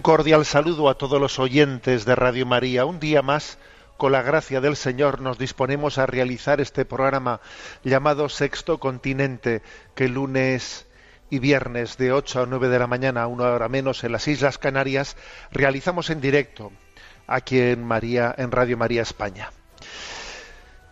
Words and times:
Un 0.00 0.02
cordial 0.02 0.46
saludo 0.46 0.88
a 0.88 0.94
todos 0.94 1.20
los 1.20 1.38
oyentes 1.38 2.06
de 2.06 2.14
Radio 2.14 2.46
María. 2.46 2.86
Un 2.86 3.00
día 3.00 3.20
más, 3.20 3.58
con 3.98 4.12
la 4.12 4.22
gracia 4.22 4.62
del 4.62 4.74
Señor, 4.74 5.20
nos 5.20 5.36
disponemos 5.36 5.98
a 5.98 6.06
realizar 6.06 6.58
este 6.62 6.86
programa 6.86 7.42
llamado 7.84 8.30
Sexto 8.30 8.80
Continente, 8.80 9.60
que 9.94 10.08
lunes 10.08 10.86
y 11.28 11.38
viernes 11.38 11.98
de 11.98 12.12
8 12.12 12.44
a 12.44 12.46
9 12.46 12.70
de 12.70 12.78
la 12.78 12.86
mañana, 12.86 13.26
una 13.26 13.44
hora 13.50 13.68
menos, 13.68 14.02
en 14.02 14.12
las 14.12 14.26
Islas 14.26 14.56
Canarias, 14.56 15.18
realizamos 15.52 16.08
en 16.08 16.22
directo 16.22 16.72
aquí 17.26 17.60
en 17.60 17.84
María, 17.84 18.34
en 18.38 18.52
Radio 18.52 18.78
María 18.78 19.02
España. 19.02 19.50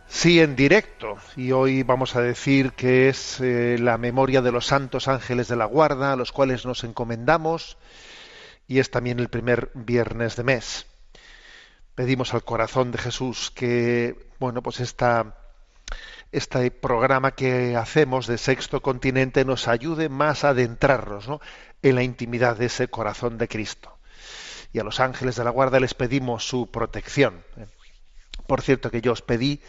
Sí, 0.07 0.39
en 0.39 0.55
directo. 0.55 1.17
Y 1.35 1.53
hoy 1.53 1.83
vamos 1.83 2.15
a 2.15 2.21
decir 2.21 2.73
que 2.73 3.09
es 3.09 3.41
eh, 3.41 3.79
la 3.81 3.97
memoria 3.97 4.43
de 4.43 4.53
los 4.53 4.67
santos 4.67 5.09
ángeles 5.09 5.49
de 5.49 5.57
la 5.57 5.65
guarda, 5.65 6.13
a 6.13 6.17
los 6.17 6.31
cuales 6.31 6.67
nos 6.67 6.85
encomendamos, 6.85 7.79
y 8.69 8.79
es 8.79 8.91
también 8.91 9.19
el 9.19 9.31
primer 9.31 9.71
viernes 9.75 10.37
de 10.37 10.45
mes. 10.45 10.87
Pedimos 11.95 12.35
al 12.35 12.45
corazón 12.45 12.93
de 12.93 12.99
Jesús 12.99 13.51
que, 13.51 14.31
bueno, 14.39 14.63
pues 14.63 14.79
esta, 14.79 15.37
este 16.31 16.71
programa 16.71 17.33
que 17.33 17.75
hacemos 17.75 18.27
de 18.27 18.37
Sexto 18.39 18.83
Continente 18.83 19.45
nos 19.47 19.67
ayude 19.67 20.11
más 20.11 20.45
a 20.45 20.51
adentrarnos 20.51 21.27
¿no? 21.27 21.41
en 21.83 21.95
la 21.95 22.03
intimidad 22.03 22.57
de 22.57 22.67
ese 22.67 22.89
corazón 22.89 23.39
de 23.39 23.49
Cristo. 23.49 23.99
Y 24.73 24.79
a 24.79 24.85
los 24.85 25.01
ángeles 25.01 25.37
de 25.37 25.45
la 25.45 25.51
guarda 25.51 25.81
les 25.81 25.95
pedimos 25.95 26.47
su 26.47 26.71
protección. 26.71 27.43
Por 28.47 28.61
cierto 28.61 28.91
que 28.91 29.01
yo 29.01 29.13
os 29.13 29.23
pedí 29.23 29.63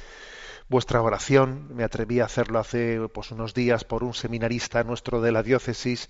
vuestra 0.68 1.02
oración, 1.02 1.74
me 1.74 1.86
atreví 1.86 2.20
a 2.20 2.26
hacerlo 2.26 2.60
hace 2.60 3.00
pues, 3.14 3.32
unos 3.32 3.54
días 3.54 3.86
por 3.86 4.04
un 4.04 4.14
seminarista 4.14 4.84
nuestro 4.84 5.22
de 5.22 5.32
la 5.32 5.42
diócesis 5.42 6.10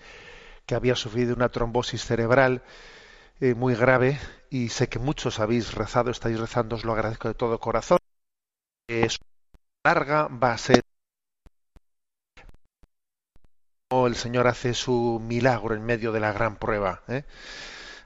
que 0.69 0.75
había 0.75 0.95
sufrido 0.95 1.33
una 1.33 1.49
trombosis 1.49 2.05
cerebral 2.05 2.61
eh, 3.41 3.55
muy 3.55 3.73
grave 3.73 4.19
y 4.51 4.69
sé 4.69 4.87
que 4.87 4.99
muchos 4.99 5.39
habéis 5.39 5.73
rezado, 5.73 6.11
estáis 6.11 6.39
rezando, 6.39 6.75
os 6.75 6.85
lo 6.85 6.93
agradezco 6.93 7.27
de 7.27 7.33
todo 7.33 7.59
corazón. 7.59 7.97
Es 8.87 9.17
larga, 9.83 10.27
va 10.27 10.53
a 10.53 10.59
ser 10.59 10.81
el 13.89 14.15
Señor 14.15 14.45
hace 14.45 14.75
su 14.75 15.19
milagro 15.19 15.73
en 15.73 15.83
medio 15.83 16.11
de 16.11 16.19
la 16.19 16.33
gran 16.33 16.57
prueba. 16.57 17.01
¿eh? 17.07 17.23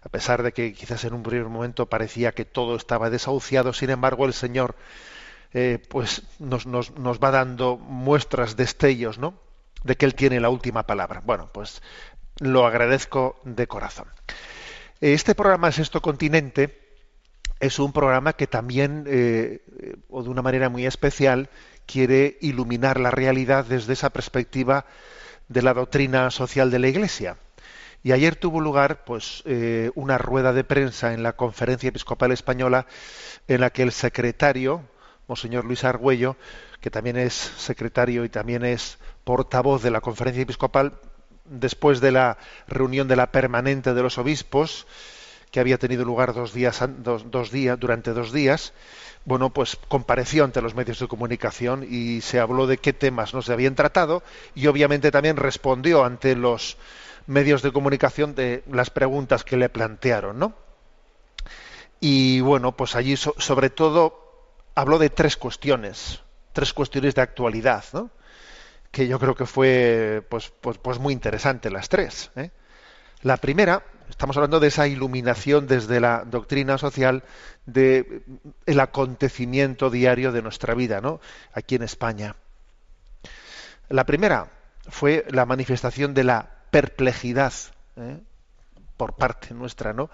A 0.02 0.08
pesar 0.08 0.42
de 0.42 0.54
que 0.54 0.72
quizás 0.72 1.04
en 1.04 1.14
un 1.14 1.24
primer 1.24 1.50
momento 1.50 1.90
parecía 1.90 2.32
que 2.32 2.46
todo 2.46 2.78
estaba 2.78 3.10
desahuciado, 3.10 3.74
sin 3.74 3.90
embargo 3.90 4.26
el 4.26 4.34
Señor 4.34 4.78
eh, 5.52 5.86
pues 5.90 6.24
nos, 6.40 6.66
nos, 6.66 6.92
nos 6.92 7.20
va 7.20 7.32
dando 7.32 7.76
muestras, 7.76 8.56
destellos, 8.56 9.18
¿no? 9.18 9.34
de 9.84 9.98
que 9.98 10.06
Él 10.06 10.16
tiene 10.16 10.40
la 10.40 10.50
última 10.50 10.84
palabra. 10.84 11.22
Bueno, 11.26 11.50
pues 11.54 11.82
lo 12.40 12.66
agradezco 12.66 13.40
de 13.44 13.68
corazón. 13.68 14.08
Este 15.02 15.36
programa 15.36 15.72
Sexto 15.72 16.02
Continente 16.02 16.80
es 17.60 17.80
un 17.80 17.94
programa 17.94 18.34
que 18.34 18.48
también, 18.48 19.06
eh, 19.08 19.62
o 20.10 20.24
de 20.24 20.30
una 20.30 20.42
manera 20.42 20.70
muy 20.70 20.86
especial, 20.86 21.50
quiere 21.86 22.38
iluminar 22.42 23.00
la 23.00 23.12
realidad 23.12 23.66
desde 23.66 23.94
esa 23.94 24.10
perspectiva 24.10 24.86
de 25.48 25.62
la 25.62 25.74
doctrina 25.74 26.32
social 26.32 26.72
de 26.72 26.80
la 26.80 26.88
Iglesia. 26.88 27.38
Y 28.04 28.12
ayer 28.12 28.36
tuvo 28.36 28.60
lugar, 28.60 29.06
pues, 29.06 29.44
eh, 29.46 29.92
una 29.96 30.18
rueda 30.18 30.52
de 30.52 30.66
prensa 30.66 31.14
en 31.14 31.24
la 31.24 31.34
Conferencia 31.34 31.90
Episcopal 31.90 32.34
Española, 32.34 32.86
en 33.48 33.62
la 33.62 33.70
que 33.70 33.84
el 33.84 33.94
secretario, 33.94 34.82
Monseñor 35.28 35.64
Luis 35.64 35.86
Argüello, 35.86 36.36
que 36.82 36.90
también 36.90 37.16
es 37.16 37.34
secretario 37.34 38.26
y 38.26 38.30
también 38.30 38.66
es 38.66 38.98
portavoz 39.24 39.82
de 39.84 39.92
la 39.92 40.02
Conferencia 40.02 40.44
Episcopal, 40.44 41.00
después 41.46 42.02
de 42.02 42.12
la 42.12 42.38
reunión 42.68 43.08
de 43.08 43.16
la 43.16 43.32
permanente 43.32 43.94
de 43.94 44.02
los 44.02 44.18
obispos, 44.18 44.88
que 45.52 45.60
había 45.60 45.78
tenido 45.78 46.04
lugar 46.04 46.34
dos 46.34 46.54
días, 46.54 46.84
dos, 47.00 47.30
dos 47.30 47.52
días, 47.52 47.80
durante 47.80 48.12
dos 48.12 48.32
días, 48.32 48.74
bueno, 49.26 49.52
pues 49.52 49.78
compareció 49.88 50.44
ante 50.44 50.62
los 50.62 50.76
medios 50.76 51.00
de 51.00 51.08
comunicación 51.08 51.86
y 51.90 52.22
se 52.22 52.40
habló 52.40 52.68
de 52.68 52.78
qué 52.78 52.92
temas 52.92 53.34
no 53.34 53.42
se 53.42 53.54
habían 53.54 53.76
tratado 53.76 54.24
y 54.56 54.68
obviamente 54.68 55.12
también 55.12 55.38
respondió 55.38 56.04
ante 56.04 56.36
los 56.36 56.78
medios 57.28 57.62
de 57.62 57.72
comunicación 57.72 58.36
de 58.36 58.64
las 58.70 58.90
preguntas 58.90 59.44
que 59.44 59.56
le 59.56 59.70
plantearon, 59.70 60.40
¿no? 60.40 60.54
Y 62.02 62.42
bueno, 62.42 62.76
pues 62.76 62.96
allí 62.96 63.16
so, 63.16 63.34
sobre 63.38 63.70
todo 63.70 64.52
habló 64.76 65.00
de 65.00 65.10
tres 65.10 65.38
cuestiones, 65.38 66.22
tres 66.52 66.74
cuestiones 66.74 67.16
de 67.16 67.22
actualidad, 67.22 67.86
¿no? 67.94 68.10
Que 68.94 69.08
yo 69.08 69.18
creo 69.18 69.34
que 69.34 69.48
fue 69.48 70.24
pues, 70.30 70.54
pues, 70.62 70.78
pues 70.78 71.00
muy 71.00 71.14
interesante 71.14 71.72
las 71.72 71.90
tres. 71.90 72.30
¿eh? 72.36 72.52
La 73.24 73.38
primera, 73.38 73.82
estamos 74.08 74.38
hablando 74.38 74.60
de 74.60 74.68
esa 74.68 74.88
iluminación 74.88 75.66
desde 75.66 76.00
la 76.00 76.24
doctrina 76.26 76.78
social 76.78 77.24
del 77.66 78.24
el 78.68 78.80
acontecimiento 78.80 79.90
diario 79.90 80.32
de 80.32 80.44
nuestra 80.44 80.76
vida, 80.76 81.02
¿no? 81.02 81.20
Aquí 81.54 81.74
en 81.74 81.82
España. 81.82 82.36
La 83.90 84.06
primera 84.06 84.52
fue 84.88 85.26
la 85.28 85.48
manifestación 85.48 86.14
de 86.14 86.26
la 86.26 86.52
perplejidad 86.70 87.52
¿eh? 87.98 88.20
por 88.96 89.16
parte 89.16 89.56
nuestra, 89.56 89.94
¿no? 89.94 90.12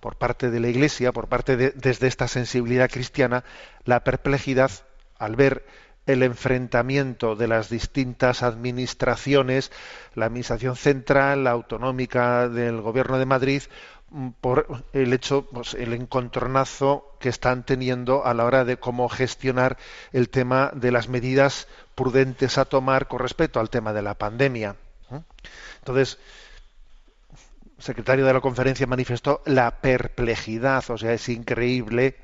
Por 0.00 0.16
parte 0.16 0.50
de 0.50 0.58
la 0.58 0.66
Iglesia, 0.66 1.12
por 1.12 1.28
parte 1.28 1.56
de, 1.56 1.70
desde 1.70 2.08
esta 2.08 2.26
sensibilidad 2.26 2.90
cristiana, 2.90 3.44
la 3.84 4.02
perplejidad 4.02 4.72
al 5.16 5.36
ver 5.36 5.64
el 6.06 6.22
enfrentamiento 6.22 7.36
de 7.36 7.48
las 7.48 7.68
distintas 7.68 8.42
administraciones, 8.42 9.72
la 10.14 10.26
administración 10.26 10.76
central, 10.76 11.44
la 11.44 11.50
autonómica 11.50 12.48
del 12.48 12.80
Gobierno 12.80 13.18
de 13.18 13.26
Madrid, 13.26 13.62
por 14.40 14.84
el 14.92 15.12
hecho, 15.12 15.46
pues, 15.52 15.74
el 15.74 15.92
encontronazo 15.92 17.16
que 17.18 17.28
están 17.28 17.64
teniendo 17.64 18.24
a 18.24 18.34
la 18.34 18.44
hora 18.44 18.64
de 18.64 18.78
cómo 18.78 19.08
gestionar 19.08 19.76
el 20.12 20.28
tema 20.28 20.70
de 20.74 20.92
las 20.92 21.08
medidas 21.08 21.66
prudentes 21.94 22.56
a 22.56 22.64
tomar 22.64 23.08
con 23.08 23.18
respecto 23.18 23.58
al 23.58 23.68
tema 23.68 23.92
de 23.92 24.02
la 24.02 24.14
pandemia. 24.14 24.76
Entonces, 25.78 26.18
el 27.78 27.82
secretario 27.82 28.24
de 28.24 28.32
la 28.32 28.40
conferencia 28.40 28.86
manifestó 28.86 29.42
la 29.44 29.80
perplejidad, 29.80 30.84
o 30.88 30.96
sea, 30.96 31.12
es 31.12 31.28
increíble 31.28 32.16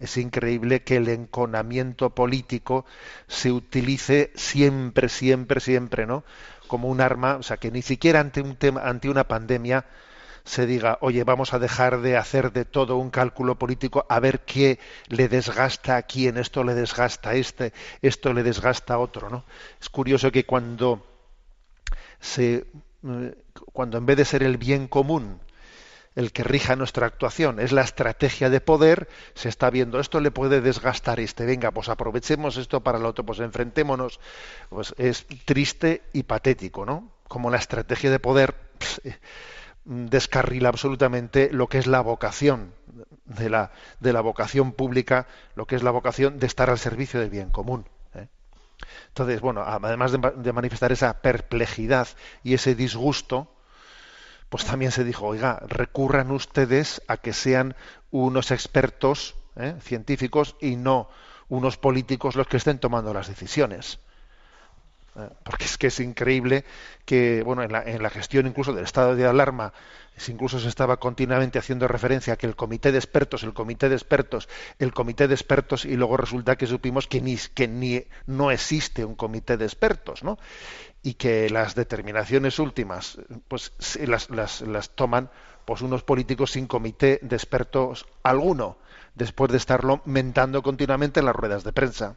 es 0.00 0.16
increíble 0.16 0.82
que 0.82 0.96
el 0.96 1.08
enconamiento 1.08 2.10
político 2.10 2.84
se 3.26 3.52
utilice 3.52 4.32
siempre, 4.34 5.08
siempre, 5.08 5.60
siempre, 5.60 6.06
¿no? 6.06 6.24
Como 6.66 6.88
un 6.88 7.00
arma, 7.00 7.36
o 7.36 7.42
sea, 7.42 7.56
que 7.56 7.70
ni 7.70 7.82
siquiera 7.82 8.20
ante 8.20 8.40
un 8.40 8.56
tema, 8.56 8.82
ante 8.82 9.08
una 9.08 9.28
pandemia 9.28 9.86
se 10.44 10.66
diga, 10.66 10.98
oye, 11.00 11.24
vamos 11.24 11.54
a 11.54 11.58
dejar 11.58 12.00
de 12.00 12.16
hacer 12.18 12.52
de 12.52 12.64
todo 12.66 12.96
un 12.96 13.10
cálculo 13.10 13.58
político 13.58 14.04
a 14.08 14.20
ver 14.20 14.40
qué 14.40 14.78
le 15.08 15.28
desgasta 15.28 15.96
a 15.96 16.02
quién, 16.02 16.36
esto 16.36 16.64
le 16.64 16.74
desgasta 16.74 17.30
a 17.30 17.34
este, 17.34 17.72
esto 18.02 18.32
le 18.34 18.42
desgasta 18.42 18.94
a 18.94 18.98
otro, 18.98 19.30
¿no? 19.30 19.44
Es 19.80 19.88
curioso 19.88 20.30
que 20.30 20.44
cuando 20.44 21.06
se 22.20 22.66
eh, 23.06 23.34
cuando 23.72 23.98
en 23.98 24.06
vez 24.06 24.16
de 24.16 24.24
ser 24.24 24.42
el 24.42 24.56
bien 24.56 24.88
común 24.88 25.40
el 26.14 26.32
que 26.32 26.44
rija 26.44 26.76
nuestra 26.76 27.06
actuación, 27.06 27.58
es 27.58 27.72
la 27.72 27.82
estrategia 27.82 28.50
de 28.50 28.60
poder, 28.60 29.08
se 29.34 29.48
está 29.48 29.70
viendo 29.70 29.98
esto 29.98 30.20
le 30.20 30.30
puede 30.30 30.60
desgastar 30.60 31.20
este, 31.20 31.44
venga, 31.44 31.70
pues 31.70 31.88
aprovechemos 31.88 32.56
esto 32.56 32.82
para 32.82 32.98
el 32.98 33.06
otro, 33.06 33.24
pues 33.24 33.40
enfrentémonos, 33.40 34.20
pues 34.68 34.94
es 34.96 35.26
triste 35.44 36.02
y 36.12 36.22
patético, 36.22 36.86
¿no? 36.86 37.10
Como 37.28 37.50
la 37.50 37.56
estrategia 37.56 38.10
de 38.10 38.20
poder 38.20 38.54
eh, 39.02 39.16
descarrila 39.84 40.68
absolutamente 40.68 41.50
lo 41.52 41.68
que 41.68 41.78
es 41.78 41.86
la 41.86 42.00
vocación 42.00 42.72
de 43.24 43.50
la, 43.50 43.72
de 44.00 44.12
la 44.12 44.20
vocación 44.20 44.72
pública, 44.72 45.26
lo 45.56 45.66
que 45.66 45.76
es 45.76 45.82
la 45.82 45.90
vocación 45.90 46.38
de 46.38 46.46
estar 46.46 46.70
al 46.70 46.78
servicio 46.78 47.20
del 47.20 47.30
bien 47.30 47.50
común. 47.50 47.86
¿eh? 48.14 48.28
Entonces, 49.08 49.40
bueno, 49.40 49.62
además 49.62 50.12
de, 50.12 50.18
de 50.36 50.52
manifestar 50.52 50.92
esa 50.92 51.20
perplejidad 51.20 52.08
y 52.42 52.54
ese 52.54 52.74
disgusto, 52.74 53.53
pues 54.54 54.66
también 54.66 54.92
se 54.92 55.02
dijo, 55.02 55.26
oiga, 55.26 55.60
recurran 55.66 56.30
ustedes 56.30 57.02
a 57.08 57.16
que 57.16 57.32
sean 57.32 57.74
unos 58.12 58.52
expertos 58.52 59.34
¿eh? 59.56 59.74
científicos 59.80 60.54
y 60.60 60.76
no 60.76 61.08
unos 61.48 61.76
políticos 61.76 62.36
los 62.36 62.46
que 62.46 62.58
estén 62.58 62.78
tomando 62.78 63.12
las 63.12 63.26
decisiones. 63.26 63.98
Porque 65.44 65.64
es 65.64 65.78
que 65.78 65.86
es 65.86 66.00
increíble 66.00 66.64
que, 67.04 67.42
bueno, 67.44 67.62
en 67.62 67.70
la, 67.70 67.82
en 67.82 68.02
la, 68.02 68.10
gestión 68.10 68.46
incluso 68.46 68.72
del 68.72 68.84
estado 68.84 69.14
de 69.14 69.24
alarma, 69.26 69.72
incluso 70.26 70.58
se 70.58 70.68
estaba 70.68 70.96
continuamente 70.96 71.58
haciendo 71.58 71.86
referencia 71.86 72.34
a 72.34 72.36
que 72.36 72.46
el 72.46 72.56
comité 72.56 72.90
de 72.90 72.98
expertos, 72.98 73.44
el 73.44 73.54
comité 73.54 73.88
de 73.88 73.94
expertos, 73.94 74.48
el 74.80 74.92
comité 74.92 75.28
de 75.28 75.34
expertos, 75.34 75.84
y 75.84 75.96
luego 75.96 76.16
resulta 76.16 76.56
que 76.56 76.66
supimos 76.66 77.06
que 77.06 77.20
ni, 77.20 77.36
que 77.36 77.68
ni 77.68 78.04
no 78.26 78.50
existe 78.50 79.04
un 79.04 79.14
comité 79.14 79.56
de 79.56 79.64
expertos, 79.64 80.24
¿no? 80.24 80.36
y 81.04 81.14
que 81.14 81.50
las 81.50 81.74
determinaciones 81.74 82.58
últimas 82.58 83.18
pues 83.46 83.72
las, 84.00 84.30
las, 84.30 84.62
las, 84.62 84.90
toman 84.90 85.30
pues 85.66 85.82
unos 85.82 86.02
políticos 86.02 86.52
sin 86.52 86.66
comité 86.66 87.20
de 87.22 87.36
expertos 87.36 88.06
alguno 88.22 88.78
después 89.14 89.52
de 89.52 89.58
estarlo 89.58 90.00
mentando 90.06 90.62
continuamente 90.62 91.20
en 91.20 91.26
las 91.26 91.36
ruedas 91.36 91.62
de 91.62 91.74
prensa 91.74 92.16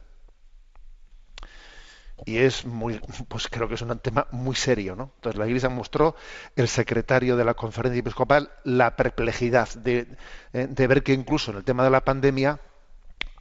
y 2.24 2.38
es 2.38 2.64
muy 2.64 3.00
pues 3.28 3.48
creo 3.48 3.68
que 3.68 3.74
es 3.74 3.82
un 3.82 3.98
tema 3.98 4.26
muy 4.30 4.56
serio 4.56 4.96
no 4.96 5.12
entonces 5.16 5.38
la 5.38 5.46
iglesia 5.46 5.68
mostró 5.68 6.16
el 6.56 6.68
secretario 6.68 7.36
de 7.36 7.44
la 7.44 7.54
conferencia 7.54 8.00
episcopal 8.00 8.50
la 8.64 8.96
perplejidad 8.96 9.68
de, 9.74 10.06
de 10.52 10.86
ver 10.86 11.02
que 11.02 11.12
incluso 11.12 11.50
en 11.50 11.58
el 11.58 11.64
tema 11.64 11.84
de 11.84 11.90
la 11.90 12.04
pandemia 12.04 12.60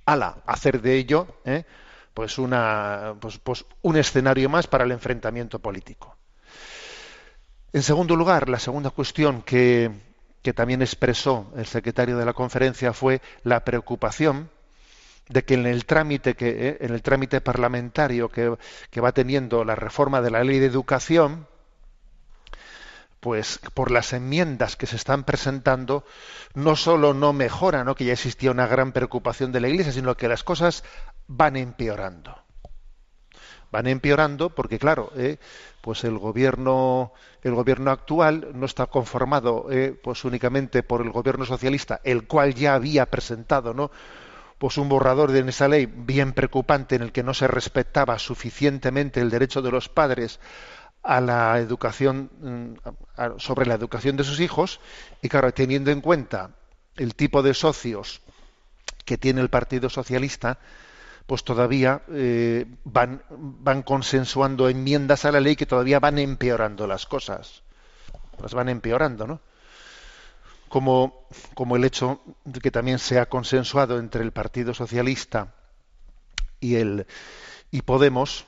ala 0.05 0.37
hacer 0.45 0.81
de 0.81 0.95
ello 0.95 1.27
¿eh? 1.45 1.65
pues, 2.17 2.39
una, 2.39 3.13
pues, 3.19 3.37
pues 3.37 3.63
un 3.83 3.95
escenario 3.95 4.49
más 4.49 4.65
para 4.65 4.85
el 4.85 4.91
enfrentamiento 4.91 5.59
político. 5.59 6.17
En 7.71 7.83
segundo 7.83 8.15
lugar, 8.15 8.49
la 8.49 8.57
segunda 8.57 8.89
cuestión 8.89 9.43
que, 9.43 9.91
que 10.41 10.51
también 10.51 10.81
expresó 10.81 11.51
el 11.55 11.67
secretario 11.67 12.17
de 12.17 12.25
la 12.25 12.33
conferencia 12.33 12.91
fue 12.91 13.21
la 13.43 13.63
preocupación 13.63 14.49
de 15.29 15.43
que 15.43 15.55
en 15.55 15.65
el 15.65 15.85
trámite 15.85 16.35
que 16.35 16.69
eh, 16.69 16.77
en 16.81 16.93
el 16.93 17.01
trámite 17.01 17.41
parlamentario 17.41 18.29
que, 18.29 18.57
que, 18.89 19.01
va 19.01 19.11
teniendo 19.11 19.63
la 19.65 19.75
reforma 19.75 20.21
de 20.21 20.31
la 20.31 20.43
ley 20.43 20.59
de 20.59 20.67
educación 20.67 21.47
pues 23.19 23.59
por 23.73 23.91
las 23.91 24.13
enmiendas 24.13 24.75
que 24.75 24.85
se 24.85 24.95
están 24.95 25.23
presentando 25.23 26.05
no 26.53 26.75
solo 26.75 27.13
no 27.13 27.33
mejora 27.33 27.83
¿no? 27.83 27.95
que 27.95 28.05
ya 28.05 28.13
existía 28.13 28.51
una 28.51 28.67
gran 28.67 28.91
preocupación 28.91 29.51
de 29.51 29.59
la 29.59 29.67
iglesia 29.67 29.91
sino 29.91 30.15
que 30.15 30.27
las 30.27 30.43
cosas 30.43 30.83
van 31.27 31.57
empeorando. 31.57 32.35
Van 33.69 33.87
empeorando 33.87 34.49
porque, 34.49 34.79
claro, 34.79 35.11
eh, 35.17 35.37
pues 35.81 36.05
el 36.05 36.17
gobierno, 36.17 37.11
el 37.43 37.53
gobierno 37.53 37.91
actual 37.91 38.51
no 38.53 38.65
está 38.65 38.85
conformado 38.87 39.67
eh, 39.69 39.99
pues 40.01 40.23
únicamente 40.23 40.83
por 40.83 41.01
el 41.01 41.11
gobierno 41.11 41.45
socialista, 41.45 41.99
el 42.03 42.27
cual 42.27 42.55
ya 42.55 42.75
había 42.75 43.05
presentado, 43.07 43.73
¿no? 43.73 43.91
Pues 44.57 44.77
un 44.77 44.89
borrador 44.89 45.31
de 45.31 45.47
esa 45.49 45.67
ley 45.67 45.85
bien 45.85 46.33
preocupante 46.33 46.95
en 46.95 47.03
el 47.03 47.11
que 47.11 47.23
no 47.23 47.33
se 47.33 47.47
respetaba 47.47 48.17
suficientemente 48.19 49.21
el 49.21 49.29
derecho 49.29 49.61
de 49.61 49.71
los 49.71 49.89
padres 49.89 50.39
a 51.03 51.21
la 51.21 51.59
educación 51.59 52.29
mm, 52.41 53.37
sobre 53.39 53.65
la 53.65 53.75
educación 53.75 54.17
de 54.17 54.23
sus 54.23 54.39
hijos 54.39 54.79
y 55.21 55.29
claro 55.29 55.53
teniendo 55.53 55.91
en 55.91 56.01
cuenta 56.01 56.51
el 56.95 57.15
tipo 57.15 57.43
de 57.43 57.53
socios 57.53 58.21
que 59.05 59.17
tiene 59.17 59.41
el 59.41 59.49
Partido 59.49 59.89
Socialista 59.89 60.59
pues 61.27 61.43
todavía 61.43 62.01
eh, 62.09 62.65
van, 62.85 63.21
van 63.29 63.83
consensuando 63.83 64.69
enmiendas 64.69 65.25
a 65.25 65.31
la 65.31 65.41
ley 65.41 65.57
que 65.57 65.65
todavía 65.65 65.99
van 65.99 66.19
empeorando 66.19 66.87
las 66.87 67.05
cosas. 67.05 67.63
Las 68.41 68.53
van 68.53 68.69
empeorando, 68.69 69.27
¿no? 69.27 69.41
Como, 70.69 71.27
como 71.53 71.75
el 71.75 71.85
hecho 71.85 72.21
de 72.43 72.59
que 72.59 72.71
también 72.71 72.99
se 72.99 73.19
ha 73.19 73.27
consensuado 73.27 73.99
entre 73.99 74.21
el 74.23 74.31
Partido 74.31 74.73
Socialista 74.73 75.53
y 76.59 76.75
el 76.75 77.07
y 77.71 77.81
Podemos, 77.81 78.45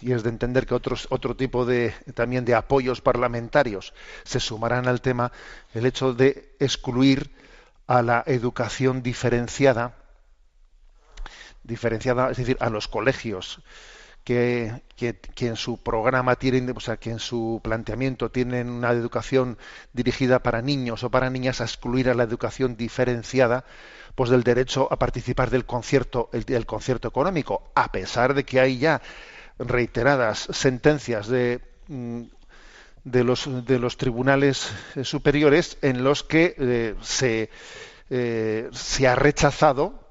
y 0.00 0.12
es 0.12 0.22
de 0.22 0.30
entender 0.30 0.66
que 0.66 0.74
otros 0.74 1.08
otro 1.10 1.36
tipo 1.36 1.64
de 1.64 1.94
también 2.14 2.44
de 2.44 2.54
apoyos 2.54 3.00
parlamentarios 3.00 3.94
se 4.24 4.40
sumarán 4.40 4.86
al 4.86 5.00
tema 5.00 5.32
el 5.74 5.86
hecho 5.86 6.12
de 6.14 6.54
excluir 6.60 7.32
a 7.86 8.02
la 8.02 8.22
educación 8.26 9.02
diferenciada 9.02 9.96
diferenciada, 11.64 12.30
es 12.30 12.36
decir, 12.36 12.56
a 12.60 12.70
los 12.70 12.86
colegios 12.86 13.60
que, 14.26 14.82
en 15.38 15.54
su 15.54 15.78
programa 15.78 16.34
tienen, 16.34 16.68
o 16.76 16.80
sea, 16.80 16.96
que 16.96 17.10
en 17.10 17.20
su 17.20 17.60
planteamiento 17.62 18.28
tienen 18.28 18.68
una 18.68 18.90
educación 18.90 19.56
dirigida 19.92 20.40
para 20.40 20.62
niños 20.62 21.04
o 21.04 21.10
para 21.10 21.30
niñas 21.30 21.60
a 21.60 21.64
excluir 21.64 22.10
a 22.10 22.14
la 22.14 22.24
educación 22.24 22.76
diferenciada, 22.76 23.64
pues 24.16 24.28
del 24.28 24.42
derecho 24.42 24.88
a 24.90 24.98
participar 24.98 25.50
del 25.50 25.64
concierto, 25.64 26.28
el, 26.32 26.42
del 26.42 26.66
concierto 26.66 27.06
económico, 27.06 27.70
a 27.76 27.92
pesar 27.92 28.34
de 28.34 28.42
que 28.42 28.58
hay 28.58 28.78
ya 28.78 29.00
reiteradas 29.60 30.48
sentencias 30.50 31.28
de 31.28 31.60
mm, 31.86 32.22
de 33.04 33.22
los 33.22 33.64
de 33.64 33.78
los 33.78 33.96
tribunales 33.96 34.68
superiores 35.04 35.78
en 35.82 36.02
los 36.02 36.24
que 36.24 36.56
eh, 36.58 36.94
se 37.00 37.48
eh, 38.10 38.68
se 38.72 39.06
ha 39.06 39.14
rechazado 39.14 39.94
eh, 39.94 40.05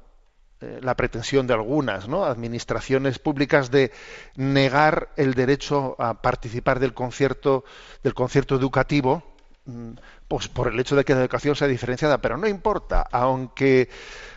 la 0.81 0.95
pretensión 0.95 1.48
de 1.48 1.53
algunas 1.53 2.07
¿no? 2.07 2.25
administraciones 2.25 3.19
públicas 3.19 3.72
de 3.72 3.91
negar 4.36 5.10
el 5.17 5.34
derecho 5.34 5.95
a 6.00 6.22
participar 6.22 6.79
del 6.79 6.93
concierto 6.93 7.63
del 8.03 8.13
concierto 8.13 8.55
educativo 8.55 9.24
mm, 9.65 9.91
pues 10.27 10.48
por 10.48 10.67
el 10.67 10.79
hecho 10.79 10.95
de 10.95 11.03
que 11.03 11.13
la 11.13 11.22
educación 11.22 11.55
sea 11.55 11.67
diferenciada 11.67 12.19
pero 12.19 12.38
no 12.38 12.48
importa 12.48 13.05
aunque 13.12 13.89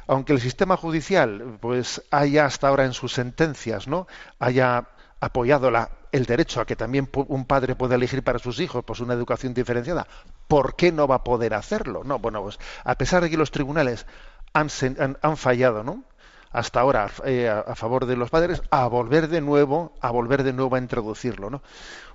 aunque 0.07 0.33
el 0.33 0.41
sistema 0.41 0.77
judicial 0.77 1.59
pues 1.61 2.03
haya 2.11 2.47
hasta 2.47 2.69
ahora 2.69 2.85
en 2.85 2.93
sus 2.93 3.13
sentencias 3.13 3.89
no 3.89 4.07
haya 4.39 4.89
apoyado 5.21 5.71
la, 5.71 5.91
el 6.13 6.27
derecho 6.27 6.61
a 6.61 6.67
que 6.67 6.77
también 6.77 7.09
un 7.13 7.45
padre 7.45 7.75
pueda 7.75 7.97
elegir 7.97 8.23
para 8.23 8.39
sus 8.39 8.61
hijos 8.61 8.85
pues 8.85 9.01
una 9.01 9.15
educación 9.15 9.55
diferenciada 9.55 10.07
¿por 10.47 10.77
qué 10.77 10.93
no 10.93 11.07
va 11.09 11.17
a 11.17 11.25
poder 11.25 11.55
hacerlo? 11.55 12.03
no 12.05 12.19
bueno 12.19 12.43
pues 12.43 12.59
a 12.85 12.95
pesar 12.95 13.23
de 13.23 13.31
que 13.31 13.37
los 13.37 13.51
tribunales 13.51 14.07
han, 14.53 14.69
han, 14.99 15.19
han 15.21 15.37
fallado, 15.37 15.83
¿no? 15.83 16.05
Hasta 16.51 16.81
ahora 16.81 17.11
eh, 17.25 17.49
a, 17.49 17.75
favor 17.75 18.07
de 18.07 18.17
los 18.17 18.31
padres 18.31 18.63
a 18.71 18.87
volver 18.87 19.29
de 19.29 19.41
nuevo 19.41 19.93
a 20.01 20.11
volver 20.11 20.43
de 20.43 20.53
nuevo 20.53 20.77
a 20.77 20.79
introducirlo 20.79 21.51
no 21.51 21.63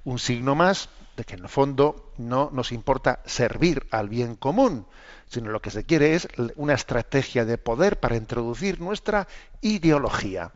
un 0.04 0.20
signo 0.20 0.56
más 0.56 0.90
de 1.16 1.24
que 1.24 1.36
en 1.36 1.42
el 1.42 1.50
fondo 1.50 2.12
no 2.18 2.50
nos 2.52 2.72
importa 2.72 3.20
servir 3.26 3.88
al 3.92 4.10
bien 4.10 4.36
común 4.36 4.86
sino 5.34 5.52
lo 5.52 5.62
que 5.62 5.72
se 5.72 5.84
quiere 5.84 6.14
es 6.14 6.28
una 6.56 6.76
estrategia 6.76 7.44
de 7.44 7.58
poder 7.58 8.00
para 8.00 8.16
introducir 8.16 8.80
nuestra 8.80 9.28
ideología. 9.62 10.52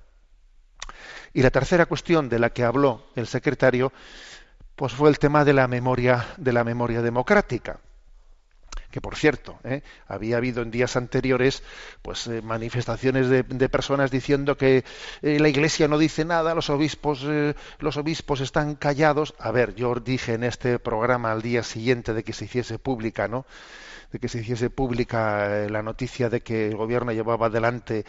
Y 1.33 1.41
la 1.41 1.49
tercera 1.49 1.87
cuestión 1.87 2.29
de 2.29 2.39
la 2.39 2.51
que 2.51 2.63
habló 2.63 3.03
el 3.15 3.25
secretario 3.25 3.91
pues 4.75 4.93
fue 4.93 5.09
el 5.09 5.17
tema 5.17 5.43
de 5.43 5.53
la 5.53 5.67
memoria 5.67 6.27
de 6.37 6.53
la 6.53 6.63
memoria 6.63 7.01
democrática 7.01 7.79
que 8.91 9.01
por 9.01 9.15
cierto 9.15 9.59
¿eh? 9.63 9.81
había 10.07 10.37
habido 10.37 10.61
en 10.61 10.71
días 10.71 10.95
anteriores 10.95 11.63
pues 12.01 12.27
eh, 12.27 12.41
manifestaciones 12.41 13.29
de, 13.29 13.69
personas 13.69 14.11
diciendo 14.11 14.55
que 14.57 14.83
eh, 15.21 15.39
la 15.39 15.49
iglesia 15.49 15.87
no 15.87 15.97
dice 15.97 16.23
nada 16.23 16.55
los 16.55 16.69
obispos 16.69 17.23
eh, 17.25 17.53
los 17.79 17.97
obispos 17.97 18.41
están 18.41 18.75
callados. 18.75 19.35
A 19.39 19.51
ver 19.51 19.75
yo 19.75 19.95
dije 19.95 20.33
en 20.33 20.43
este 20.43 20.79
programa 20.79 21.31
al 21.31 21.41
día 21.41 21.63
siguiente 21.63 22.13
de 22.13 22.23
que 22.23 22.33
se 22.33 22.45
hiciese 22.45 22.79
pública 22.79 23.27
no 23.27 23.45
de 24.11 24.19
que 24.19 24.29
se 24.29 24.39
hiciese 24.39 24.69
pública 24.69 25.67
la 25.69 25.83
noticia 25.83 26.29
de 26.29 26.39
que 26.39 26.67
el 26.67 26.77
gobierno 26.77 27.11
llevaba 27.11 27.47
adelante 27.47 28.05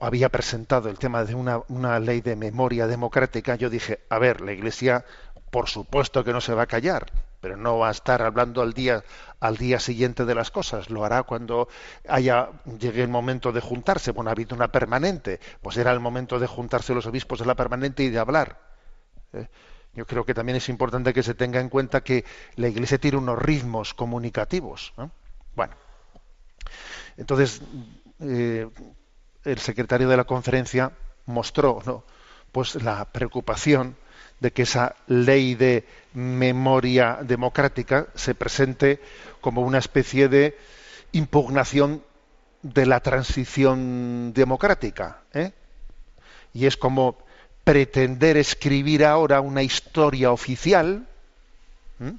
había 0.00 0.28
presentado 0.28 0.88
el 0.88 0.98
tema 0.98 1.24
de 1.24 1.34
una, 1.34 1.60
una 1.68 1.98
ley 1.98 2.20
de 2.20 2.36
memoria 2.36 2.86
democrática 2.86 3.56
yo 3.56 3.68
dije 3.68 4.00
a 4.08 4.20
ver 4.20 4.40
la 4.40 4.52
iglesia 4.52 5.04
por 5.50 5.68
supuesto 5.68 6.22
que 6.22 6.32
no 6.32 6.40
se 6.40 6.54
va 6.54 6.62
a 6.62 6.66
callar 6.66 7.10
pero 7.44 7.58
no 7.58 7.76
va 7.76 7.88
a 7.88 7.90
estar 7.90 8.22
hablando 8.22 8.62
al 8.62 8.72
día 8.72 9.04
al 9.38 9.58
día 9.58 9.78
siguiente 9.78 10.24
de 10.24 10.34
las 10.34 10.50
cosas, 10.50 10.88
lo 10.88 11.04
hará 11.04 11.24
cuando 11.24 11.68
haya 12.08 12.48
llegue 12.78 13.02
el 13.02 13.10
momento 13.10 13.52
de 13.52 13.60
juntarse. 13.60 14.12
Bueno, 14.12 14.30
ha 14.30 14.32
habido 14.32 14.56
una 14.56 14.68
permanente, 14.68 15.40
pues 15.60 15.76
era 15.76 15.92
el 15.92 16.00
momento 16.00 16.38
de 16.38 16.46
juntarse 16.46 16.94
los 16.94 17.04
obispos 17.04 17.40
de 17.40 17.44
la 17.44 17.54
permanente 17.54 18.02
y 18.02 18.08
de 18.08 18.18
hablar. 18.18 18.58
¿eh? 19.34 19.46
Yo 19.92 20.06
creo 20.06 20.24
que 20.24 20.32
también 20.32 20.56
es 20.56 20.70
importante 20.70 21.12
que 21.12 21.22
se 21.22 21.34
tenga 21.34 21.60
en 21.60 21.68
cuenta 21.68 22.02
que 22.02 22.24
la 22.56 22.68
Iglesia 22.68 22.96
tiene 22.96 23.18
unos 23.18 23.38
ritmos 23.38 23.92
comunicativos. 23.92 24.94
¿no? 24.96 25.10
Bueno, 25.54 25.74
entonces 27.18 27.60
eh, 28.20 28.66
el 29.44 29.58
secretario 29.58 30.08
de 30.08 30.16
la 30.16 30.24
conferencia 30.24 30.92
mostró 31.26 31.82
¿no? 31.84 32.04
pues 32.52 32.76
la 32.76 33.04
preocupación 33.12 33.96
de 34.40 34.50
que 34.50 34.62
esa 34.62 34.96
ley 35.06 35.54
de 35.54 35.86
memoria 36.14 37.18
democrática 37.22 38.06
se 38.14 38.34
presente 38.34 39.00
como 39.40 39.62
una 39.62 39.78
especie 39.78 40.28
de 40.28 40.56
impugnación 41.12 42.02
de 42.62 42.86
la 42.86 43.00
transición 43.00 44.32
democrática. 44.32 45.22
¿eh? 45.34 45.52
Y 46.54 46.66
es 46.66 46.76
como 46.76 47.18
pretender 47.64 48.36
escribir 48.36 49.04
ahora 49.04 49.40
una 49.40 49.62
historia 49.62 50.30
oficial 50.30 51.06
¿eh? 52.00 52.12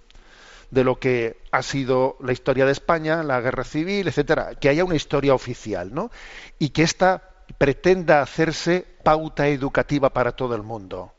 de 0.72 0.84
lo 0.84 1.00
que 1.00 1.38
ha 1.52 1.64
sido 1.64 2.18
la 2.20 2.34
historia 2.34 2.66
de 2.66 2.74
España, 2.74 3.24
la 3.24 3.42
guerra 3.42 3.64
civil, 3.64 4.08
etcétera, 4.08 4.56
que 4.56 4.70
haya 4.70 4.84
una 4.84 4.96
historia 4.96 5.34
oficial, 5.34 5.94
¿no? 5.94 6.12
Y 6.60 6.70
que 6.70 6.84
ésta 6.84 7.24
pretenda 7.58 8.22
hacerse 8.22 8.86
pauta 9.04 9.48
educativa 9.48 10.10
para 10.10 10.34
todo 10.34 10.56
el 10.56 10.64
mundo. 10.64 11.14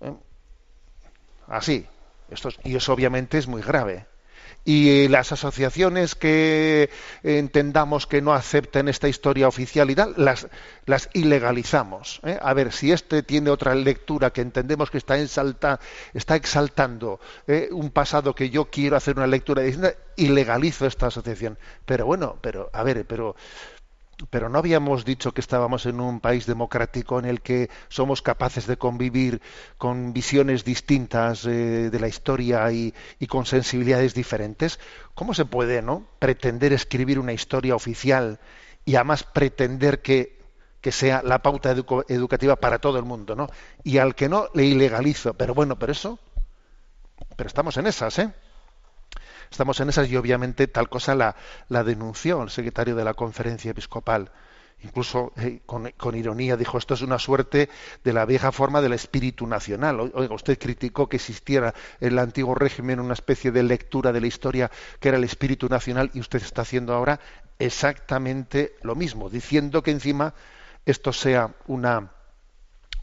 ¿Eh? 0.00 0.12
Así. 1.48 1.86
Esto 2.30 2.48
es- 2.48 2.58
y 2.64 2.74
eso 2.76 2.92
obviamente 2.92 3.38
es 3.38 3.46
muy 3.46 3.62
grave. 3.62 4.06
Y 4.64 5.06
las 5.08 5.30
asociaciones 5.30 6.16
que 6.16 6.90
entendamos 7.22 8.08
que 8.08 8.20
no 8.20 8.32
acepten 8.34 8.88
esta 8.88 9.08
historia 9.08 9.46
oficial 9.46 9.90
y 9.90 9.94
tal, 9.94 10.14
las, 10.16 10.48
las 10.86 11.08
ilegalizamos. 11.12 12.20
¿eh? 12.24 12.36
A 12.42 12.52
ver, 12.52 12.72
si 12.72 12.90
este 12.90 13.22
tiene 13.22 13.50
otra 13.50 13.76
lectura 13.76 14.32
que 14.32 14.40
entendemos 14.40 14.90
que 14.90 14.98
está 14.98 15.16
exaltando 16.36 17.20
¿eh? 17.46 17.68
un 17.70 17.90
pasado 17.90 18.34
que 18.34 18.50
yo 18.50 18.64
quiero 18.66 18.96
hacer 18.96 19.16
una 19.16 19.26
lectura 19.28 19.62
distinta, 19.62 19.92
ilegalizo 20.16 20.86
esta 20.86 21.06
asociación. 21.06 21.58
Pero 21.84 22.06
bueno, 22.06 22.36
pero 22.40 22.68
a 22.72 22.82
ver, 22.82 23.06
pero 23.06 23.36
pero 24.30 24.48
no 24.48 24.58
habíamos 24.58 25.04
dicho 25.04 25.32
que 25.32 25.40
estábamos 25.40 25.84
en 25.86 26.00
un 26.00 26.20
país 26.20 26.46
democrático 26.46 27.18
en 27.18 27.26
el 27.26 27.42
que 27.42 27.68
somos 27.88 28.22
capaces 28.22 28.66
de 28.66 28.78
convivir 28.78 29.42
con 29.76 30.12
visiones 30.12 30.64
distintas 30.64 31.44
eh, 31.44 31.90
de 31.90 32.00
la 32.00 32.08
historia 32.08 32.70
y, 32.72 32.94
con 33.28 33.44
sensibilidades 33.44 34.14
diferentes. 34.14 34.80
¿Cómo 35.14 35.34
se 35.34 35.44
puede, 35.44 35.82
no, 35.82 36.06
pretender 36.18 36.72
escribir 36.72 37.18
una 37.18 37.32
historia 37.32 37.74
oficial 37.74 38.40
y 38.84 38.94
además 38.94 39.24
pretender 39.24 40.00
que, 40.00 40.38
que 40.80 40.92
sea 40.92 41.22
la 41.22 41.42
pauta 41.42 41.74
educativa 42.08 42.56
para 42.56 42.78
todo 42.78 42.98
el 42.98 43.04
mundo, 43.04 43.34
no? 43.36 43.48
Y 43.84 43.98
al 43.98 44.14
que 44.14 44.28
no 44.28 44.48
le 44.54 44.64
ilegalizo. 44.64 45.34
Pero 45.34 45.54
bueno, 45.54 45.78
pero 45.78 45.92
eso, 45.92 46.18
pero 47.36 47.48
estamos 47.48 47.76
en 47.76 47.86
esas, 47.86 48.18
¿eh? 48.18 48.32
Estamos 49.50 49.80
en 49.80 49.88
esas 49.88 50.08
y 50.08 50.16
obviamente 50.16 50.66
tal 50.66 50.88
cosa 50.88 51.14
la, 51.14 51.36
la 51.68 51.84
denunció 51.84 52.42
el 52.42 52.50
secretario 52.50 52.96
de 52.96 53.04
la 53.04 53.14
conferencia 53.14 53.70
episcopal. 53.70 54.30
Incluso 54.82 55.32
eh, 55.36 55.60
con, 55.64 55.90
con 55.96 56.14
ironía 56.14 56.56
dijo, 56.56 56.76
esto 56.76 56.94
es 56.94 57.00
una 57.00 57.18
suerte 57.18 57.70
de 58.04 58.12
la 58.12 58.26
vieja 58.26 58.52
forma 58.52 58.82
del 58.82 58.92
espíritu 58.92 59.46
nacional. 59.46 59.98
Oiga, 60.00 60.34
usted 60.34 60.58
criticó 60.58 61.08
que 61.08 61.16
existiera 61.16 61.74
en 62.00 62.12
el 62.12 62.18
antiguo 62.18 62.54
régimen 62.54 63.00
una 63.00 63.14
especie 63.14 63.50
de 63.50 63.62
lectura 63.62 64.12
de 64.12 64.20
la 64.20 64.26
historia 64.26 64.70
que 65.00 65.08
era 65.08 65.16
el 65.16 65.24
espíritu 65.24 65.68
nacional 65.68 66.10
y 66.12 66.20
usted 66.20 66.42
está 66.42 66.62
haciendo 66.62 66.92
ahora 66.92 67.20
exactamente 67.58 68.74
lo 68.82 68.94
mismo, 68.94 69.30
diciendo 69.30 69.82
que 69.82 69.90
encima 69.90 70.34
esto 70.84 71.12
sea 71.12 71.54
una, 71.66 72.12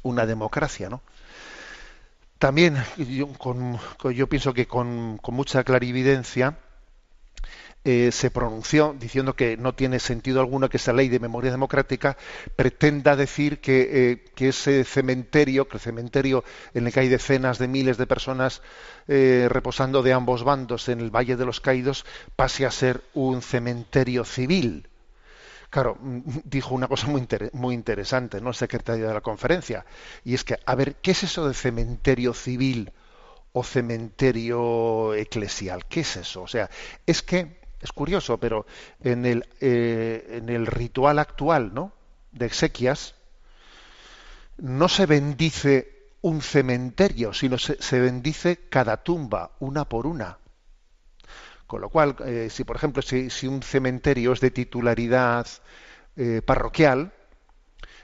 una 0.04 0.26
democracia, 0.26 0.90
¿no? 0.90 1.02
También 2.44 2.76
yo, 2.98 4.28
pienso 4.28 4.54
que 4.54 4.68
con, 4.68 5.18
mucha 5.30 5.64
clarividencia 5.64 6.58
eh, 7.86 8.12
se 8.12 8.32
pronunció 8.32 8.94
diciendo 9.00 9.34
que 9.34 9.56
no 9.56 9.76
tiene 9.76 9.98
sentido 10.00 10.42
alguno 10.42 10.68
que 10.68 10.76
esa 10.76 10.92
ley 10.92 11.08
de 11.08 11.22
memoria 11.22 11.52
democrática 11.52 12.18
pretenda 12.58 13.16
decir 13.16 13.62
que, 13.62 14.12
eh, 14.12 14.46
ese 14.46 14.84
cementerio, 14.84 15.70
que 15.70 15.78
el 15.78 15.82
cementerio 15.82 16.44
en 16.74 16.86
el 16.86 16.92
que 16.92 17.00
hay 17.00 17.08
decenas 17.08 17.60
de 17.60 17.70
miles 17.70 17.98
de 17.98 18.08
personas 18.08 18.62
eh, 19.08 19.48
reposando 19.50 20.04
de 20.04 20.12
ambos 20.12 20.44
bandos 20.44 20.90
en 20.90 21.00
el 21.00 21.16
Valle 21.16 21.38
de 21.38 21.46
los 21.46 21.62
Caídos, 21.62 22.06
pase 22.36 22.66
a 22.66 22.72
ser 22.72 23.06
un 23.14 23.42
cementerio 23.42 24.26
civil. 24.26 24.90
Claro, 25.74 25.98
dijo 26.44 26.76
una 26.76 26.88
cosa 26.88 27.08
muy, 27.08 27.28
muy 27.54 27.74
interesante, 27.74 28.40
¿no? 28.40 28.50
El 28.50 28.56
secretario 28.56 29.08
de 29.08 29.14
la 29.16 29.22
conferencia. 29.22 29.86
Y 30.24 30.36
es 30.36 30.44
que, 30.44 30.60
a 30.64 30.76
ver, 30.76 30.98
¿qué 30.98 31.12
es 31.12 31.24
eso 31.24 31.48
de 31.48 31.56
cementerio 31.56 32.36
civil 32.36 32.92
o 33.54 33.64
cementerio 33.64 35.16
eclesial? 35.16 35.88
¿Qué 35.88 36.02
es 36.02 36.16
eso? 36.16 36.44
O 36.44 36.48
sea, 36.48 36.70
es 37.08 37.24
que, 37.24 37.60
es 37.82 37.92
curioso, 37.92 38.38
pero 38.38 38.68
en 39.04 39.26
el, 39.26 39.48
eh, 39.62 40.38
en 40.38 40.50
el 40.50 40.68
ritual 40.68 41.18
actual, 41.18 41.74
¿no? 41.74 41.92
De 42.32 42.46
exequias, 42.46 43.16
no 44.58 44.88
se 44.88 45.08
bendice 45.08 46.12
un 46.22 46.44
cementerio, 46.44 47.34
sino 47.34 47.58
se, 47.58 47.82
se 47.82 48.00
bendice 48.00 48.68
cada 48.70 48.98
tumba, 48.98 49.54
una 49.60 49.86
por 49.86 50.06
una. 50.06 50.38
Con 51.74 51.82
lo 51.82 51.90
cual, 51.90 52.16
eh, 52.24 52.50
si 52.52 52.64
por 52.66 52.76
ejemplo, 52.76 53.02
si, 53.02 53.32
si 53.32 53.48
un 53.48 53.64
cementerio 53.64 54.34
es 54.34 54.40
de 54.42 54.52
titularidad 54.52 55.48
eh, 56.16 56.44
parroquial, 56.46 57.12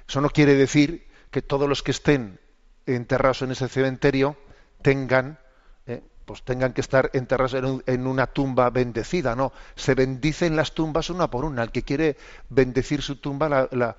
eso 0.08 0.22
no 0.22 0.30
quiere 0.30 0.56
decir 0.56 1.08
que 1.32 1.42
todos 1.42 1.70
los 1.70 1.84
que 1.84 1.92
estén 1.92 2.40
enterrados 2.86 3.44
en 3.44 3.52
ese 3.52 3.68
cementerio 3.70 4.38
tengan, 4.82 5.40
eh, 5.88 6.02
pues 6.26 6.44
tengan 6.44 6.74
que 6.74 6.82
estar 6.82 7.12
enterrados 7.14 7.54
en, 7.56 7.66
un- 7.66 7.84
en 7.86 8.08
una 8.08 8.28
tumba 8.28 8.70
bendecida. 8.72 9.36
No, 9.36 9.54
se 9.76 9.96
bendicen 9.96 10.56
las 10.56 10.74
tumbas 10.74 11.10
una 11.12 11.30
por 11.30 11.46
una. 11.46 11.64
El 11.64 11.72
que 11.72 11.84
quiere 11.84 12.18
bendecir 12.50 13.02
su 13.04 13.18
tumba, 13.18 13.50
la, 13.50 13.70
la- 13.72 13.98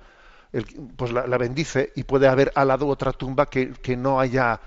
el- 0.51 0.65
pues 0.97 1.11
la, 1.13 1.25
bendice 1.37 1.93
y 1.95 2.03
puede 2.03 2.27
haber 2.27 2.51
al 2.55 2.67
lado 2.67 2.87
otra 2.87 3.13
tumba 3.13 3.45
que, 3.45 3.71
que 3.73 3.95
no 3.97 4.19
haya 4.19 4.59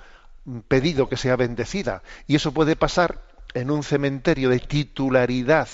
mm, 0.44 0.60
pedido 0.60 1.08
que 1.08 1.16
sea 1.16 1.36
bendecida. 1.36 2.02
Y 2.26 2.36
eso 2.36 2.52
puede 2.52 2.76
pasar 2.76 3.20
en 3.54 3.70
un 3.70 3.82
cementerio 3.82 4.50
de 4.50 4.58
titularidad 4.58 5.68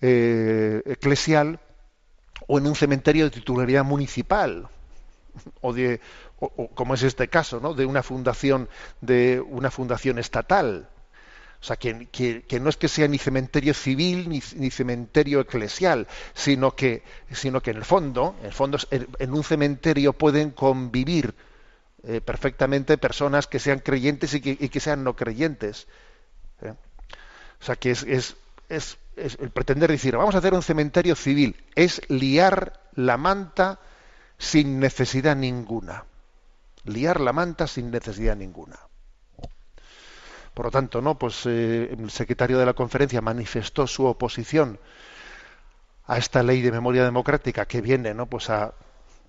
eh, 0.00 0.82
eclesial 0.86 1.60
o 2.46 2.58
en 2.58 2.66
un 2.66 2.74
cementerio 2.74 3.24
de 3.24 3.30
titularidad 3.30 3.84
municipal 3.84 4.68
o 5.60 5.72
de 5.72 6.00
como 6.74 6.94
es 6.94 7.02
este 7.02 7.28
caso 7.28 7.60
no 7.60 7.74
de 7.74 7.86
una 7.86 8.02
fundación 8.02 8.68
de 9.00 9.40
una 9.40 9.70
fundación 9.70 10.18
estatal 10.18 10.88
o 11.60 11.66
sea 11.66 11.76
que, 11.76 12.60
no 12.60 12.68
es 12.68 12.76
que 12.76 12.88
sea 12.88 13.08
ni 13.08 13.18
cementerio 13.18 13.72
civil 13.72 14.28
ni, 14.28 14.42
ni 14.56 14.70
cementerio 14.70 15.40
eclesial 15.40 16.06
sino 16.34 16.76
que 16.76 17.02
sino 17.32 17.60
que 17.62 17.70
en 17.70 17.78
el 17.78 17.84
fondo 17.84 18.36
en 18.42 19.06
en, 19.18 19.32
un 19.32 19.42
cementerio 19.42 20.12
pueden 20.12 20.50
convivir 20.50 21.34
eh, 22.06 22.20
perfectamente 22.20 22.98
personas 22.98 23.46
que 23.46 23.58
sean 23.58 23.78
creyentes 23.78 24.34
y 24.34 24.42
que, 24.42 24.58
y 24.60 24.68
que 24.68 24.80
sean 24.80 25.04
no 25.04 25.16
creyentes. 25.16 25.86
O 27.64 27.66
sea 27.66 27.76
que 27.76 27.92
es, 27.92 28.36
el 28.68 29.50
pretender 29.50 29.90
decir, 29.90 30.14
vamos 30.18 30.34
a 30.34 30.38
hacer 30.38 30.52
un 30.52 30.62
cementerio 30.62 31.16
civil, 31.16 31.56
es 31.74 32.02
liar 32.10 32.78
la 32.94 33.16
manta 33.16 33.78
sin 34.36 34.78
necesidad 34.78 35.34
ninguna. 35.34 36.04
Liar 36.84 37.22
la 37.22 37.32
manta 37.32 37.66
sin 37.66 37.90
necesidad 37.90 38.36
ninguna. 38.36 38.78
Por 40.52 40.66
lo 40.66 40.70
tanto, 40.70 41.00
¿no? 41.00 41.18
Pues 41.18 41.46
eh, 41.46 41.96
el 41.98 42.10
secretario 42.10 42.58
de 42.58 42.66
la 42.66 42.74
conferencia 42.74 43.22
manifestó 43.22 43.86
su 43.86 44.04
oposición 44.04 44.78
a 46.06 46.18
esta 46.18 46.42
ley 46.42 46.60
de 46.60 46.70
memoria 46.70 47.02
democrática 47.02 47.64
que 47.64 47.80
viene, 47.80 48.12
¿no? 48.12 48.26
Pues 48.26 48.50
a 48.50 48.74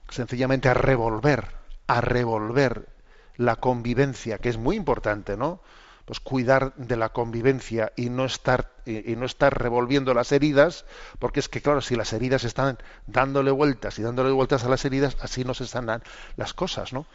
sencillamente 0.10 0.68
a 0.68 0.74
revolver, 0.74 1.48
a 1.88 2.01
revolver 2.01 2.89
la 3.38 3.56
convivencia, 3.56 4.39
que 4.39 4.50
es 4.50 4.58
muy 4.58 4.75
importante, 4.75 5.38
¿no? 5.38 5.62
Pues 6.06 6.20
cuidar 6.20 6.74
de 6.76 6.96
la 6.96 7.10
convivencia 7.10 7.92
y 7.96 8.10
no 8.10 8.26
estar 8.26 8.72
y, 8.86 9.16
no 9.16 9.26
estar 9.26 9.60
revolviendo 9.60 10.14
las 10.14 10.32
heridas, 10.32 10.86
porque 11.20 11.40
es 11.40 11.50
que 11.50 11.62
claro, 11.62 11.82
si 11.82 11.96
las 11.96 12.14
heridas 12.14 12.44
están 12.44 12.78
dándole 13.08 13.52
vueltas 13.52 13.98
y 13.98 14.04
dándole 14.04 14.32
vueltas 14.32 14.64
a 14.64 14.70
las 14.70 14.86
heridas, 14.86 15.18
así 15.22 15.44
no 15.44 15.54
se 15.54 15.66
sanan 15.66 16.04
las 16.38 16.54
cosas, 16.54 16.94
¿no? 16.94 17.08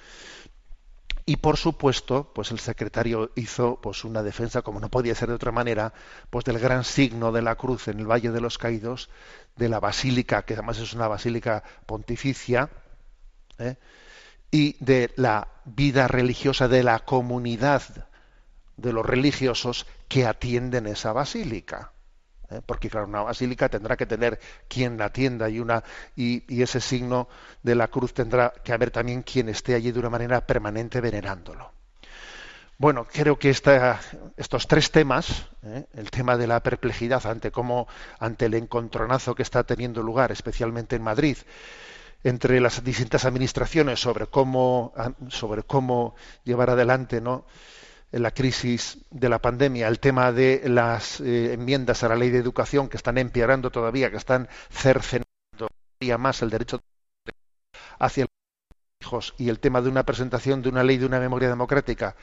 Y 1.27 1.37
por 1.37 1.57
supuesto, 1.57 2.33
pues 2.35 2.51
el 2.51 2.59
secretario 2.59 3.31
hizo 3.37 3.81
pues 3.81 4.05
una 4.05 4.25
defensa, 4.25 4.63
como 4.63 4.81
no 4.81 4.89
podía 4.89 5.15
ser 5.15 5.29
de 5.29 5.37
otra 5.37 5.53
manera, 5.53 5.93
pues 6.31 6.45
del 6.45 6.59
gran 6.59 6.83
signo 6.83 7.31
de 7.31 7.43
la 7.43 7.55
cruz 7.55 7.87
en 7.87 8.01
el 8.01 8.11
Valle 8.11 8.33
de 8.33 8.41
los 8.41 8.59
Caídos, 8.59 9.11
de 9.55 9.69
la 9.69 9.79
basílica, 9.79 10.43
que 10.43 10.55
además 10.55 10.79
es 10.79 10.93
una 10.93 11.07
basílica 11.07 11.63
pontificia, 11.87 12.71
¿eh? 13.59 13.77
y 14.51 14.77
de 14.85 15.13
la 15.15 15.47
vida 15.65 16.09
religiosa 16.09 16.67
de 16.67 16.83
la 16.83 16.99
comunidad 16.99 18.09
de 18.81 18.93
los 18.93 19.05
religiosos 19.05 19.87
que 20.09 20.27
atienden 20.27 20.87
esa 20.87 21.13
basílica. 21.13 21.93
¿eh? 22.51 22.61
Porque 22.65 22.91
claro, 22.91 23.07
una 23.07 23.23
basílica 23.23 23.69
tendrá 23.69 23.97
que 23.97 24.07
tener 24.07 24.39
quien 24.69 24.99
la 24.99 25.07
atienda 25.07 25.49
y, 25.49 25.61
una, 25.61 25.83
y, 26.17 26.63
ese 26.63 26.81
signo 26.81 27.29
de 27.63 27.75
la 27.75 27.89
cruz 27.89 28.15
tendrá 28.15 28.53
que 28.65 28.73
haber 28.73 28.91
también 28.91 29.23
quien 29.23 29.49
esté 29.49 29.75
allí 29.75 29.93
de 29.93 29.99
una 29.99 30.11
manera 30.11 30.47
permanente 30.47 31.01
venerándolo. 31.01 31.73
Bueno, 32.79 33.07
creo 33.13 33.39
que 33.39 33.51
esta, 33.51 34.01
estos 34.39 34.67
tres 34.67 34.91
temas, 34.91 35.47
¿eh? 35.63 35.85
el 35.93 36.11
tema 36.11 36.39
de 36.39 36.47
la 36.47 36.63
perplejidad 36.63 37.27
ante 37.27 37.51
cómo, 37.51 37.87
ante 38.19 38.47
el 38.47 38.55
encontronazo 38.55 39.35
que 39.35 39.43
está 39.43 39.65
teniendo 39.65 40.03
lugar, 40.03 40.33
especialmente 40.33 40.97
en 40.97 41.03
Madrid, 41.03 41.37
entre 42.25 42.61
las 42.61 42.83
distintas 42.83 43.27
administraciones 43.27 44.01
sobre 44.01 44.27
cómo, 44.27 44.95
sobre 45.29 45.63
cómo 45.63 46.15
llevar 46.45 46.71
adelante 46.71 47.21
¿no? 47.21 47.45
La 48.13 48.33
crisis 48.33 48.99
de 49.11 49.29
la 49.29 49.39
pandemia, 49.39 49.89
el 49.89 50.01
tema 50.01 50.33
de 50.33 50.63
las 50.67 51.21
eh, 51.21 51.53
enmiendas 51.53 52.03
a 52.03 52.09
la 52.09 52.17
ley 52.17 52.31
de 52.31 52.39
educación 52.39 52.89
que 52.89 52.97
están 52.97 53.19
empeorando 53.19 53.71
todavía, 53.71 54.11
que 54.11 54.17
están 54.17 54.49
cercenando 54.71 55.27
todavía 55.57 56.19
más 56.19 56.43
el 56.43 56.51
derecho 56.51 56.81
hacia 57.99 58.25
los 58.25 59.07
hijos 59.07 59.35
y 59.39 59.49
el 59.49 59.61
tema 59.61 59.81
de 59.81 59.89
una 59.89 60.05
presentación 60.05 60.63
de 60.63 60.69
una 60.71 60.83
ley 60.83 60.99
de 60.99 61.07
una 61.07 61.21
memoria 61.21 61.49
democrática 61.49 62.17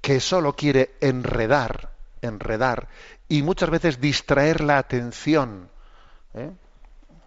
que 0.00 0.20
solo 0.20 0.54
quiere 0.54 0.96
enredar, 1.00 1.94
enredar 2.20 2.88
y 3.28 3.42
muchas 3.42 3.70
veces 3.70 4.00
distraer 4.00 4.60
la 4.60 4.76
atención 4.76 5.70
¿eh? 6.34 6.50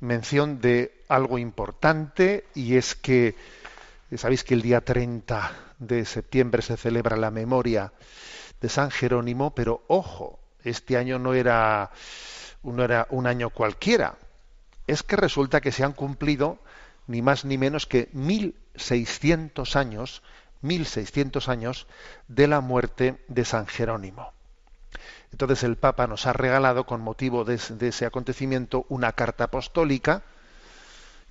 mención 0.00 0.60
de 0.60 1.04
algo 1.08 1.38
importante 1.38 2.44
y 2.54 2.76
es 2.76 2.94
que 2.94 3.34
sabéis 4.16 4.44
que 4.44 4.54
el 4.54 4.62
día 4.62 4.80
30 4.80 5.52
de 5.78 6.04
septiembre 6.04 6.62
se 6.62 6.76
celebra 6.76 7.16
la 7.16 7.30
memoria 7.30 7.92
de 8.60 8.68
San 8.68 8.90
Jerónimo, 8.90 9.54
pero 9.54 9.84
ojo, 9.88 10.38
este 10.64 10.96
año 10.96 11.18
no 11.18 11.34
era, 11.34 11.90
no 12.62 12.84
era 12.84 13.06
un 13.10 13.26
año 13.26 13.50
cualquiera, 13.50 14.16
es 14.86 15.02
que 15.02 15.16
resulta 15.16 15.60
que 15.60 15.72
se 15.72 15.84
han 15.84 15.92
cumplido 15.92 16.58
ni 17.06 17.22
más 17.22 17.44
ni 17.44 17.58
menos 17.58 17.86
que 17.86 18.08
1600 18.12 19.76
años, 19.76 20.22
1600 20.62 21.48
años 21.48 21.86
de 22.28 22.48
la 22.48 22.60
muerte 22.60 23.22
de 23.28 23.44
San 23.44 23.66
Jerónimo. 23.66 24.35
Entonces 25.32 25.62
el 25.64 25.76
Papa 25.76 26.06
nos 26.06 26.26
ha 26.26 26.32
regalado 26.32 26.84
con 26.84 27.00
motivo 27.00 27.44
de, 27.44 27.54
ese 27.54 28.06
acontecimiento 28.06 28.86
una 28.88 29.12
carta 29.12 29.44
apostólica 29.44 30.22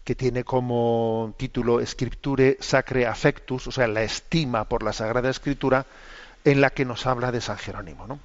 que 0.03 0.15
tiene 0.15 0.43
como 0.43 1.33
título 1.37 1.83
Scripture 1.85 2.57
Sacre 2.59 3.07
Affectus, 3.07 3.67
o 3.67 3.71
sea, 3.71 3.87
la 3.87 4.03
estima 4.03 4.65
por 4.65 4.83
la 4.83 4.93
Sagrada 4.93 5.29
Escritura, 5.29 5.85
en 6.43 6.61
la 6.61 6.69
que 6.69 6.85
nos 6.85 7.07
habla 7.07 7.31
de 7.31 7.41
San 7.41 7.57
Jerónimo. 7.57 8.05
¿no? 8.05 8.19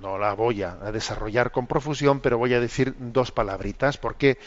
No 0.00 0.18
la 0.18 0.32
voy 0.34 0.62
a 0.62 0.74
desarrollar 0.92 1.50
con 1.50 1.66
profusión, 1.66 2.20
pero 2.20 2.38
voy 2.38 2.54
a 2.54 2.60
decir 2.60 2.94
dos 2.98 3.30
palabritas, 3.32 3.98
porque 3.98 4.38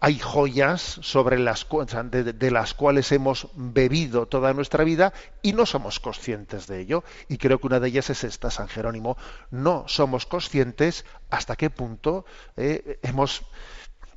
hay 0.00 0.18
joyas 0.18 0.80
sobre 0.80 1.38
las 1.38 1.66
de, 2.04 2.32
de, 2.32 2.50
las 2.50 2.72
cuales 2.72 3.12
hemos 3.12 3.48
bebido 3.54 4.26
toda 4.26 4.54
nuestra 4.54 4.82
vida 4.82 5.12
y 5.42 5.52
no 5.52 5.66
somos 5.66 6.00
conscientes 6.00 6.66
de 6.66 6.80
ello. 6.80 7.04
Y 7.28 7.36
creo 7.36 7.60
que 7.60 7.66
una 7.66 7.80
de 7.80 7.88
ellas 7.88 8.08
es 8.08 8.24
esta, 8.24 8.50
San 8.50 8.68
Jerónimo. 8.68 9.18
No 9.50 9.84
somos 9.88 10.24
conscientes 10.24 11.04
hasta 11.28 11.54
qué 11.56 11.68
punto 11.68 12.24
eh, 12.56 12.98
hemos, 13.02 13.44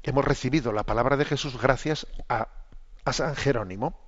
hemos 0.04 0.23
recibido 0.23 0.71
la 0.71 0.84
palabra 0.84 1.17
de 1.17 1.26
Jesús 1.26 1.62
gracias 1.62 2.08
a, 2.30 2.47
a 3.04 3.13
San 3.13 3.36
Jerónimo 3.36 3.99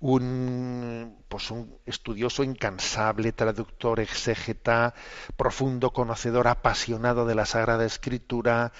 un, 0.00 1.16
pues 1.28 1.50
un 1.50 1.78
estudioso 1.86 2.44
incansable, 2.44 3.32
traductor, 3.32 4.00
exégeta, 4.00 4.94
profundo 5.36 5.92
conocedor, 5.92 6.48
apasionado 6.48 7.26
de 7.26 7.34
la 7.34 7.46
Sagrada 7.46 7.84
Escritura, 7.84 8.72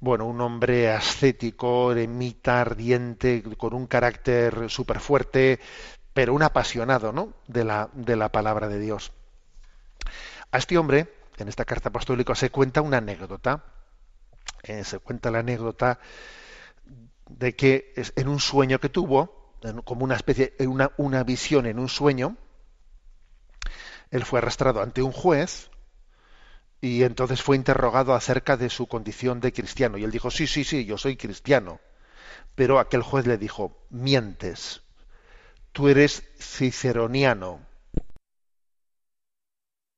bueno, 0.00 0.26
un 0.26 0.40
hombre 0.40 0.90
ascético, 0.90 1.92
eremita, 1.92 2.60
ardiente, 2.60 3.42
con 3.56 3.72
un 3.72 3.86
carácter 3.86 4.68
súper 4.68 4.98
fuerte, 4.98 5.60
pero 6.12 6.34
un 6.34 6.42
apasionado 6.42 7.12
¿no? 7.12 7.34
de, 7.46 7.64
la, 7.64 7.88
de 7.92 8.16
la 8.16 8.30
palabra 8.30 8.68
de 8.68 8.80
Dios. 8.80 9.12
A 10.50 10.58
este 10.58 10.76
hombre, 10.76 11.14
en 11.38 11.48
esta 11.48 11.64
carta 11.64 11.90
apostólica, 11.90 12.34
se 12.34 12.50
cuenta 12.50 12.82
una 12.82 12.98
anécdota. 12.98 13.64
Eh, 14.64 14.84
se 14.84 14.98
cuenta 14.98 15.30
la 15.30 15.38
anécdota 15.38 15.98
de 17.28 17.54
que 17.54 17.92
en 18.16 18.28
un 18.28 18.40
sueño 18.40 18.80
que 18.80 18.88
tuvo, 18.88 19.41
como 19.84 20.04
una 20.04 20.16
especie, 20.16 20.54
una, 20.60 20.92
una 20.96 21.24
visión 21.24 21.66
en 21.66 21.78
un 21.78 21.88
sueño, 21.88 22.36
él 24.10 24.24
fue 24.24 24.38
arrastrado 24.38 24.80
ante 24.82 25.02
un 25.02 25.12
juez 25.12 25.70
y 26.80 27.04
entonces 27.04 27.40
fue 27.42 27.56
interrogado 27.56 28.12
acerca 28.14 28.56
de 28.56 28.68
su 28.68 28.86
condición 28.88 29.40
de 29.40 29.52
cristiano. 29.52 29.96
Y 29.98 30.04
él 30.04 30.10
dijo, 30.10 30.30
sí, 30.30 30.46
sí, 30.46 30.64
sí, 30.64 30.84
yo 30.84 30.98
soy 30.98 31.16
cristiano. 31.16 31.80
Pero 32.54 32.78
aquel 32.80 33.02
juez 33.02 33.26
le 33.26 33.38
dijo, 33.38 33.86
mientes, 33.90 34.82
tú 35.72 35.88
eres 35.88 36.24
ciceroniano. 36.38 37.60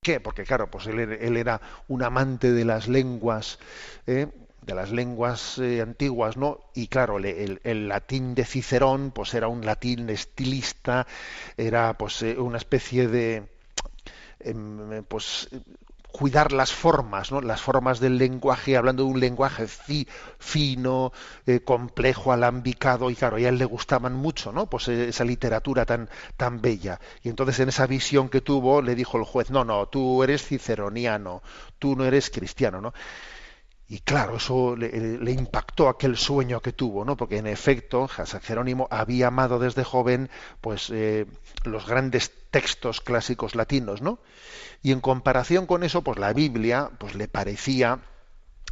¿Qué? 0.03 0.21
Porque 0.21 0.45
claro, 0.45 0.71
pues 0.71 0.87
él, 0.87 0.99
él 1.01 1.37
era 1.37 1.61
un 1.89 2.03
amante 2.03 2.53
de 2.53 2.65
las 2.65 2.89
lenguas, 2.89 3.59
¿eh? 4.07 4.29
De 4.65 4.75
las 4.75 4.91
lenguas 4.91 5.59
eh, 5.59 5.81
antiguas, 5.81 6.37
¿no? 6.37 6.61
Y 6.75 6.89
claro, 6.89 7.19
el, 7.19 7.61
el, 7.65 7.89
latín 7.89 8.35
de 8.35 8.45
Cicerón, 8.45 9.11
pues 9.11 9.35
era 9.35 9.49
un 9.49 9.65
latín 9.65 10.09
estilista, 10.11 11.07
era 11.57 11.97
pues 11.99 12.23
eh, 12.23 12.39
una 12.39 12.59
especie 12.59 13.09
de, 13.09 13.49
eh, 14.41 15.03
pues 15.09 15.49
cuidar 16.15 16.53
las 16.53 16.73
formas, 16.73 17.33
¿no? 17.33 17.41
Las 17.41 17.61
formas 17.61 17.99
del 17.99 18.19
lenguaje, 18.19 18.77
hablando 18.77 19.03
de 19.03 19.11
un 19.11 19.19
lenguaje 19.19 19.67
fi, 19.67 20.07
fino, 20.39 21.13
eh, 21.45 21.59
complejo, 21.59 22.33
alambicado, 22.33 23.11
y 23.11 23.17
claro, 23.17 23.37
a 23.37 23.41
él 23.41 23.59
le 23.59 23.65
gustaban 23.65 24.15
mucho, 24.15 24.53
¿no? 24.53 24.67
Pues 24.67 24.87
esa 24.87 25.25
literatura 25.25 25.85
tan, 25.85 26.09
tan 26.37 26.61
bella. 26.61 27.01
Y 27.25 27.31
entonces 27.31 27.59
en 27.59 27.69
esa 27.69 27.89
visión 27.89 28.29
que 28.29 28.41
tuvo, 28.41 28.81
le 28.81 28.95
dijo 28.95 29.19
el 29.19 29.25
juez, 29.25 29.51
no, 29.51 29.65
no, 29.65 29.87
tú 29.87 30.23
eres 30.23 30.45
ciceroniano, 30.47 31.43
tú 31.81 31.97
no 31.97 32.05
eres 32.05 32.31
cristiano, 32.31 32.81
¿no? 32.81 32.95
Y 33.87 33.99
claro, 34.01 34.37
eso 34.37 34.77
le, 34.77 35.31
impactó 35.31 35.89
aquel 35.89 36.17
sueño 36.17 36.61
que 36.61 36.73
tuvo, 36.73 37.05
¿no? 37.05 37.17
Porque 37.17 37.37
en 37.37 37.47
efecto, 37.47 38.09
San 38.09 38.41
Jerónimo 38.41 38.89
había 38.91 39.27
amado 39.27 39.59
desde 39.59 39.85
joven, 39.85 40.31
pues, 40.63 40.89
eh, 40.91 41.27
los 41.65 41.87
grandes 41.87 42.33
textos 42.51 43.03
clásicos 43.03 43.55
latinos, 43.55 44.01
¿no? 44.01 44.21
Y 44.83 44.93
en 44.93 45.01
comparación 45.01 45.67
con 45.67 45.83
eso, 45.85 46.03
pues 46.03 46.19
la 46.19 46.33
Biblia, 46.33 46.91
pues 46.99 47.15
le 47.15 47.29
parecía, 47.29 48.01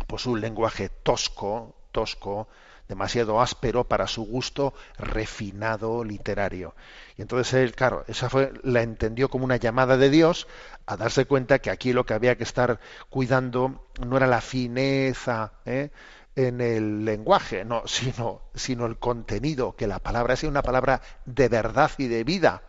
pues 0.06 0.24
un 0.24 0.40
lenguaje 0.40 0.88
tosco, 0.88 1.74
tosco, 1.92 2.48
demasiado 2.92 3.40
áspero 3.40 3.84
para 3.84 4.06
su 4.06 4.22
gusto 4.24 4.74
refinado 4.98 6.04
literario. 6.04 6.74
Y 7.16 7.22
entonces 7.22 7.54
él, 7.54 7.74
claro, 7.74 8.04
esa 8.06 8.28
fue, 8.28 8.52
la 8.62 8.82
entendió 8.82 9.30
como 9.30 9.46
una 9.46 9.56
llamada 9.56 9.96
de 9.96 10.10
Dios 10.10 10.46
a 10.84 10.98
darse 10.98 11.24
cuenta 11.24 11.60
que 11.60 11.70
aquí 11.70 11.94
lo 11.94 12.04
que 12.04 12.12
había 12.12 12.36
que 12.36 12.44
estar 12.44 12.80
cuidando 13.08 13.86
no 14.06 14.18
era 14.18 14.26
la 14.26 14.42
fineza 14.42 15.54
¿eh? 15.64 15.88
en 16.36 16.60
el 16.60 17.06
lenguaje, 17.06 17.64
no, 17.64 17.82
sino, 17.86 18.42
sino 18.54 18.84
el 18.84 18.98
contenido, 18.98 19.74
que 19.74 19.86
la 19.86 19.98
palabra 19.98 20.36
sea 20.36 20.50
una 20.50 20.62
palabra 20.62 21.00
de 21.24 21.48
verdad 21.48 21.90
y 21.96 22.08
de 22.08 22.24
vida. 22.24 22.62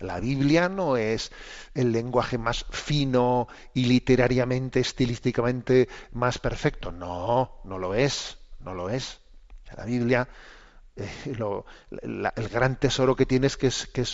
La 0.00 0.18
Biblia 0.18 0.70
no 0.70 0.96
es 0.96 1.30
el 1.74 1.92
lenguaje 1.92 2.38
más 2.38 2.64
fino 2.70 3.48
y 3.74 3.84
literariamente, 3.84 4.80
estilísticamente 4.80 5.90
más 6.12 6.38
perfecto. 6.38 6.90
No, 6.90 7.60
no 7.64 7.76
lo 7.76 7.94
es, 7.94 8.38
no 8.60 8.72
lo 8.72 8.88
es. 8.88 9.20
La 9.76 9.84
Biblia, 9.84 10.28
eh, 10.96 11.34
lo- 11.38 11.66
el 11.90 12.48
gran 12.50 12.76
tesoro 12.78 13.16
que 13.16 13.26
tiene 13.26 13.46
es 13.48 13.56
que, 13.56 13.68
es, 13.68 13.86
que, 13.88 14.04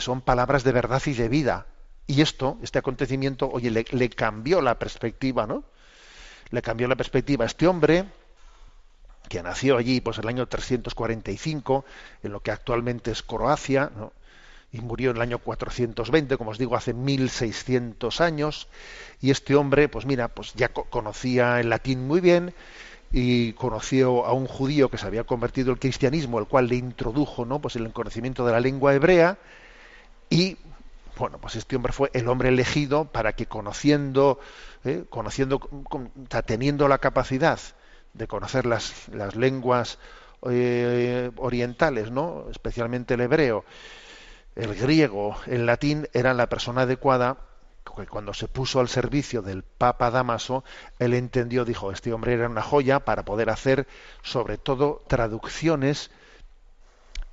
son 0.00 0.20
palabras 0.22 0.64
de 0.64 0.72
verdad 0.72 1.02
y 1.06 1.14
de 1.14 1.28
vida. 1.28 1.66
Y 2.06 2.22
esto, 2.22 2.58
este 2.62 2.78
acontecimiento, 2.78 3.48
oye, 3.50 3.70
le, 3.70 3.84
cambió 4.10 4.60
la 4.62 4.78
perspectiva, 4.78 5.46
¿no? 5.46 5.64
Le 6.50 6.62
cambió 6.62 6.88
la 6.88 6.96
perspectiva. 6.96 7.44
Este 7.46 7.66
hombre, 7.68 8.06
que 9.28 9.42
nació 9.42 9.76
allí 9.76 10.00
pues 10.00 10.18
el 10.18 10.28
año 10.28 10.46
345, 10.46 11.84
en 12.22 12.32
lo 12.32 12.40
que 12.40 12.50
actualmente 12.52 13.10
es 13.10 13.22
Croacia, 13.22 13.90
¿no? 13.96 14.12
y 14.72 14.80
murió 14.82 15.10
en 15.10 15.16
el 15.16 15.22
año 15.22 15.38
420, 15.38 16.36
como 16.36 16.50
os 16.50 16.58
digo, 16.58 16.76
hace 16.76 16.92
1600 16.94 18.20
años, 18.20 18.68
y 19.20 19.30
este 19.30 19.54
hombre, 19.56 19.88
pues 19.88 20.06
mira, 20.06 20.28
pues 20.28 20.54
ya 20.54 20.68
co- 20.70 20.84
conocía 20.84 21.60
el 21.60 21.70
latín 21.70 22.06
muy 22.06 22.20
bien 22.20 22.54
y 23.12 23.52
conoció 23.54 24.26
a 24.26 24.32
un 24.32 24.46
judío 24.46 24.90
que 24.90 24.98
se 24.98 25.06
había 25.06 25.24
convertido 25.24 25.72
al 25.72 25.78
cristianismo, 25.78 26.38
el 26.38 26.46
cual 26.46 26.68
le 26.68 26.76
introdujo, 26.76 27.44
¿no? 27.44 27.60
Pues 27.60 27.76
el 27.76 27.92
conocimiento 27.92 28.44
de 28.44 28.52
la 28.52 28.60
lengua 28.60 28.94
hebrea 28.94 29.38
y 30.28 30.56
bueno, 31.18 31.38
pues 31.38 31.56
este 31.56 31.76
hombre 31.76 31.92
fue 31.92 32.10
el 32.12 32.28
hombre 32.28 32.50
elegido 32.50 33.06
para 33.06 33.32
que 33.32 33.46
conociendo, 33.46 34.38
¿eh? 34.84 35.04
conociendo, 35.08 35.60
teniendo 36.44 36.88
la 36.88 36.98
capacidad 36.98 37.58
de 38.12 38.26
conocer 38.26 38.66
las, 38.66 39.08
las 39.08 39.34
lenguas 39.34 39.98
eh, 40.50 41.30
orientales, 41.36 42.10
¿no? 42.10 42.46
especialmente 42.50 43.14
el 43.14 43.22
hebreo, 43.22 43.64
el 44.56 44.74
griego, 44.74 45.36
el 45.46 45.64
latín, 45.64 46.08
era 46.12 46.34
la 46.34 46.48
persona 46.48 46.82
adecuada 46.82 47.38
cuando 48.10 48.34
se 48.34 48.48
puso 48.48 48.80
al 48.80 48.88
servicio 48.88 49.42
del 49.42 49.62
Papa 49.62 50.10
Damaso, 50.10 50.64
él 50.98 51.14
entendió, 51.14 51.64
dijo, 51.64 51.92
este 51.92 52.12
hombre 52.12 52.34
era 52.34 52.48
una 52.48 52.62
joya 52.62 53.00
para 53.00 53.24
poder 53.24 53.48
hacer 53.50 53.86
sobre 54.22 54.58
todo 54.58 55.02
traducciones 55.06 56.10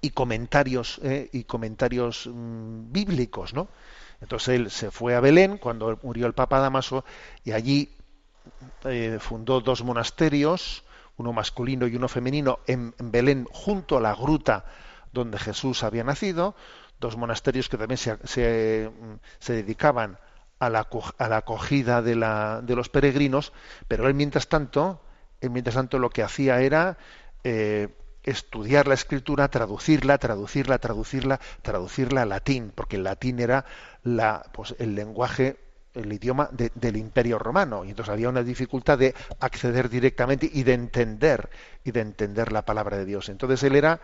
y 0.02 0.12
comentarios 0.12 1.00
eh, 1.04 1.30
y 1.32 1.46
comentarios 1.46 2.28
mm, 2.32 2.92
bíblicos, 2.92 3.54
¿no? 3.54 3.68
Entonces 4.22 4.56
él 4.56 4.72
se 4.72 4.92
fue 4.92 5.16
a 5.16 5.20
Belén 5.20 5.58
cuando 5.58 6.00
murió 6.04 6.28
el 6.28 6.34
Papa 6.34 6.60
Damaso 6.60 7.04
y 7.44 7.52
allí 7.52 7.96
eh, 8.86 9.18
fundó 9.20 9.62
dos 9.62 9.84
monasterios, 9.84 10.84
uno 11.18 11.34
masculino 11.34 11.88
y 11.88 11.96
uno 11.96 12.08
femenino, 12.08 12.60
en, 12.68 12.94
Belén, 13.00 13.48
junto 13.52 13.98
a 13.98 14.02
la 14.02 14.16
gruta 14.16 14.66
donde 15.12 15.40
Jesús 15.40 15.84
había 15.84 16.04
nacido, 16.04 16.56
dos 17.00 17.18
monasterios 17.18 17.70
que 17.70 17.78
también 17.78 17.98
se, 17.98 18.18
se, 18.26 18.90
mm, 18.90 19.16
se 19.40 19.54
dedicaban 19.54 20.18
a 20.66 20.70
la, 20.70 20.88
acogida 21.38 22.02
de, 22.02 22.16
la, 22.16 22.62
de 22.64 22.76
los 22.76 22.90
peregrinos, 22.90 23.54
pero 23.88 24.08
él 24.08 24.14
mientras 24.14 24.48
tanto, 24.48 25.02
él 25.42 25.50
mientras 25.50 25.76
tanto 25.76 26.00
lo 26.00 26.10
que 26.10 26.24
hacía 26.24 26.62
era 26.62 26.98
eh, 27.44 27.90
estudiar 28.24 28.88
la 28.88 28.94
escritura, 28.94 29.50
traducirla, 29.50 30.18
traducirla, 30.18 30.80
traducirla, 30.80 31.40
traducirla 31.62 32.22
al 32.22 32.30
latín, 32.30 32.72
porque 32.74 32.96
el 32.96 33.04
latín 33.04 33.40
era 33.40 33.66
la, 34.04 34.46
pues, 34.54 34.76
el 34.80 34.96
lenguaje, 34.96 35.58
el 35.94 36.12
idioma 36.12 36.50
de- 36.52 36.72
del 36.74 36.98
Imperio 36.98 37.38
Romano, 37.38 37.84
y 37.86 37.90
entonces 37.90 38.14
había 38.14 38.30
una 38.30 38.42
dificultad 38.44 38.98
de 38.98 39.14
acceder 39.40 39.90
directamente 39.90 40.50
y 40.52 40.64
de 40.64 40.74
entender 40.74 41.50
y 41.84 41.92
de 41.92 42.00
entender 42.02 42.52
la 42.52 42.64
palabra 42.66 42.98
de 42.98 43.06
Dios. 43.06 43.30
Entonces 43.30 43.62
él 43.64 43.76
era, 43.76 44.00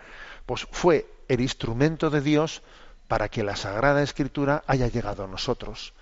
pues 0.46 0.68
fue 0.72 1.08
el 1.30 1.42
instrumento 1.42 2.10
de 2.10 2.22
Dios 2.22 2.62
para 3.08 3.30
que 3.30 3.44
la 3.44 3.56
Sagrada 3.56 4.04
Escritura 4.04 4.64
haya 4.68 4.88
llegado 4.88 5.24
a 5.24 5.28
nosotros. 5.28 5.94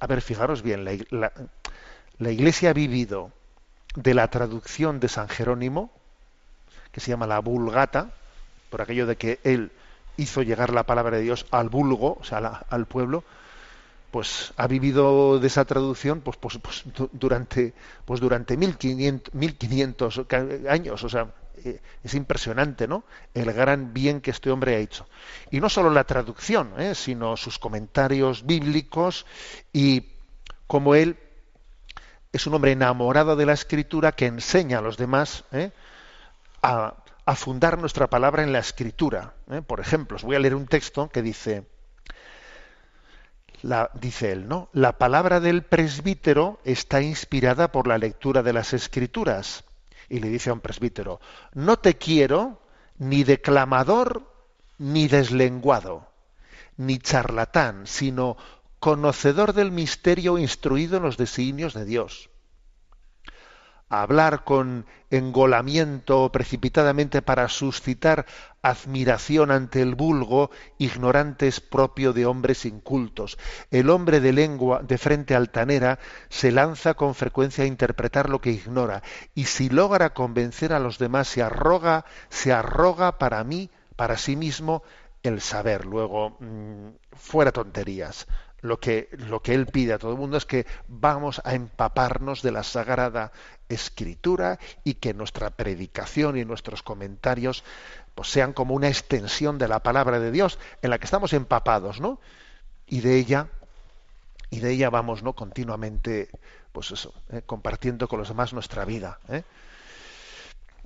A 0.00 0.06
ver, 0.06 0.20
fijaros 0.22 0.62
bien, 0.62 0.84
la, 0.84 0.92
ig- 0.94 1.06
la- 1.10 1.32
la 2.18 2.30
Iglesia 2.30 2.70
ha 2.70 2.72
vivido 2.72 3.32
de 3.94 4.14
la 4.14 4.28
traducción 4.28 5.00
de 5.00 5.08
San 5.08 5.28
Jerónimo, 5.28 5.90
que 6.92 7.00
se 7.00 7.10
llama 7.10 7.26
la 7.26 7.40
Vulgata, 7.40 8.10
por 8.70 8.82
aquello 8.82 9.06
de 9.06 9.16
que 9.16 9.40
él 9.44 9.72
hizo 10.16 10.42
llegar 10.42 10.72
la 10.72 10.84
palabra 10.84 11.16
de 11.16 11.22
Dios 11.22 11.46
al 11.50 11.68
vulgo, 11.68 12.18
o 12.20 12.24
sea, 12.24 12.40
la- 12.40 12.66
al 12.70 12.86
pueblo, 12.86 13.24
pues 14.10 14.52
ha 14.56 14.66
vivido 14.66 15.38
de 15.38 15.46
esa 15.46 15.64
traducción 15.64 16.20
pues, 16.22 16.36
pues, 16.38 16.58
pues, 16.58 16.82
du- 16.96 17.10
durante 17.12 17.74
pues 18.06 18.20
durante 18.20 18.56
1500, 18.56 19.34
1500 19.34 20.22
ca- 20.26 20.46
años, 20.70 21.04
o 21.04 21.08
sea, 21.08 21.28
es 22.02 22.14
impresionante, 22.14 22.88
¿no? 22.88 23.04
El 23.34 23.52
gran 23.52 23.92
bien 23.92 24.20
que 24.20 24.30
este 24.30 24.50
hombre 24.50 24.76
ha 24.76 24.78
hecho. 24.78 25.06
Y 25.50 25.60
no 25.60 25.68
solo 25.68 25.90
la 25.90 26.04
traducción, 26.04 26.72
¿eh? 26.78 26.94
sino 26.94 27.36
sus 27.36 27.58
comentarios 27.58 28.46
bíblicos 28.46 29.26
y 29.72 30.12
como 30.66 30.94
él 30.94 31.16
es 32.32 32.46
un 32.46 32.54
hombre 32.54 32.72
enamorado 32.72 33.36
de 33.36 33.46
la 33.46 33.54
escritura 33.54 34.12
que 34.12 34.26
enseña 34.26 34.78
a 34.78 34.82
los 34.82 34.96
demás 34.96 35.44
¿eh? 35.52 35.72
a, 36.62 36.94
fundar 37.34 37.78
nuestra 37.78 38.08
palabra 38.08 38.42
en 38.42 38.52
la 38.52 38.58
escritura. 38.58 39.34
¿eh? 39.50 39.62
Por 39.62 39.80
ejemplo, 39.80 40.16
os 40.16 40.22
voy 40.22 40.36
a 40.36 40.38
leer 40.38 40.54
un 40.54 40.66
texto 40.66 41.08
que 41.08 41.22
dice, 41.22 41.66
dice 43.94 44.32
él, 44.32 44.48
¿no? 44.48 44.68
La 44.72 44.98
palabra 44.98 45.40
del 45.40 45.62
presbítero 45.62 46.60
está 46.64 47.02
inspirada 47.02 47.70
por 47.70 47.86
la 47.86 47.98
lectura 47.98 48.42
de 48.42 48.52
las 48.52 48.72
escrituras. 48.72 49.64
Y 50.08 50.20
le 50.20 50.28
dice 50.28 50.50
a 50.50 50.54
un 50.54 50.60
presbítero, 50.60 51.20
no 51.54 51.78
te 51.78 51.96
quiero 51.96 52.60
ni 52.98 53.24
declamador 53.24 54.32
ni 54.78 55.08
deslenguado, 55.08 56.08
ni 56.76 56.98
charlatán, 56.98 57.86
sino 57.86 58.36
conocedor 58.78 59.52
del 59.52 59.72
misterio 59.72 60.38
instruido 60.38 60.96
en 60.96 61.02
los 61.02 61.16
designios 61.16 61.74
de 61.74 61.84
Dios 61.84 62.30
hablar 63.88 64.44
con 64.44 64.86
engolamiento 65.10 66.30
precipitadamente 66.30 67.22
para 67.22 67.48
suscitar 67.48 68.26
admiración 68.62 69.50
ante 69.50 69.80
el 69.80 69.94
vulgo, 69.94 70.50
ignorante 70.78 71.48
es 71.48 71.60
propio 71.60 72.12
de 72.12 72.26
hombres 72.26 72.64
incultos. 72.64 73.38
El 73.70 73.90
hombre 73.90 74.20
de 74.20 74.32
lengua 74.32 74.82
de 74.82 74.98
frente 74.98 75.34
altanera 75.34 75.98
se 76.28 76.52
lanza 76.52 76.94
con 76.94 77.14
frecuencia 77.14 77.64
a 77.64 77.68
interpretar 77.68 78.28
lo 78.28 78.40
que 78.40 78.50
ignora, 78.50 79.02
y 79.34 79.44
si 79.44 79.68
logra 79.68 80.12
convencer 80.12 80.72
a 80.72 80.80
los 80.80 80.98
demás 80.98 81.28
se 81.28 81.42
arroga, 81.42 82.04
se 82.28 82.52
arroga 82.52 83.18
para 83.18 83.42
mí, 83.44 83.70
para 83.96 84.16
sí 84.16 84.36
mismo, 84.36 84.82
el 85.22 85.40
saber. 85.40 85.86
Luego, 85.86 86.36
mm, 86.40 86.90
fuera 87.12 87.52
tonterías. 87.52 88.26
Lo 88.60 88.80
que, 88.80 89.08
lo 89.12 89.40
que 89.40 89.54
él 89.54 89.66
pide 89.66 89.92
a 89.92 89.98
todo 89.98 90.10
el 90.10 90.18
mundo 90.18 90.36
es 90.36 90.44
que 90.44 90.66
vamos 90.88 91.40
a 91.44 91.54
empaparnos 91.54 92.42
de 92.42 92.50
la 92.50 92.64
sagrada 92.64 93.30
escritura 93.68 94.58
y 94.82 94.94
que 94.94 95.14
nuestra 95.14 95.50
predicación 95.50 96.36
y 96.36 96.44
nuestros 96.44 96.82
comentarios 96.82 97.62
pues 98.14 98.28
sean 98.28 98.52
como 98.52 98.74
una 98.74 98.88
extensión 98.88 99.58
de 99.58 99.68
la 99.68 99.82
palabra 99.82 100.18
de 100.18 100.32
Dios 100.32 100.58
en 100.82 100.90
la 100.90 100.98
que 100.98 101.04
estamos 101.04 101.32
empapados, 101.32 102.00
¿no? 102.00 102.18
Y 102.86 103.00
de 103.00 103.16
ella 103.16 103.48
y 104.50 104.60
de 104.60 104.72
ella 104.72 104.90
vamos, 104.90 105.22
¿no? 105.22 105.34
Continuamente, 105.34 106.28
pues 106.72 106.90
eso, 106.90 107.14
¿eh? 107.30 107.42
compartiendo 107.44 108.08
con 108.08 108.18
los 108.18 108.28
demás 108.28 108.52
nuestra 108.52 108.84
vida. 108.84 109.18
¿eh? 109.28 109.42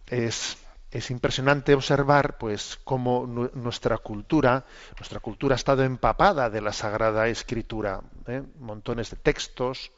Es, 0.06 0.58
es 0.92 1.10
impresionante 1.10 1.74
observar, 1.74 2.38
pues, 2.38 2.78
cómo 2.84 3.26
nu- 3.26 3.50
nuestra 3.54 3.98
cultura, 3.98 4.64
nuestra 4.98 5.20
cultura 5.20 5.54
ha 5.54 5.56
estado 5.56 5.82
empapada 5.84 6.50
de 6.50 6.60
la 6.60 6.72
Sagrada 6.72 7.28
Escritura, 7.28 8.02
¿eh? 8.26 8.42
montones 8.60 9.10
de 9.10 9.16
textos. 9.16 9.90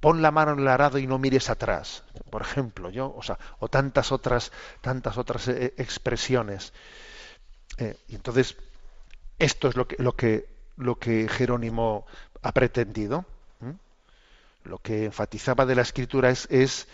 Pon 0.00 0.20
la 0.22 0.30
mano 0.32 0.52
en 0.52 0.58
el 0.60 0.68
arado 0.68 0.98
y 0.98 1.06
no 1.06 1.18
mires 1.18 1.48
atrás, 1.50 2.02
por 2.30 2.42
ejemplo, 2.42 2.90
yo, 2.90 3.06
o 3.06 3.20
o 3.60 3.68
tantas 3.68 4.10
otras, 4.10 4.50
tantas 4.80 5.16
otras 5.18 5.46
eh, 5.48 5.74
expresiones. 5.76 6.72
Eh, 7.78 7.96
y 8.08 8.14
entonces, 8.16 8.56
esto 9.38 9.68
es 9.68 9.76
lo 9.76 9.86
que, 9.86 9.96
lo 10.02 10.12
que, 10.16 10.48
lo 10.76 10.98
que 10.98 11.28
Jerónimo 11.28 12.06
ha 12.42 12.52
pretendido. 12.52 13.24
Lo 14.64 14.78
que 14.78 15.06
enfatizaba 15.06 15.66
de 15.66 15.74
la 15.74 15.82
escritura 15.82 16.30
es, 16.30 16.46
es 16.48 16.86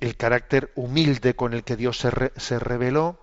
el 0.00 0.16
carácter 0.16 0.72
humilde 0.74 1.34
con 1.34 1.52
el 1.54 1.64
que 1.64 1.76
Dios 1.76 1.98
se, 1.98 2.32
se 2.36 2.58
reveló 2.58 3.18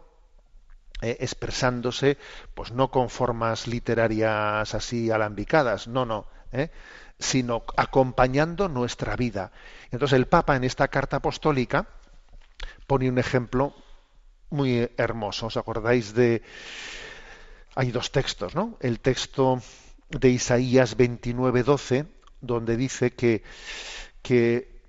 eh, 1.04 1.18
expresándose, 1.20 2.18
pues 2.54 2.72
no 2.72 2.90
con 2.90 3.10
formas 3.10 3.68
literarias 3.68 4.74
así 4.74 5.12
alambicadas, 5.12 5.90
no, 5.90 6.06
no, 6.06 6.28
¿eh? 6.54 6.70
sino 7.20 7.64
acompañando 7.76 8.70
nuestra 8.70 9.18
vida. 9.18 9.52
Entonces 9.92 10.16
el 10.16 10.28
Papa 10.28 10.56
en 10.56 10.64
esta 10.64 10.88
carta 10.88 11.18
apostólica 11.18 11.88
pone 12.88 13.10
un 13.10 13.20
ejemplo 13.20 13.76
muy 14.50 14.90
hermoso. 14.96 15.48
¿Os 15.48 15.58
acordáis 15.58 16.14
de... 16.14 16.42
Hay 17.76 17.92
dos 17.92 18.12
textos, 18.12 18.56
¿no? 18.56 18.78
El 18.80 19.02
texto 19.02 19.62
de 20.10 20.30
Isaías 20.30 20.96
29, 20.96 21.64
12, 21.64 22.06
donde 22.40 22.78
dice 22.78 23.12
que, 23.12 23.44
que 24.22 24.80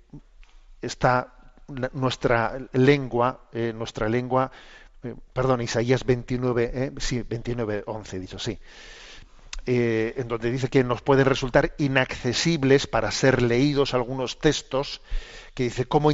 está 0.81 1.34
nuestra 1.67 2.57
lengua, 2.73 3.41
eh, 3.51 3.73
nuestra 3.75 4.09
lengua, 4.09 4.51
eh, 5.03 5.15
perdón, 5.33 5.61
Isaías 5.61 6.05
29, 6.05 6.71
eh, 6.73 6.91
sí, 6.97 7.23
29, 7.23 7.83
11, 7.85 8.19
dicho 8.19 8.39
sí, 8.39 8.59
en 9.67 10.27
donde 10.27 10.51
dice 10.51 10.69
que 10.69 10.83
nos 10.83 11.01
pueden 11.01 11.25
resultar 11.25 11.73
inaccesibles 11.79 12.85
para 12.85 13.09
ser 13.09 13.41
leídos 13.41 13.95
algunos 13.95 14.37
textos 14.39 15.01
que 15.55 15.63
dice 15.63 15.85
cómo 15.85 16.11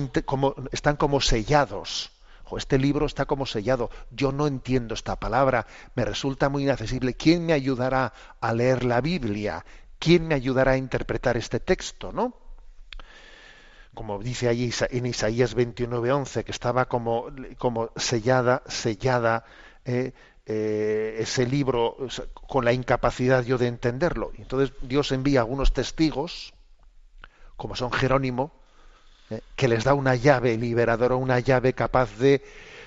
están 0.71 0.95
como 0.95 1.19
sellados. 1.19 2.11
O 2.45 2.57
este 2.57 2.77
libro 2.77 3.05
está 3.05 3.25
como 3.25 3.45
sellado. 3.45 3.89
Yo 4.09 4.31
no 4.33 4.45
entiendo 4.45 4.93
esta 4.93 5.17
palabra, 5.17 5.67
me 5.95 6.03
resulta 6.03 6.49
muy 6.49 6.63
inaccesible. 6.63 7.13
¿Quién 7.13 7.45
me 7.45 7.53
ayudará 7.53 8.13
a 8.41 8.53
leer 8.53 8.83
la 8.83 8.99
Biblia? 8.99 9.65
¿Quién 9.99 10.27
me 10.27 10.35
ayudará 10.35 10.73
a 10.73 10.77
interpretar 10.77 11.37
este 11.37 11.59
texto? 11.61 12.11
¿No? 12.11 12.33
Como 13.93 14.19
dice 14.19 14.47
allí 14.47 14.71
en 14.89 15.05
Isaías 15.05 15.55
29:11, 15.55 16.43
que 16.43 16.51
estaba 16.51 16.85
como, 16.85 17.25
como 17.57 17.91
sellada, 17.97 18.63
sellada 18.67 19.43
eh, 19.83 20.13
eh, 20.45 21.17
ese 21.19 21.45
libro 21.45 21.97
con 22.33 22.65
la 22.65 22.73
incapacidad 22.73 23.43
yo 23.43 23.57
de 23.57 23.67
entenderlo. 23.67 24.31
Entonces 24.37 24.73
Dios 24.81 25.11
envía 25.11 25.41
algunos 25.41 25.73
testigos, 25.73 26.53
como 27.57 27.75
son 27.75 27.91
Jerónimo, 27.91 28.51
eh, 29.29 29.41
que 29.55 29.67
les 29.67 29.83
da 29.83 29.93
una 29.93 30.15
llave 30.15 30.57
liberadora, 30.57 31.15
una 31.15 31.39
llave 31.39 31.73
capaz 31.73 32.17
de 32.17 32.43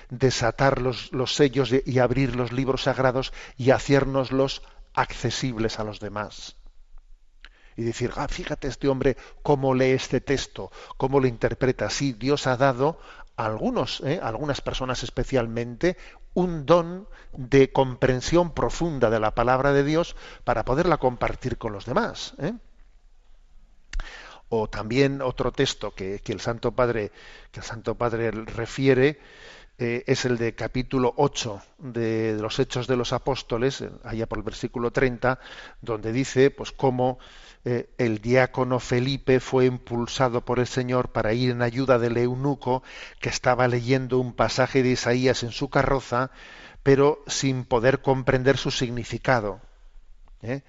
desatar 0.09 0.81
los, 0.81 1.11
los 1.11 1.33
sellos 1.33 1.71
y 1.85 1.99
abrir 1.99 2.35
los 2.35 2.51
libros 2.51 2.83
sagrados 2.83 3.31
y 3.57 3.71
hacernoslos 3.71 4.61
accesibles 4.93 5.79
a 5.79 5.83
los 5.83 5.99
demás. 5.99 6.55
Y 7.77 7.83
decir, 7.83 8.11
ah, 8.15 8.27
fíjate 8.27 8.67
este 8.67 8.87
hombre 8.87 9.17
cómo 9.43 9.73
lee 9.73 9.91
este 9.91 10.21
texto, 10.21 10.71
cómo 10.97 11.19
lo 11.19 11.27
interpreta. 11.27 11.89
Sí, 11.89 12.13
Dios 12.13 12.47
ha 12.47 12.55
dado 12.57 12.99
a 13.35 13.45
algunos, 13.45 14.01
eh, 14.01 14.19
a 14.21 14.29
algunas 14.29 14.61
personas 14.61 15.03
especialmente, 15.03 15.97
un 16.33 16.65
don 16.65 17.07
de 17.33 17.71
comprensión 17.71 18.53
profunda 18.53 19.09
de 19.09 19.19
la 19.19 19.31
palabra 19.31 19.73
de 19.73 19.83
Dios 19.83 20.15
para 20.43 20.63
poderla 20.63 20.97
compartir 20.97 21.57
con 21.57 21.73
los 21.73 21.85
demás. 21.85 22.35
¿eh? 22.39 22.53
O 24.49 24.69
también 24.69 25.21
otro 25.21 25.51
texto 25.51 25.93
que, 25.95 26.21
el 26.25 26.39
Santo 26.39 26.73
Padre, 26.73 27.11
que 27.51 27.61
el 27.61 27.65
Santo 27.65 27.95
Padre 27.95 28.31
refiere 28.31 29.19
eh, 29.77 30.03
es 30.07 30.23
el 30.25 30.37
de 30.37 30.55
capítulo 30.55 31.13
8 31.17 31.61
de, 31.79 32.37
los 32.39 32.59
Hechos 32.59 32.87
de 32.87 32.95
los 32.95 33.11
Apóstoles, 33.11 33.83
allá 34.03 34.27
por 34.27 34.37
el 34.37 34.43
versículo 34.43 34.91
30, 34.91 35.39
donde 35.81 36.13
dice 36.13 36.51
pues 36.51 36.71
cómo 36.71 37.17
eh, 37.65 37.89
el 37.97 38.19
diácono 38.21 38.79
Felipe 38.79 39.39
fue 39.39 39.65
impulsado 39.65 40.45
por 40.45 40.59
el 40.59 40.67
Señor 40.67 41.11
para 41.11 41.33
ir 41.33 41.49
en 41.49 41.63
ayuda 41.63 41.97
del 41.97 42.15
eunuco 42.17 42.83
que 43.19 43.29
estaba 43.29 43.67
leyendo 43.67 44.19
un 44.19 44.33
pasaje 44.33 44.83
de 44.83 44.89
Isaías 44.89 45.41
en 45.41 45.51
su 45.51 45.69
carroza, 45.69 46.29
pero 46.83 47.23
sin 47.25 47.65
poder 47.65 48.03
comprender 48.03 48.57
su 48.57 48.69
significado. 48.69 49.61
¿eh? 50.43 50.61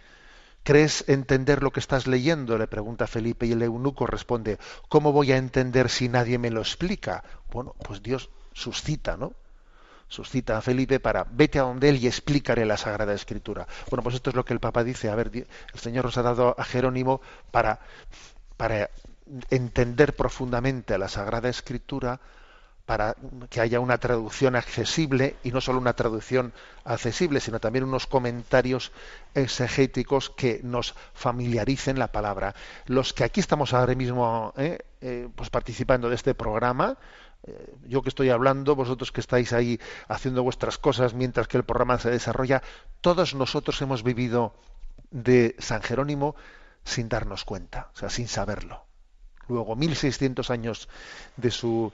¿Crees 0.62 1.04
entender 1.06 1.62
lo 1.62 1.70
que 1.70 1.80
estás 1.80 2.06
leyendo? 2.06 2.56
le 2.56 2.66
pregunta 2.66 3.06
Felipe 3.06 3.44
y 3.44 3.52
el 3.52 3.62
eunuco 3.62 4.06
responde, 4.06 4.58
¿cómo 4.88 5.12
voy 5.12 5.32
a 5.32 5.36
entender 5.36 5.90
si 5.90 6.08
nadie 6.08 6.38
me 6.38 6.50
lo 6.50 6.60
explica? 6.60 7.22
Bueno, 7.52 7.74
pues 7.84 8.02
Dios 8.02 8.30
suscita, 8.54 9.18
¿no? 9.18 9.34
Suscita 10.08 10.56
a 10.56 10.60
Felipe 10.60 11.00
para 11.00 11.26
vete 11.30 11.58
a 11.58 11.62
donde 11.62 11.88
él 11.88 11.96
y 11.96 12.06
explícale 12.06 12.64
la 12.64 12.76
Sagrada 12.76 13.14
Escritura. 13.14 13.66
Bueno, 13.90 14.02
pues 14.02 14.14
esto 14.14 14.30
es 14.30 14.36
lo 14.36 14.44
que 14.44 14.54
el 14.54 14.60
Papa 14.60 14.84
dice. 14.84 15.08
A 15.10 15.14
ver, 15.14 15.30
el 15.34 15.80
Señor 15.80 16.04
nos 16.04 16.16
ha 16.18 16.22
dado 16.22 16.54
a 16.58 16.64
Jerónimo 16.64 17.20
para, 17.50 17.80
para 18.56 18.90
entender 19.50 20.14
profundamente 20.14 20.96
la 20.98 21.08
Sagrada 21.08 21.48
Escritura, 21.48 22.20
para 22.86 23.16
que 23.50 23.60
haya 23.60 23.80
una 23.80 23.98
traducción 23.98 24.54
accesible 24.54 25.34
y 25.42 25.50
no 25.50 25.60
solo 25.60 25.80
una 25.80 25.94
traducción 25.94 26.52
accesible, 26.84 27.40
sino 27.40 27.58
también 27.58 27.84
unos 27.84 28.06
comentarios 28.06 28.92
exegéticos 29.34 30.30
que 30.30 30.60
nos 30.62 30.94
familiaricen 31.12 31.98
la 31.98 32.12
palabra. 32.12 32.54
Los 32.86 33.12
que 33.12 33.24
aquí 33.24 33.40
estamos 33.40 33.74
ahora 33.74 33.96
mismo 33.96 34.54
eh, 34.56 34.78
eh, 35.00 35.28
pues 35.34 35.50
participando 35.50 36.08
de 36.08 36.14
este 36.14 36.34
programa, 36.34 36.96
yo 37.86 38.02
que 38.02 38.08
estoy 38.08 38.30
hablando, 38.30 38.74
vosotros 38.74 39.12
que 39.12 39.20
estáis 39.20 39.52
ahí 39.52 39.80
haciendo 40.08 40.42
vuestras 40.42 40.78
cosas 40.78 41.14
mientras 41.14 41.48
que 41.48 41.56
el 41.56 41.64
programa 41.64 41.98
se 41.98 42.10
desarrolla, 42.10 42.62
todos 43.00 43.34
nosotros 43.34 43.80
hemos 43.82 44.02
vivido 44.02 44.54
de 45.10 45.54
San 45.58 45.82
Jerónimo 45.82 46.34
sin 46.84 47.08
darnos 47.08 47.44
cuenta, 47.44 47.90
o 47.94 47.98
sea, 47.98 48.10
sin 48.10 48.28
saberlo. 48.28 48.84
Luego, 49.48 49.76
1600 49.76 50.50
años 50.50 50.88
de 51.36 51.50
su, 51.50 51.92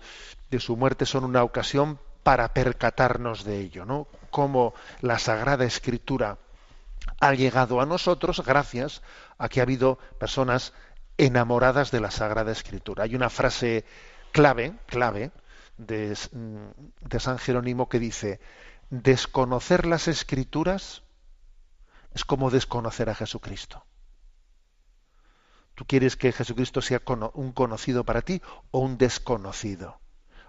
de 0.51 0.61
su 0.61 0.77
muerte 0.77 1.07
son 1.07 1.25
una 1.25 1.43
ocasión 1.43 1.99
para 2.23 2.53
percatarnos 2.55 3.45
de 3.45 3.59
ello, 3.59 3.85
¿no? 3.85 4.07
Cómo 4.31 4.75
la 5.01 5.19
Sagrada 5.19 5.65
Escritura 5.65 6.39
ha 7.21 7.35
llegado 7.35 7.81
a 7.81 7.87
nosotros 7.87 8.43
gracias 8.45 9.03
a 9.39 9.49
que 9.49 9.61
ha 9.61 9.65
habido 9.65 9.99
personas 10.19 10.73
enamoradas 11.19 11.91
de 11.91 12.01
la 12.01 12.11
Sagrada 12.11 12.53
Escritura. 12.53 13.05
Hay 13.05 13.15
una 13.15 13.29
frase 13.29 13.85
clave, 14.33 14.75
clave, 14.87 15.31
de, 15.79 16.17
de 17.01 17.21
San 17.21 17.39
Jerónimo 17.39 17.89
que 17.89 17.99
dice, 17.99 18.41
desconocer 18.91 19.87
las 19.87 20.09
escrituras 20.09 21.03
es 22.15 22.25
como 22.25 22.51
desconocer 22.51 23.09
a 23.09 23.15
Jesucristo. 23.15 23.85
¿Tú 25.75 25.87
quieres 25.87 26.17
que 26.17 26.33
Jesucristo 26.33 26.83
sea 26.83 27.01
un 27.35 27.53
conocido 27.53 28.05
para 28.05 28.23
ti 28.23 28.43
o 28.71 28.81
un 28.81 28.99
desconocido? 28.99 29.99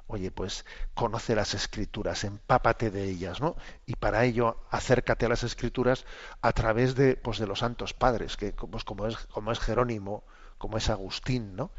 Oye, 0.08 0.32
pues 0.32 0.66
conoce 0.94 1.34
las 1.34 1.54
escrituras, 1.54 2.26
empápate 2.26 2.92
de 2.92 3.06
ellas, 3.06 3.40
¿no? 3.40 3.56
Y 3.86 3.96
para 3.96 4.26
ello 4.26 4.58
acércate 4.70 5.26
a 5.26 5.30
las 5.30 5.44
escrituras 5.44 6.06
a 6.42 6.52
través 6.52 6.96
de, 6.96 7.16
pues, 7.16 7.40
de 7.40 7.48
los 7.48 7.60
santos 7.60 7.94
padres, 7.94 8.36
que 8.36 8.52
pues, 8.52 8.84
como, 8.84 9.08
es, 9.08 9.16
como 9.28 9.54
es 9.54 9.60
Jerónimo, 9.60 10.26
como 10.58 10.78
es 10.78 10.90
Agustín, 10.90 11.56
¿no? 11.56 11.72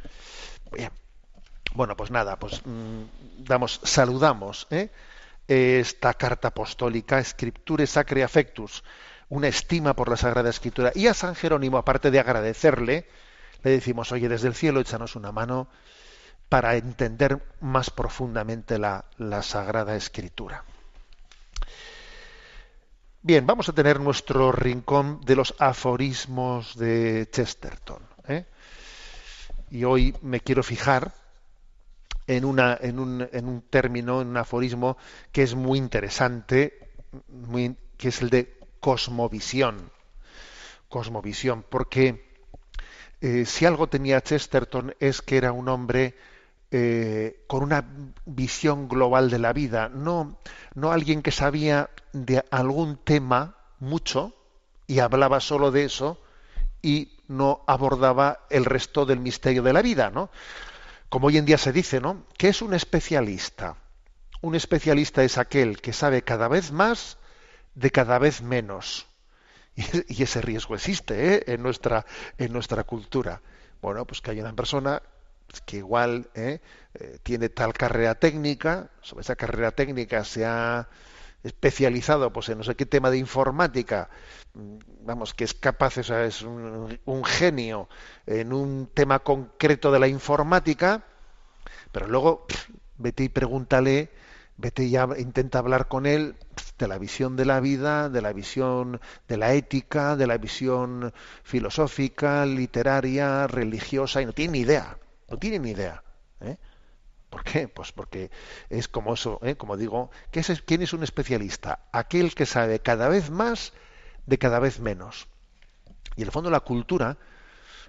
Bien, 0.73 0.91
bueno, 1.75 1.97
pues 1.97 2.11
nada, 2.11 2.39
pues 2.39 2.63
mm, 2.65 3.03
damos, 3.45 3.81
saludamos 3.83 4.67
¿eh? 4.71 4.91
esta 5.49 6.15
carta 6.15 6.49
apostólica, 6.49 7.23
Scripture 7.23 7.87
Sacre 7.87 8.23
Affectus, 8.23 8.85
una 9.29 9.49
estima 9.49 9.95
por 9.95 10.09
la 10.09 10.17
Sagrada 10.17 10.51
Escritura. 10.51 10.93
Y 10.95 11.09
a 11.09 11.15
San 11.15 11.35
Jerónimo, 11.35 11.77
aparte 11.77 12.11
de 12.11 12.21
agradecerle, 12.21 13.09
le 13.65 13.71
decimos, 13.71 14.13
oye, 14.13 14.29
desde 14.29 14.49
el 14.49 14.55
cielo 14.55 14.81
échanos 14.81 15.17
una 15.17 15.33
mano 15.33 15.69
para 16.49 16.77
entender 16.77 17.43
más 17.61 17.91
profundamente 17.91 18.79
la, 18.79 19.07
la 19.19 19.43
Sagrada 19.43 19.97
Escritura. 19.97 20.65
Bien, 23.23 23.47
vamos 23.47 23.69
a 23.69 23.73
tener 23.73 23.99
nuestro 24.01 24.53
rincón 24.53 25.21
de 25.25 25.35
los 25.35 25.55
aforismos 25.59 26.77
de 26.77 27.27
Chesterton. 27.33 28.03
¿eh? 28.29 28.45
Y 29.71 29.85
hoy 29.85 30.15
me 30.21 30.41
quiero 30.41 30.63
fijar 30.63 31.24
en, 32.27 32.45
una, 32.45 32.79
en, 32.81 32.99
un, 32.99 33.29
en 33.33 33.49
un 33.49 33.63
término, 33.63 34.21
en 34.23 34.29
un 34.29 34.37
aforismo 34.37 34.97
que 35.33 35.43
es 35.43 35.55
muy 35.55 35.79
interesante, 35.79 36.79
muy, 37.29 37.77
que 37.97 38.09
es 38.09 38.23
el 38.23 38.31
de 38.31 38.59
cosmovisión. 38.81 39.91
Cosmovisión, 40.89 41.65
porque 41.69 42.25
eh, 43.21 43.45
si 43.47 43.67
algo 43.67 43.89
tenía 43.89 44.21
Chesterton 44.21 44.95
es 45.01 45.23
que 45.23 45.37
era 45.37 45.53
un 45.53 45.69
hombre 45.69 46.15
eh, 46.71 47.45
con 47.47 47.63
una 47.63 47.85
visión 48.27 48.89
global 48.89 49.31
de 49.31 49.39
la 49.39 49.53
vida, 49.53 49.89
no, 49.89 50.39
no 50.75 50.93
alguien 50.93 51.23
que 51.23 51.31
sabía 51.31 51.91
de 52.13 52.45
algún 52.51 52.97
tema 52.97 53.57
mucho 53.81 54.35
y 54.87 54.99
hablaba 54.99 55.41
solo 55.41 55.71
de 55.71 55.85
eso 55.85 56.21
y 56.83 57.13
no 57.29 57.63
abordaba 57.67 58.41
el 58.51 58.65
resto 58.65 59.07
del 59.07 59.21
misterio 59.21 59.63
de 59.63 59.73
la 59.73 59.83
vida, 59.83 60.11
¿no? 60.11 60.31
Como 61.15 61.29
hoy 61.29 61.39
en 61.39 61.45
día 61.45 61.59
se 61.59 61.71
dice, 61.71 62.01
¿no? 62.01 62.27
¿Qué 62.37 62.49
es 62.49 62.61
un 62.61 62.75
especialista? 62.75 63.77
Un 64.41 64.57
especialista 64.57 65.23
es 65.23 65.39
aquel 65.39 65.81
que 65.81 65.93
sabe 65.93 66.23
cada 66.23 66.49
vez 66.49 66.73
más 66.73 67.19
de 67.77 67.93
cada 67.93 68.19
vez 68.19 68.43
menos. 68.43 69.07
Y, 70.09 70.25
ese 70.25 70.41
riesgo 70.41 70.75
existe 70.75 71.37
¿eh? 71.37 71.45
en, 71.47 71.63
nuestra, 71.63 72.05
en 72.37 72.53
nuestra 72.53 72.83
cultura. 72.83 73.43
Bueno, 73.81 74.05
pues 74.05 74.21
que 74.21 74.33
hay 74.33 74.41
una 74.41 74.55
persona 74.55 75.03
que 75.65 75.77
igual 75.77 76.31
¿eh? 76.35 76.61
Eh, 76.95 77.19
tiene 77.23 77.49
tal 77.49 77.75
carrera 77.75 78.17
técnica, 78.17 78.91
sobre 79.01 79.23
esa 79.23 79.37
carrera 79.37 79.71
técnica 79.71 80.25
se 80.25 80.45
ha, 80.45 80.89
especializado 81.45 82.33
pues 82.33 82.49
en 82.49 82.59
no 82.59 82.65
sé 82.65 82.75
qué 82.75 82.87
tema 82.87 83.11
de 83.11 83.19
informática, 83.19 84.09
mm, 84.55 84.79
vamos, 85.03 85.35
que 85.35 85.45
es 85.45 85.55
capaz, 85.55 85.99
o 85.99 86.03
sea, 86.03 86.25
es 86.25 86.43
un, 86.43 87.25
genio 87.25 87.89
en 88.27 88.53
un 88.53 88.89
tema 88.93 89.21
concreto 89.21 89.93
de 89.93 90.01
la 90.01 90.09
informática, 90.09 91.05
pero 91.93 92.09
luego 92.09 92.47
vete 92.99 93.25
y 93.25 93.29
pregúntale, 93.29 94.11
vete 94.57 94.85
y 94.85 94.97
intenta 95.19 95.59
hablar 95.59 95.89
con 95.89 96.07
él 96.07 96.37
de 96.79 96.89
la 96.89 96.99
visión 96.99 97.37
de 97.37 97.45
la 97.45 97.61
vida, 97.61 98.09
de 98.09 98.23
la 98.23 98.33
visión 98.33 99.01
de 99.29 99.37
la 99.37 99.53
ética, 99.53 100.17
de 100.17 100.27
la 100.27 100.39
visión 100.39 101.13
filosófica, 101.43 102.47
literaria, 102.47 103.47
religiosa, 103.47 104.23
y 104.23 104.27
no 104.27 104.33
tiene 104.33 104.53
ni 104.53 104.59
idea, 104.61 104.99
no 105.29 105.39
tiene 105.39 105.59
ni 105.59 105.71
idea. 105.71 106.03
¿eh? 106.41 106.57
¿Por 107.35 107.43
qué? 107.43 107.67
Pues 107.67 107.91
porque 107.91 108.31
es 108.71 108.87
como 108.87 109.15
eso, 109.15 109.41
¿eh? 109.43 109.57
como 109.57 109.77
digo, 109.77 110.13
¿qué 110.31 110.39
es, 110.39 110.63
¿quién 110.63 110.83
es 110.83 110.93
un 110.93 111.03
especialista? 111.03 111.81
Aquel 111.91 112.33
que 112.33 112.47
sabe 112.47 112.79
cada 112.79 113.09
vez 113.09 113.29
más 113.29 113.73
de 114.25 114.39
cada 114.39 114.61
vez 114.61 114.79
menos. 114.79 115.27
Y 116.15 116.23
en 116.23 116.29
el 116.29 116.31
fondo 116.31 116.49
la 116.49 116.61
cultura, 116.61 117.19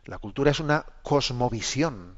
la 0.06 0.18
cultura 0.18 0.50
es 0.50 0.60
una 0.60 0.88
cosmovisión. 1.04 2.18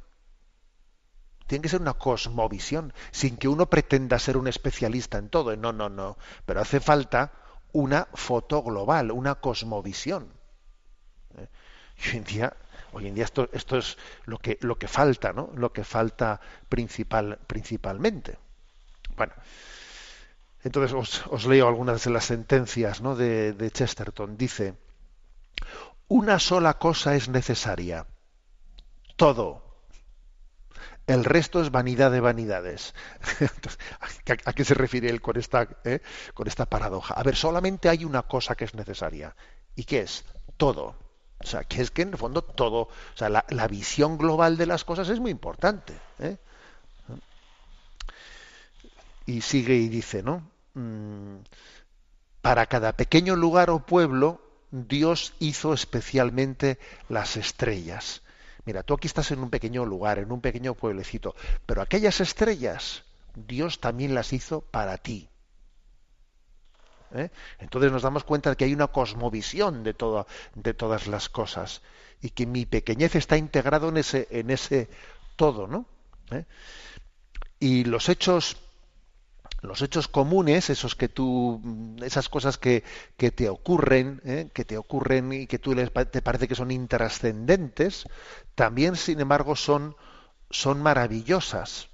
Tiene 1.47 1.63
que 1.63 1.67
ser 1.67 1.81
una 1.81 1.95
cosmovisión, 1.95 2.93
sin 3.11 3.35
que 3.35 3.49
uno 3.49 3.69
pretenda 3.69 4.19
ser 4.19 4.37
un 4.37 4.47
especialista 4.47 5.17
en 5.17 5.27
todo. 5.27 5.53
No, 5.57 5.73
no, 5.73 5.89
no. 5.89 6.17
Pero 6.45 6.61
hace 6.61 6.79
falta 6.79 7.33
una 7.73 8.07
foto 8.13 8.63
global, 8.63 9.11
una 9.11 9.35
cosmovisión. 9.35 10.31
¿eh? 11.37 11.49
Y 11.97 12.09
hoy 12.09 12.17
en 12.19 12.23
día, 12.23 12.57
hoy 12.93 13.07
en 13.07 13.15
día 13.15 13.25
esto, 13.25 13.49
es 13.51 13.97
lo 14.25 14.37
que, 14.37 14.57
lo 14.61 14.77
que 14.77 14.87
falta, 14.87 15.33
¿no? 15.33 15.51
Lo 15.55 15.71
que 15.71 15.83
falta 15.83 16.39
principal, 16.69 17.39
principalmente. 17.47 18.37
Bueno, 19.15 19.33
entonces 20.63 21.23
os, 21.29 21.45
leo 21.45 21.67
algunas 21.67 22.03
de 22.03 22.11
las 22.11 22.25
sentencias 22.25 23.01
¿no? 23.01 23.15
de, 23.15 23.53
de 23.53 23.71
Chesterton. 23.71 24.37
Dice, 24.37 24.75
una 26.07 26.39
sola 26.39 26.77
cosa 26.77 27.15
es 27.15 27.29
necesaria, 27.29 28.05
todo. 29.15 29.65
El 31.07 31.23
resto 31.23 31.61
es 31.61 31.71
vanidad 31.71 32.11
de 32.11 32.19
vanidades. 32.19 32.93
Entonces, 33.39 33.79
¿a, 33.99 34.49
a 34.49 34.53
qué 34.53 34.65
se 34.65 34.73
refiere 34.73 35.09
él 35.09 35.21
con 35.21 35.37
esta, 35.37 35.67
eh, 35.85 36.01
con 36.33 36.47
esta 36.47 36.65
paradoja? 36.65 37.13
A 37.13 37.23
ver, 37.23 37.37
solamente 37.37 37.87
hay 37.87 38.03
una 38.03 38.23
cosa 38.23 38.55
que 38.55 38.65
es 38.65 38.73
necesaria. 38.73 39.33
¿Y 39.75 39.85
qué 39.85 40.01
es? 40.01 40.25
Todo. 40.57 41.06
O 41.39 41.45
sea, 41.45 41.63
que 41.63 41.81
es 41.81 41.91
que 41.91 42.01
en 42.01 42.09
el 42.09 42.17
fondo 42.17 42.41
todo, 42.41 42.81
o 42.81 42.89
sea, 43.15 43.29
la, 43.29 43.67
visión 43.67 44.17
global 44.17 44.57
de 44.57 44.65
las 44.65 44.83
cosas 44.83 45.09
es 45.09 45.19
muy 45.19 45.31
importante. 45.31 45.93
¿eh? 46.19 46.37
Y 49.25 49.41
sigue 49.41 49.75
y 49.75 49.87
dice, 49.87 50.23
¿no? 50.23 50.49
Mm, 50.73 51.37
para 52.41 52.65
cada 52.65 52.93
pequeño 52.93 53.35
lugar 53.35 53.69
o 53.69 53.85
pueblo, 53.85 54.41
Dios 54.71 55.33
hizo 55.39 55.73
especialmente 55.73 56.79
las 57.09 57.37
estrellas. 57.37 58.21
Mira, 58.65 58.83
tú 58.83 58.93
aquí 58.93 59.07
estás 59.07 59.31
en 59.31 59.39
un 59.39 59.49
pequeño 59.49 59.85
lugar, 59.85 60.19
en 60.19 60.31
un 60.31 60.41
pequeño 60.41 60.73
pueblecito, 60.73 61.35
pero 61.65 61.81
aquellas 61.81 62.19
estrellas, 62.19 63.03
Dios 63.35 63.79
también 63.79 64.13
las 64.13 64.33
hizo 64.33 64.61
para 64.61 64.97
ti. 64.97 65.29
¿Eh? 67.13 67.29
Entonces 67.59 67.91
nos 67.91 68.01
damos 68.01 68.23
cuenta 68.23 68.49
de 68.49 68.55
que 68.55 68.65
hay 68.65 68.73
una 68.73 68.87
cosmovisión 68.87 69.83
de, 69.83 69.93
todo, 69.93 70.27
de 70.55 70.73
todas 70.73 71.07
las 71.07 71.29
cosas 71.29 71.81
y 72.21 72.31
que 72.31 72.45
mi 72.45 72.65
pequeñez 72.65 73.15
está 73.15 73.37
integrado 73.37 73.89
en 73.89 73.97
ese, 73.97 74.27
en 74.31 74.49
ese 74.49 74.89
todo, 75.35 75.67
¿no? 75.67 75.85
¿Eh? 76.31 76.45
Y 77.59 77.85
los 77.85 78.09
hechos, 78.09 78.57
los 79.61 79.81
hechos 79.81 80.07
comunes, 80.07 80.69
esos 80.69 80.95
que 80.95 81.07
tú, 81.07 81.61
esas 82.03 82.29
cosas 82.29 82.57
que, 82.57 82.83
te 83.17 83.49
ocurren, 83.49 84.21
¿eh? 84.25 84.49
que 84.53 84.65
te 84.65 84.77
ocurren 84.77 85.33
y 85.33 85.47
que 85.47 85.59
tú 85.59 85.75
te 85.75 86.21
parece 86.21 86.47
que 86.47 86.55
son 86.55 86.71
intrascendentes, 86.71 88.05
también, 88.55 88.95
sin 88.95 89.19
embargo, 89.19 89.55
son, 89.55 89.95
son 90.49 90.81
maravillosas, 90.81 91.89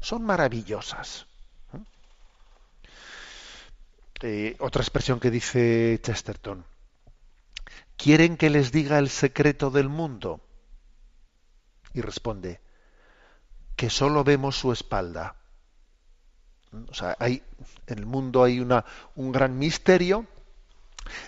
son 0.00 0.24
maravillosas. 0.24 1.27
Eh, 4.22 4.56
otra 4.58 4.82
expresión 4.82 5.20
que 5.20 5.30
dice 5.30 6.00
Chesterton. 6.02 6.64
¿Quieren 7.96 8.36
que 8.36 8.50
les 8.50 8.72
diga 8.72 8.98
el 8.98 9.08
secreto 9.08 9.70
del 9.70 9.88
mundo? 9.88 10.40
Y 11.94 12.00
responde, 12.00 12.60
que 13.76 13.90
solo 13.90 14.24
vemos 14.24 14.56
su 14.56 14.72
espalda. 14.72 15.36
O 16.88 16.94
sea, 16.94 17.16
hay, 17.18 17.42
en 17.86 17.98
el 17.98 18.06
mundo 18.06 18.44
hay 18.44 18.60
una, 18.60 18.84
un 19.14 19.32
gran 19.32 19.58
misterio 19.58 20.26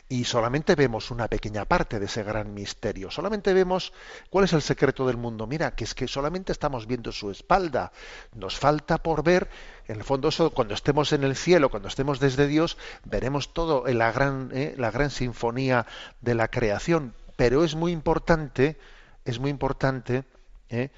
y 0.08 0.24
solamente 0.24 0.74
vemos 0.74 1.10
una 1.10 1.28
pequeña 1.28 1.64
parte 1.64 1.98
de 1.98 2.06
ese 2.06 2.22
gran 2.22 2.54
misterio. 2.54 3.10
Solamente 3.10 3.52
vemos 3.52 3.92
cuál 4.30 4.44
es 4.44 4.52
el 4.52 4.62
secreto 4.62 5.06
del 5.06 5.16
mundo. 5.16 5.46
Mira, 5.46 5.74
que 5.74 5.84
es 5.84 5.94
que 5.94 6.08
solamente 6.08 6.52
estamos 6.52 6.86
viendo 6.86 7.12
su 7.12 7.30
espalda. 7.30 7.92
Nos 8.34 8.58
falta 8.58 8.98
por 8.98 9.22
ver, 9.22 9.48
en 9.86 9.96
el 9.96 10.04
fondo, 10.04 10.28
eso, 10.28 10.50
cuando 10.50 10.74
estemos 10.74 11.12
en 11.12 11.24
el 11.24 11.36
cielo, 11.36 11.70
cuando 11.70 11.88
estemos 11.88 12.20
desde 12.20 12.46
Dios, 12.46 12.76
veremos 13.04 13.52
todo 13.52 13.88
en 13.88 13.98
la 13.98 14.12
gran, 14.12 14.50
eh, 14.52 14.74
la 14.76 14.90
gran 14.90 15.10
sinfonía 15.10 15.86
de 16.20 16.34
la 16.34 16.48
creación. 16.48 17.14
Pero 17.36 17.64
es 17.64 17.74
muy 17.74 17.92
importante, 17.92 18.78
es 19.24 19.38
muy 19.38 19.50
importante 19.50 20.24
eh, 20.68 20.90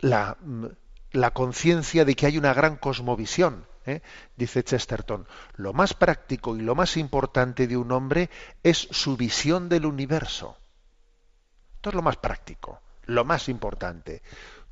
la, 0.00 0.36
la 1.12 1.30
conciencia 1.30 2.04
de 2.04 2.14
que 2.14 2.26
hay 2.26 2.38
una 2.38 2.54
gran 2.54 2.76
cosmovisión. 2.76 3.66
¿Eh? 3.86 4.02
Dice 4.36 4.64
Chesterton, 4.64 5.26
lo 5.54 5.72
más 5.72 5.94
práctico 5.94 6.56
y 6.56 6.60
lo 6.60 6.74
más 6.74 6.96
importante 6.96 7.66
de 7.66 7.76
un 7.76 7.92
hombre 7.92 8.30
es 8.62 8.88
su 8.90 9.16
visión 9.16 9.68
del 9.68 9.86
universo. 9.86 10.56
Esto 11.76 11.90
es 11.90 11.94
lo 11.94 12.02
más 12.02 12.16
práctico, 12.16 12.80
lo 13.04 13.24
más 13.24 13.48
importante. 13.48 14.22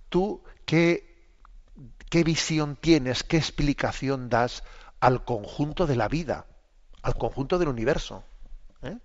Tú, 0.09 0.42
¿qué, 0.64 1.33
qué 2.11 2.24
visión 2.24 2.77
tienes, 2.77 3.22
qué 3.22 3.37
explicación 3.37 4.29
das 4.29 4.64
al 5.00 5.24
conjunto 5.24 5.87
de 5.87 5.96
la 5.96 6.09
vida, 6.09 6.46
al 7.03 7.14
conjunto 7.16 7.59
del 7.59 7.68
universo? 7.68 8.24
¿Eh? 8.83 8.98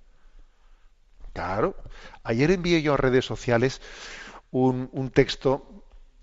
Claro. 1.33 1.75
Ayer 2.23 2.51
envié 2.51 2.81
yo 2.81 2.95
a 2.95 2.97
redes 2.97 3.25
sociales 3.25 3.81
un, 4.51 4.89
un 4.91 5.11
texto 5.11 5.78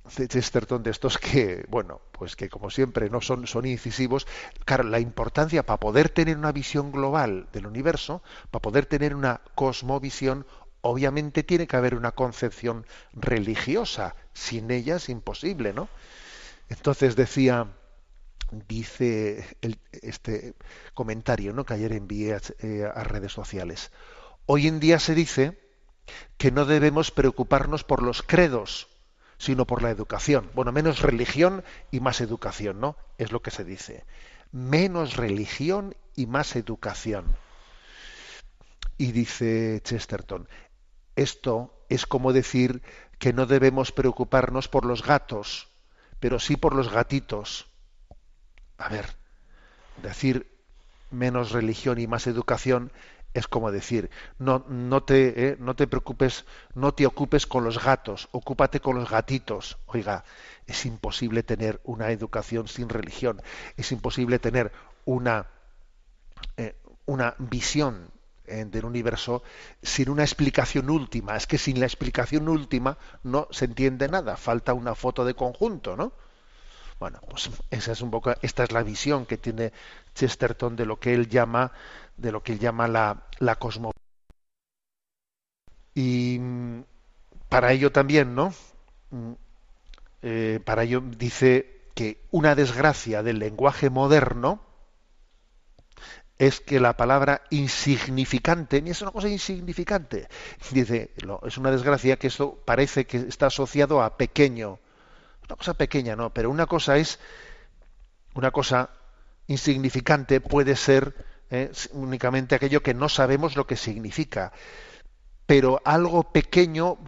Chesterton 0.08 0.82
de 0.82 0.90
estos 0.90 1.18
que, 1.18 1.64
bueno, 1.68 2.00
pues 2.12 2.36
que 2.36 2.48
como 2.48 2.70
siempre 2.70 3.10
no 3.10 3.20
son, 3.20 3.46
son 3.46 3.66
incisivos. 3.66 4.26
Claro, 4.64 4.84
la 4.84 5.00
importancia 5.00 5.64
para 5.64 5.80
poder 5.80 6.08
tener 6.08 6.36
una 6.36 6.52
visión 6.52 6.92
global 6.92 7.48
del 7.52 7.66
universo, 7.66 8.22
para 8.50 8.62
poder 8.62 8.86
tener 8.86 9.14
una 9.14 9.40
cosmovisión, 9.54 10.46
obviamente 10.80 11.42
tiene 11.42 11.66
que 11.66 11.76
haber 11.76 11.94
una 11.94 12.12
concepción 12.12 12.86
religiosa. 13.12 14.14
Sin 14.32 14.70
ella 14.70 14.96
es 14.96 15.08
imposible, 15.08 15.72
¿no? 15.72 15.88
Entonces 16.68 17.16
decía, 17.16 17.68
dice 18.50 19.44
este 19.92 20.54
comentario, 20.94 21.52
¿no? 21.52 21.64
Que 21.64 21.74
ayer 21.74 21.92
envié 21.92 22.38
eh, 22.60 22.88
a 22.92 23.04
redes 23.04 23.32
sociales. 23.32 23.90
Hoy 24.46 24.68
en 24.68 24.80
día 24.80 24.98
se 24.98 25.14
dice 25.14 25.58
que 26.36 26.52
no 26.52 26.64
debemos 26.64 27.10
preocuparnos 27.10 27.82
por 27.82 28.02
los 28.02 28.22
credos 28.22 28.88
sino 29.38 29.66
por 29.66 29.82
la 29.82 29.90
educación. 29.90 30.50
Bueno, 30.54 30.72
menos 30.72 31.00
religión 31.00 31.64
y 31.90 32.00
más 32.00 32.20
educación, 32.20 32.80
¿no? 32.80 32.96
Es 33.18 33.32
lo 33.32 33.42
que 33.42 33.50
se 33.50 33.64
dice. 33.64 34.04
Menos 34.52 35.16
religión 35.16 35.94
y 36.14 36.26
más 36.26 36.56
educación. 36.56 37.36
Y 38.98 39.12
dice 39.12 39.80
Chesterton, 39.84 40.48
esto 41.16 41.74
es 41.88 42.06
como 42.06 42.32
decir 42.32 42.82
que 43.18 43.32
no 43.32 43.46
debemos 43.46 43.92
preocuparnos 43.92 44.68
por 44.68 44.84
los 44.84 45.02
gatos, 45.02 45.68
pero 46.20 46.38
sí 46.38 46.56
por 46.56 46.74
los 46.74 46.90
gatitos. 46.90 47.66
A 48.78 48.88
ver, 48.88 49.16
decir 50.02 50.50
menos 51.10 51.52
religión 51.52 51.98
y 51.98 52.06
más 52.06 52.26
educación 52.26 52.92
es 53.38 53.48
como 53.48 53.70
decir, 53.70 54.10
no, 54.38 54.64
no, 54.68 55.02
te, 55.02 55.48
eh, 55.48 55.56
no 55.58 55.76
te 55.76 55.86
preocupes, 55.86 56.46
no 56.74 56.92
te 56.92 57.06
ocupes 57.06 57.46
con 57.46 57.64
los 57.64 57.82
gatos, 57.82 58.28
ocúpate 58.32 58.80
con 58.80 58.96
los 58.96 59.10
gatitos. 59.10 59.78
Oiga, 59.86 60.24
es 60.66 60.86
imposible 60.86 61.42
tener 61.42 61.80
una 61.84 62.10
educación 62.10 62.66
sin 62.66 62.88
religión, 62.88 63.42
es 63.76 63.92
imposible 63.92 64.38
tener 64.38 64.72
una, 65.04 65.46
eh, 66.56 66.76
una 67.04 67.34
visión 67.38 68.10
eh, 68.46 68.64
del 68.64 68.84
universo 68.84 69.42
sin 69.82 70.08
una 70.08 70.22
explicación 70.22 70.88
última. 70.88 71.36
Es 71.36 71.46
que 71.46 71.58
sin 71.58 71.78
la 71.78 71.86
explicación 71.86 72.48
última 72.48 72.96
no 73.22 73.48
se 73.50 73.66
entiende 73.66 74.08
nada, 74.08 74.36
falta 74.36 74.72
una 74.72 74.94
foto 74.94 75.24
de 75.24 75.34
conjunto, 75.34 75.96
¿no? 75.96 76.12
Bueno, 76.98 77.20
pues 77.28 77.50
esa 77.70 77.92
es 77.92 78.00
un 78.00 78.10
poco, 78.10 78.34
esta 78.40 78.64
es 78.64 78.72
la 78.72 78.82
visión 78.82 79.26
que 79.26 79.36
tiene 79.36 79.72
Chesterton 80.14 80.76
de 80.76 80.86
lo 80.86 80.98
que 80.98 81.12
él 81.12 81.28
llama 81.28 81.72
de 82.16 82.32
lo 82.32 82.42
que 82.42 82.52
él 82.52 82.58
llama 82.58 82.88
la, 82.88 83.26
la 83.38 83.56
cosmovisión. 83.56 84.02
Y 85.94 86.40
para 87.48 87.72
ello 87.72 87.90
también, 87.92 88.34
¿no? 88.34 88.52
Eh, 90.22 90.60
para 90.64 90.82
ello 90.82 91.00
dice 91.00 91.82
que 91.94 92.20
una 92.30 92.54
desgracia 92.54 93.22
del 93.22 93.38
lenguaje 93.38 93.90
moderno 93.90 94.60
es 96.38 96.60
que 96.60 96.80
la 96.80 96.96
palabra 96.96 97.42
insignificante, 97.48 98.82
ni 98.82 98.90
es 98.90 99.00
una 99.00 99.10
cosa 99.10 99.28
insignificante, 99.28 100.28
dice, 100.70 101.12
es 101.46 101.56
una 101.56 101.70
desgracia 101.70 102.18
que 102.18 102.26
esto 102.26 102.62
parece 102.64 103.06
que 103.06 103.16
está 103.18 103.46
asociado 103.46 104.02
a 104.02 104.18
pequeño. 104.18 104.78
Una 105.48 105.56
cosa 105.56 105.74
pequeña, 105.74 106.16
no, 106.16 106.34
pero 106.34 106.50
una 106.50 106.66
cosa 106.66 106.98
es, 106.98 107.18
una 108.34 108.50
cosa 108.50 108.90
insignificante 109.46 110.40
puede 110.40 110.76
ser 110.76 111.14
eh, 111.50 111.70
únicamente 111.92 112.54
aquello 112.54 112.82
que 112.82 112.94
no 112.94 113.08
sabemos 113.08 113.56
lo 113.56 113.66
que 113.66 113.76
significa. 113.76 114.52
Pero 115.46 115.80
algo 115.84 116.32
pequeño 116.32 116.98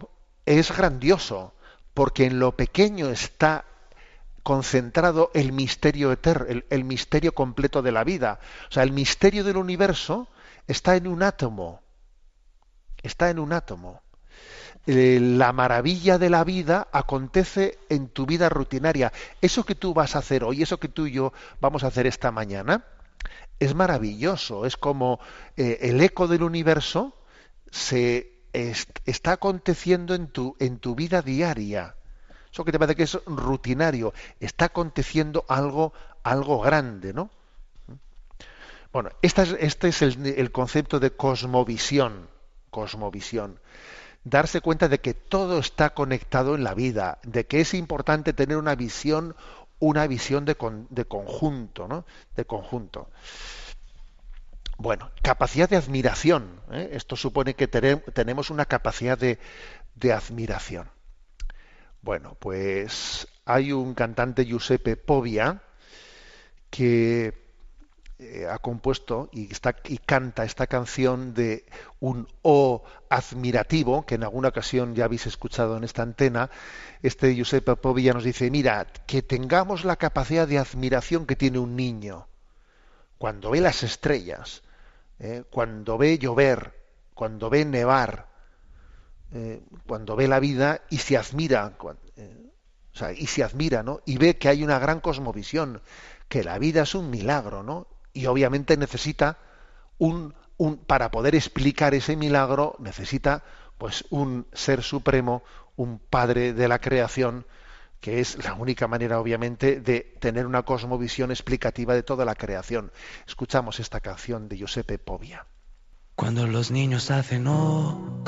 es 0.45 0.75
grandioso, 0.75 1.53
porque 1.93 2.25
en 2.25 2.39
lo 2.39 2.55
pequeño 2.55 3.09
está 3.09 3.65
concentrado 4.43 5.29
el 5.33 5.51
misterio 5.51 6.11
eterno, 6.11 6.63
el, 6.69 6.83
misterio 6.83 7.33
completo 7.33 7.81
de 7.81 7.91
la 7.91 8.03
vida. 8.03 8.39
O 8.69 8.71
sea, 8.71 8.83
el 8.83 8.91
misterio 8.91 9.43
del 9.43 9.57
universo 9.57 10.27
está 10.67 10.95
en 10.95 11.07
un 11.07 11.21
átomo. 11.23 11.81
Está 13.03 13.29
en 13.29 13.39
un 13.39 13.53
átomo. 13.53 14.01
Eh, 14.87 15.19
la 15.21 15.51
maravilla 15.53 16.17
de 16.17 16.29
la 16.29 16.43
vida 16.43 16.87
acontece 16.91 17.77
en 17.89 18.07
tu 18.07 18.25
vida 18.25 18.49
rutinaria. 18.49 19.11
Eso 19.41 19.65
que 19.65 19.75
tú 19.75 19.93
vas 19.93 20.15
a 20.15 20.19
hacer 20.19 20.43
hoy, 20.43 20.63
eso 20.63 20.79
que 20.79 20.87
tú 20.87 21.05
y 21.05 21.11
yo 21.11 21.33
vamos 21.59 21.83
a 21.83 21.87
hacer 21.87 22.07
esta 22.07 22.31
mañana, 22.31 22.85
es 23.59 23.75
maravilloso. 23.75 24.65
Es 24.65 24.77
como 24.77 25.19
eh, 25.57 25.77
el 25.81 26.01
eco 26.01 26.27
del 26.27 26.43
universo 26.43 27.15
se 27.71 28.41
est- 28.53 28.99
está 29.05 29.33
aconteciendo 29.33 30.15
en 30.15 30.27
tu, 30.27 30.55
en 30.59 30.79
tu 30.79 30.95
vida 30.95 31.21
diaria. 31.21 31.95
Eso 32.51 32.65
que 32.65 32.71
te 32.71 32.79
parece 32.79 32.95
que 32.95 33.03
es 33.03 33.19
rutinario, 33.25 34.13
está 34.39 34.65
aconteciendo 34.65 35.45
algo, 35.47 35.93
algo 36.23 36.59
grande, 36.61 37.13
¿no? 37.13 37.29
Bueno, 38.91 39.09
es- 39.21 39.37
este 39.37 39.87
es 39.89 40.01
el, 40.01 40.25
el 40.25 40.51
concepto 40.51 40.99
de 40.99 41.11
cosmovisión. 41.11 42.29
Cosmovisión. 42.69 43.59
Darse 44.23 44.61
cuenta 44.61 44.89
de 44.89 44.99
que 45.01 45.13
todo 45.15 45.59
está 45.59 45.91
conectado 45.91 46.55
en 46.55 46.63
la 46.63 46.73
vida, 46.75 47.19
de 47.23 47.47
que 47.47 47.61
es 47.61 47.73
importante 47.73 48.33
tener 48.33 48.57
una 48.57 48.75
visión, 48.75 49.35
una 49.79 50.07
visión 50.07 50.45
de, 50.45 50.55
con- 50.55 50.87
de 50.89 51.05
conjunto, 51.05 51.87
¿no? 51.87 52.05
De 52.35 52.45
conjunto. 52.45 53.09
Bueno, 54.77 55.11
capacidad 55.21 55.69
de 55.69 55.75
admiración. 55.77 56.61
¿eh? 56.71 56.89
Esto 56.93 57.15
supone 57.15 57.53
que 57.55 57.69
tenem- 57.69 58.03
tenemos 58.13 58.49
una 58.49 58.65
capacidad 58.65 59.17
de, 59.17 59.37
de 59.95 60.13
admiración. 60.13 60.89
Bueno, 62.01 62.35
pues 62.39 63.27
hay 63.45 63.71
un 63.71 63.93
cantante 63.93 64.45
Giuseppe 64.45 64.95
Povia 64.95 65.61
que 66.69 67.48
eh, 68.21 68.47
ha 68.51 68.59
compuesto 68.59 69.29
y, 69.31 69.49
está, 69.49 69.77
y 69.85 69.97
canta 69.97 70.43
esta 70.43 70.67
canción 70.67 71.33
de 71.33 71.65
un 72.01 72.27
O 72.41 72.83
admirativo, 73.09 74.05
que 74.05 74.15
en 74.15 74.23
alguna 74.23 74.49
ocasión 74.49 74.93
ya 74.93 75.05
habéis 75.05 75.25
escuchado 75.25 75.77
en 75.77 75.85
esta 75.85 76.03
antena. 76.03 76.49
Este 77.01 77.33
Giuseppe 77.33 77.77
Povia 77.77 78.13
nos 78.13 78.25
dice, 78.25 78.51
mira, 78.51 78.87
que 79.07 79.21
tengamos 79.21 79.85
la 79.85 79.95
capacidad 79.95 80.49
de 80.49 80.57
admiración 80.57 81.25
que 81.25 81.37
tiene 81.37 81.59
un 81.59 81.77
niño 81.77 82.27
cuando 83.17 83.51
ve 83.51 83.61
las 83.61 83.83
estrellas, 83.83 84.63
eh, 85.19 85.43
cuando 85.49 85.97
ve 85.97 86.17
llover, 86.17 86.73
cuando 87.13 87.49
ve 87.49 87.63
nevar, 87.63 88.27
eh, 89.31 89.61
cuando 89.87 90.17
ve 90.17 90.27
la 90.27 90.41
vida 90.41 90.81
y 90.89 90.97
se 90.97 91.15
admira, 91.15 91.73
o 91.81 92.97
sea, 92.97 93.13
y 93.13 93.27
se 93.27 93.43
admira, 93.43 93.81
¿no? 93.81 94.01
Y 94.05 94.17
ve 94.17 94.37
que 94.37 94.49
hay 94.49 94.61
una 94.61 94.77
gran 94.77 94.99
cosmovisión, 94.99 95.81
que 96.27 96.43
la 96.43 96.59
vida 96.59 96.81
es 96.83 96.95
un 96.95 97.09
milagro, 97.09 97.63
¿no? 97.63 97.87
Y 98.13 98.25
obviamente 98.25 98.77
necesita 98.77 99.37
un, 99.97 100.33
para 100.87 101.11
poder 101.11 101.35
explicar 101.35 101.93
ese 101.93 102.15
milagro 102.15 102.75
necesita 102.79 103.43
pues 103.77 104.05
un 104.09 104.45
ser 104.53 104.83
supremo, 104.83 105.43
un 105.77 105.99
padre 105.99 106.53
de 106.53 106.67
la 106.67 106.79
creación, 106.79 107.45
que 108.01 108.19
es 108.19 108.43
la 108.43 108.53
única 108.53 108.87
manera 108.87 109.19
obviamente 109.19 109.79
de 109.79 110.17
tener 110.19 110.45
una 110.45 110.63
cosmovisión 110.63 111.31
explicativa 111.31 111.93
de 111.93 112.03
toda 112.03 112.25
la 112.25 112.35
creación. 112.35 112.91
Escuchamos 113.25 113.79
esta 113.79 113.99
canción 114.01 114.49
de 114.49 114.57
Giuseppe 114.57 114.97
Povia. 114.99 115.45
Cuando 116.15 116.47
los 116.47 116.71
niños 116.71 117.11
hacen 117.11 117.47
oh 117.47 118.21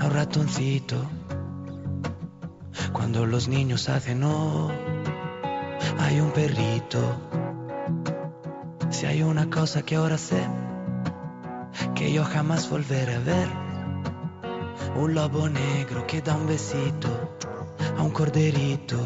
a 0.00 0.06
un 0.06 0.10
ratoncito. 0.10 1.08
Cuando 2.92 3.26
los 3.26 3.46
niños 3.46 3.88
hacen 3.88 4.24
oh 4.24 4.72
hay 5.98 6.20
un 6.20 6.32
perrito. 6.32 7.47
Si 8.90 9.06
hay 9.06 9.22
una 9.22 9.50
cosa 9.50 9.82
que 9.82 9.96
ahora 9.96 10.18
sé 10.18 10.42
que 11.94 12.12
yo 12.12 12.24
jamás 12.24 12.70
volveré 12.70 13.16
a 13.16 13.18
ver, 13.18 13.48
un 14.96 15.14
lobo 15.14 15.48
negro 15.48 16.06
que 16.06 16.22
da 16.22 16.34
un 16.34 16.46
besito 16.46 17.08
a 17.98 18.02
un 18.02 18.10
corderito. 18.10 18.96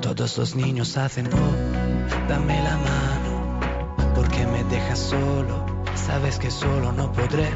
Todos 0.00 0.36
los 0.38 0.56
niños 0.56 0.96
hacen 0.96 1.28
oh, 1.28 2.28
dame 2.28 2.62
la 2.62 2.76
mano, 2.76 4.12
porque 4.14 4.46
me 4.46 4.64
dejas 4.64 4.98
solo. 4.98 5.64
Sabes 5.94 6.38
que 6.38 6.50
solo 6.50 6.92
no 6.92 7.12
podré, 7.12 7.48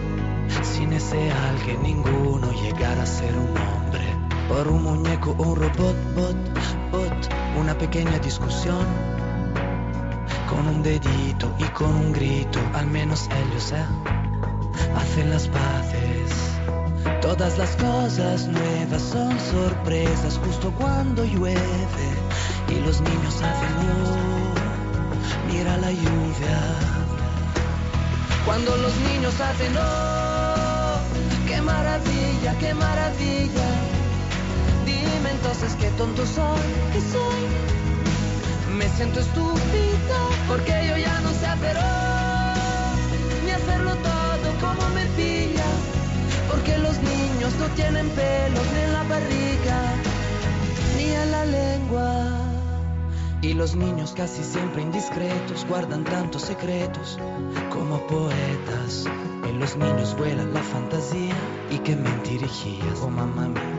sin 0.63 0.93
ese 0.93 1.33
alguien 1.33 1.83
ninguno 1.83 2.53
llegar 2.53 2.99
a 2.99 3.07
ser 3.07 3.35
un 3.37 3.57
hombre. 3.57 4.07
Por 4.49 4.69
un 4.69 4.83
muñeco 4.85 5.33
un 5.33 5.57
robot, 5.57 5.97
bot, 6.15 6.37
bot, 6.93 7.29
una 7.61 7.77
pequeña 7.77 8.19
discusión. 8.21 9.18
Con 10.49 10.67
un 10.67 10.83
dedito 10.83 11.55
y 11.59 11.65
con 11.65 11.95
un 11.95 12.13
grito, 12.13 12.59
al 12.75 12.87
menos 12.87 13.29
ellos 13.31 13.73
eh, 13.73 13.85
hacen 14.97 15.31
las 15.31 15.47
paces. 15.49 16.49
Todas 17.21 17.59
las 17.59 17.77
cosas 17.77 18.49
nuevas 18.49 19.03
son 19.03 19.39
sorpresas 19.39 20.41
justo 20.45 20.73
cuando 20.79 21.25
llueve 21.25 22.09
y 22.69 22.81
los 22.81 23.01
niños 23.03 23.43
hacen 23.43 23.75
oh, 23.91 25.53
mira 25.53 25.77
la 25.77 25.93
lluvia. 25.93 26.59
Cuando 28.47 28.75
los 28.79 28.95
niños 29.11 29.39
hacen 29.41 29.77
oh, 29.77 30.97
qué 31.47 31.61
maravilla, 31.61 32.59
qué 32.59 32.73
maravilla. 32.73 33.69
Dime 34.87 35.31
entonces 35.31 35.77
qué 35.79 35.91
tonto 35.91 36.25
soy, 36.25 36.61
que 36.93 37.01
soy. 37.01 37.88
Me 38.79 38.89
siento 38.91 39.19
estúpido 39.19 40.19
porque 40.47 40.71
yo 40.87 40.97
ya 40.97 41.21
no 41.21 41.33
sé 41.33 41.47
hacer 41.47 41.77
oh, 41.77 43.45
ni 43.45 43.51
hacerlo 43.51 43.91
todo 43.97 44.55
como 44.61 44.89
me 44.95 45.05
pilla. 45.17 45.67
Porque 46.49 46.79
los 46.79 46.97
niños 46.99 47.55
no 47.59 47.67
tienen 47.75 48.09
pelos 48.11 48.65
ni 48.73 48.81
en 48.81 48.93
la 48.93 49.03
barriga 49.03 49.81
ni 50.97 51.11
en 51.11 51.31
la 51.33 51.45
lengua. 51.45 52.25
Y 53.43 53.55
los 53.55 53.75
niños 53.75 54.15
casi 54.17 54.45
siempre 54.45 54.83
indiscretos 54.83 55.67
guardan 55.69 56.05
tantos 56.05 56.43
secretos 56.43 57.19
como 57.71 57.99
poetas. 58.07 59.07
En 59.49 59.59
los 59.59 59.77
niños 59.77 60.17
vuela 60.17 60.45
la 60.45 60.63
fantasía 60.63 61.35
y 61.71 61.79
qué 61.79 61.97
mentirijillas. 61.97 63.01
Oh 63.03 63.11
mamá 63.11 63.49
mía, 63.49 63.78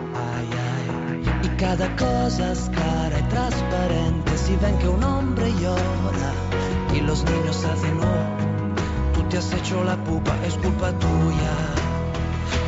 cada 1.59 1.93
cosa 1.97 2.53
es 2.53 2.69
cara 2.73 3.19
y 3.19 3.23
transparente 3.23 4.37
si 4.37 4.55
ven 4.55 4.77
que 4.77 4.87
un 4.87 5.03
hombre 5.03 5.51
llora. 5.59 6.31
Y 6.93 7.01
los 7.01 7.23
niños 7.25 7.65
hacen 7.65 7.99
oh, 7.99 9.13
tú 9.13 9.23
te 9.23 9.37
has 9.37 9.51
hecho 9.51 9.83
la 9.83 10.01
pupa, 10.05 10.33
es 10.45 10.53
culpa 10.55 10.91
tuya. 10.97 11.55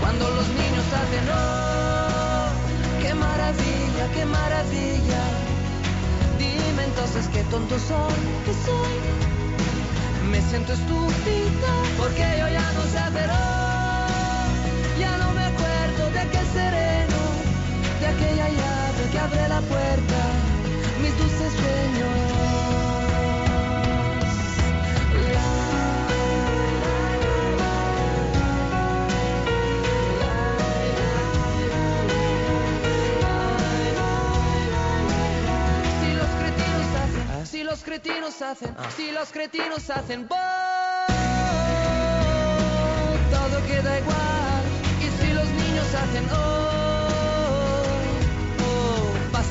Cuando 0.01 0.29
los 0.29 0.47
niños 0.49 0.85
hacen 0.99 1.25
oh, 1.33 2.47
qué 3.01 3.13
maravilla, 3.13 4.05
qué 4.13 4.25
maravilla. 4.25 5.23
Dime 6.37 6.83
entonces 6.83 7.29
qué 7.31 7.43
tonto 7.45 7.79
soy, 7.79 8.21
que 8.45 8.53
soy. 8.65 8.97
Me 10.31 10.41
siento 10.41 10.73
estúpida 10.73 11.71
porque 11.97 12.25
yo 12.39 12.47
ya 12.49 12.71
no 12.73 12.83
sé 12.91 12.99
hacer 12.99 13.29
oh, 13.29 14.99
ya 14.99 15.17
no 15.17 15.31
me 15.31 15.45
acuerdo 15.45 16.11
de 16.11 16.19
aquel 16.19 16.47
sereno, 16.47 17.19
de 18.01 18.07
aquella 18.07 18.49
llave 18.49 18.80
que 19.11 19.19
abre 19.19 19.47
la 19.49 19.61
puerta, 19.61 20.19
mis 21.01 21.17
dulces 21.17 21.53
sueños. 21.53 22.09
Si 36.01 36.13
los 36.13 36.29
cretinos 36.39 36.95
hacen, 36.95 37.45
si 37.45 37.63
los 37.63 37.83
cretinos 37.83 38.41
hacen, 38.41 38.75
si 38.95 39.11
los 39.11 39.31
cretinos 39.31 39.89
hacen, 39.89 40.27
¡boh! 40.27 40.37
todo 43.31 43.67
queda 43.67 43.99
igual. 43.99 44.63
Y 45.01 45.07
si 45.21 45.33
los 45.33 45.47
niños 45.49 45.95
hacen, 45.95 46.25
oh, 46.33 46.70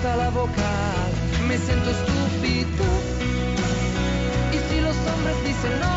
la 0.03 0.31
vocal, 0.31 1.11
me 1.47 1.59
siento 1.59 1.91
estúpido. 1.91 2.85
Y 4.51 4.59
si 4.69 4.81
los 4.81 4.97
hombres 4.97 5.37
dicen 5.45 5.79
no. 5.79 5.95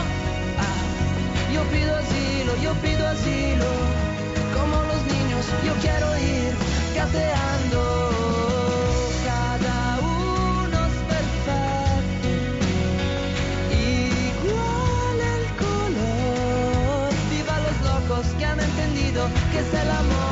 Ah, 0.60 1.54
yo 1.54 1.62
pido 1.72 1.96
asilo, 1.96 2.56
yo 2.62 2.74
pido 2.82 3.08
asilo. 3.08 3.66
Como 4.54 4.84
los 4.84 5.02
niños, 5.06 5.46
yo 5.66 5.74
quiero 5.82 6.18
ir 6.18 6.54
gateando. 6.96 8.04
Que 19.52 19.60
es 19.60 19.74
el 19.74 19.92
amor. 19.92 20.23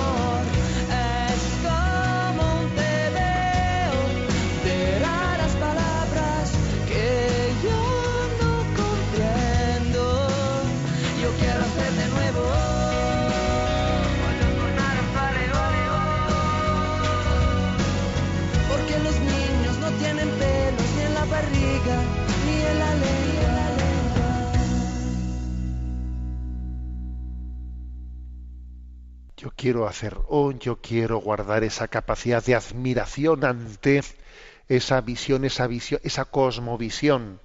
Quiero 29.72 29.88
hacer 29.88 30.17
on, 30.28 30.59
yo 30.59 30.82
quiero 30.82 31.19
guardar 31.19 31.63
esa 31.63 31.88
capacidad 31.88 32.43
de 32.43 32.55
admiración 32.55 33.45
ante 33.45 34.01
esa 34.67 34.99
visión, 34.99 35.45
esa 35.45 35.65
visión, 35.65 36.01
esa 36.03 36.26
cosmovisión 36.26 37.39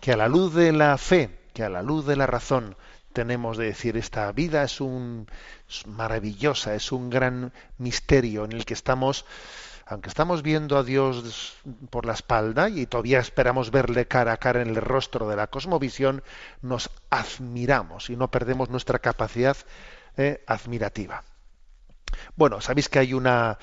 que 0.00 0.12
a 0.12 0.16
la 0.16 0.28
luz 0.28 0.54
de 0.54 0.72
la 0.72 0.96
fe, 0.96 1.28
que 1.52 1.62
a 1.62 1.68
la 1.68 1.82
luz 1.82 2.06
de 2.06 2.16
la 2.16 2.26
razón 2.26 2.74
tenemos 3.12 3.58
de 3.58 3.66
decir 3.66 3.98
esta 3.98 4.32
vida 4.32 4.62
es 4.62 4.80
un 4.80 5.26
maravillosa, 5.84 6.74
es 6.74 6.90
un 6.90 7.10
gran 7.10 7.52
misterio 7.76 8.46
en 8.46 8.52
el 8.52 8.64
que 8.64 8.72
estamos 8.72 9.26
aunque 9.84 10.08
estamos 10.08 10.42
viendo 10.42 10.78
a 10.78 10.84
Dios 10.84 11.54
por 11.90 12.06
la 12.06 12.14
espalda 12.14 12.70
y 12.70 12.86
todavía 12.86 13.18
esperamos 13.18 13.70
verle 13.70 14.08
cara 14.08 14.32
a 14.32 14.38
cara 14.38 14.62
en 14.62 14.68
el 14.68 14.76
rostro 14.76 15.28
de 15.28 15.36
la 15.36 15.48
cosmovisión, 15.48 16.22
nos 16.62 16.88
admiramos 17.10 18.08
y 18.08 18.16
no 18.16 18.30
perdemos 18.30 18.70
nuestra 18.70 19.00
capacidad 19.00 19.56
eh, 20.18 20.42
admirativa. 20.48 21.22
Bueno, 22.36 22.60
sabéis 22.60 22.88
que 22.88 22.98
hay 22.98 23.14
una, 23.14 23.58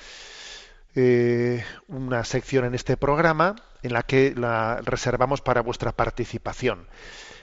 eh, 0.94 1.64
una 1.88 2.24
sección 2.24 2.64
en 2.64 2.74
este 2.74 2.96
programa 2.96 3.56
en 3.82 3.92
la 3.92 4.02
que 4.02 4.34
la 4.36 4.80
reservamos 4.82 5.40
para 5.40 5.62
vuestra 5.62 5.92
participación. 5.92 6.88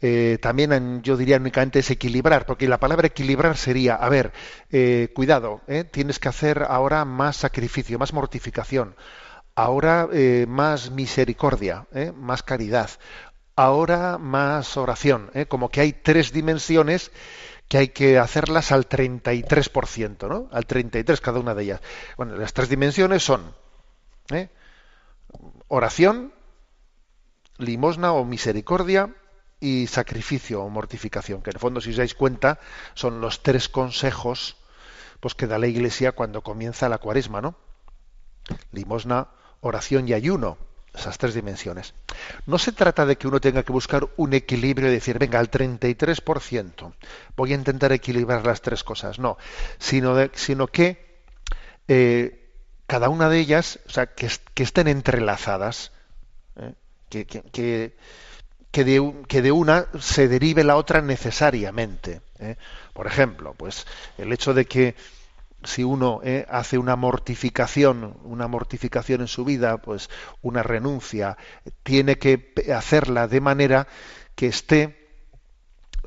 eh, 0.00 0.38
también, 0.42 1.02
yo 1.02 1.16
diría 1.16 1.36
únicamente 1.36 1.78
es 1.80 1.90
equilibrar, 1.90 2.46
porque 2.46 2.66
la 2.68 2.80
palabra 2.80 3.06
equilibrar 3.08 3.56
sería, 3.56 3.94
a 3.96 4.08
ver, 4.08 4.32
eh, 4.70 5.10
cuidado, 5.14 5.60
¿eh? 5.68 5.84
tienes 5.84 6.18
que 6.18 6.28
hacer 6.28 6.64
ahora 6.68 7.04
más 7.04 7.36
sacrificio, 7.36 7.98
más 7.98 8.12
mortificación, 8.12 8.96
ahora 9.54 10.08
más 10.48 10.90
misericordia, 10.90 11.86
más 12.16 12.42
caridad, 12.42 12.90
ahora 13.56 14.18
más 14.18 14.76
oración, 14.76 15.30
como 15.48 15.68
que 15.68 15.80
hay 15.82 15.92
tres 15.92 16.32
dimensiones 16.32 17.12
que 17.72 17.78
hay 17.78 17.88
que 17.88 18.18
hacerlas 18.18 18.70
al 18.70 18.86
33%, 18.86 20.28
¿no? 20.28 20.46
Al 20.52 20.66
33 20.66 21.22
cada 21.22 21.40
una 21.40 21.54
de 21.54 21.62
ellas. 21.62 21.80
Bueno, 22.18 22.36
las 22.36 22.52
tres 22.52 22.68
dimensiones 22.68 23.24
son 23.24 23.54
¿eh? 24.30 24.50
oración, 25.68 26.34
limosna 27.56 28.12
o 28.12 28.26
misericordia 28.26 29.16
y 29.58 29.86
sacrificio 29.86 30.62
o 30.62 30.68
mortificación, 30.68 31.40
que 31.40 31.48
en 31.48 31.56
el 31.56 31.60
fondo, 31.60 31.80
si 31.80 31.92
os 31.92 31.96
dais 31.96 32.14
cuenta, 32.14 32.60
son 32.92 33.22
los 33.22 33.42
tres 33.42 33.70
consejos 33.70 34.58
pues, 35.20 35.34
que 35.34 35.46
da 35.46 35.58
la 35.58 35.66
Iglesia 35.66 36.12
cuando 36.12 36.42
comienza 36.42 36.90
la 36.90 36.98
cuaresma, 36.98 37.40
¿no? 37.40 37.56
Limosna, 38.72 39.28
oración 39.62 40.06
y 40.06 40.12
ayuno, 40.12 40.58
esas 40.94 41.16
tres 41.18 41.34
dimensiones. 41.34 41.94
No 42.46 42.58
se 42.58 42.72
trata 42.72 43.06
de 43.06 43.16
que 43.16 43.26
uno 43.28 43.40
tenga 43.40 43.62
que 43.62 43.72
buscar 43.72 44.08
un 44.16 44.34
equilibrio 44.34 44.88
y 44.88 44.92
decir, 44.92 45.18
venga, 45.18 45.38
al 45.38 45.50
33% 45.50 46.94
voy 47.36 47.52
a 47.52 47.56
intentar 47.56 47.92
equilibrar 47.92 48.46
las 48.46 48.60
tres 48.60 48.84
cosas, 48.84 49.18
no, 49.18 49.38
sino, 49.78 50.14
sino 50.34 50.66
que 50.66 51.22
eh, 51.88 52.50
cada 52.86 53.08
una 53.08 53.28
de 53.28 53.38
ellas, 53.38 53.78
o 53.86 53.90
sea, 53.90 54.06
que, 54.06 54.28
que 54.54 54.62
estén 54.62 54.86
entrelazadas, 54.88 55.92
¿eh? 56.56 56.74
que, 57.08 57.26
que- 57.26 57.96
que 58.70 58.84
de 59.42 59.52
una 59.52 59.86
se 60.00 60.28
derive 60.28 60.64
la 60.64 60.76
otra 60.76 61.02
necesariamente. 61.02 62.22
¿eh? 62.38 62.56
Por 62.94 63.06
ejemplo, 63.06 63.54
pues 63.54 63.86
el 64.18 64.32
hecho 64.32 64.54
de 64.54 64.64
que 64.64 64.94
si 65.64 65.84
uno 65.84 66.20
eh, 66.24 66.46
hace 66.48 66.78
una 66.78 66.96
mortificación, 66.96 68.16
una 68.24 68.48
mortificación 68.48 69.20
en 69.22 69.28
su 69.28 69.44
vida, 69.44 69.78
pues 69.78 70.10
una 70.42 70.62
renuncia, 70.62 71.36
tiene 71.82 72.18
que 72.18 72.52
hacerla 72.74 73.28
de 73.28 73.40
manera 73.40 73.86
que 74.34 74.46
esté 74.48 75.02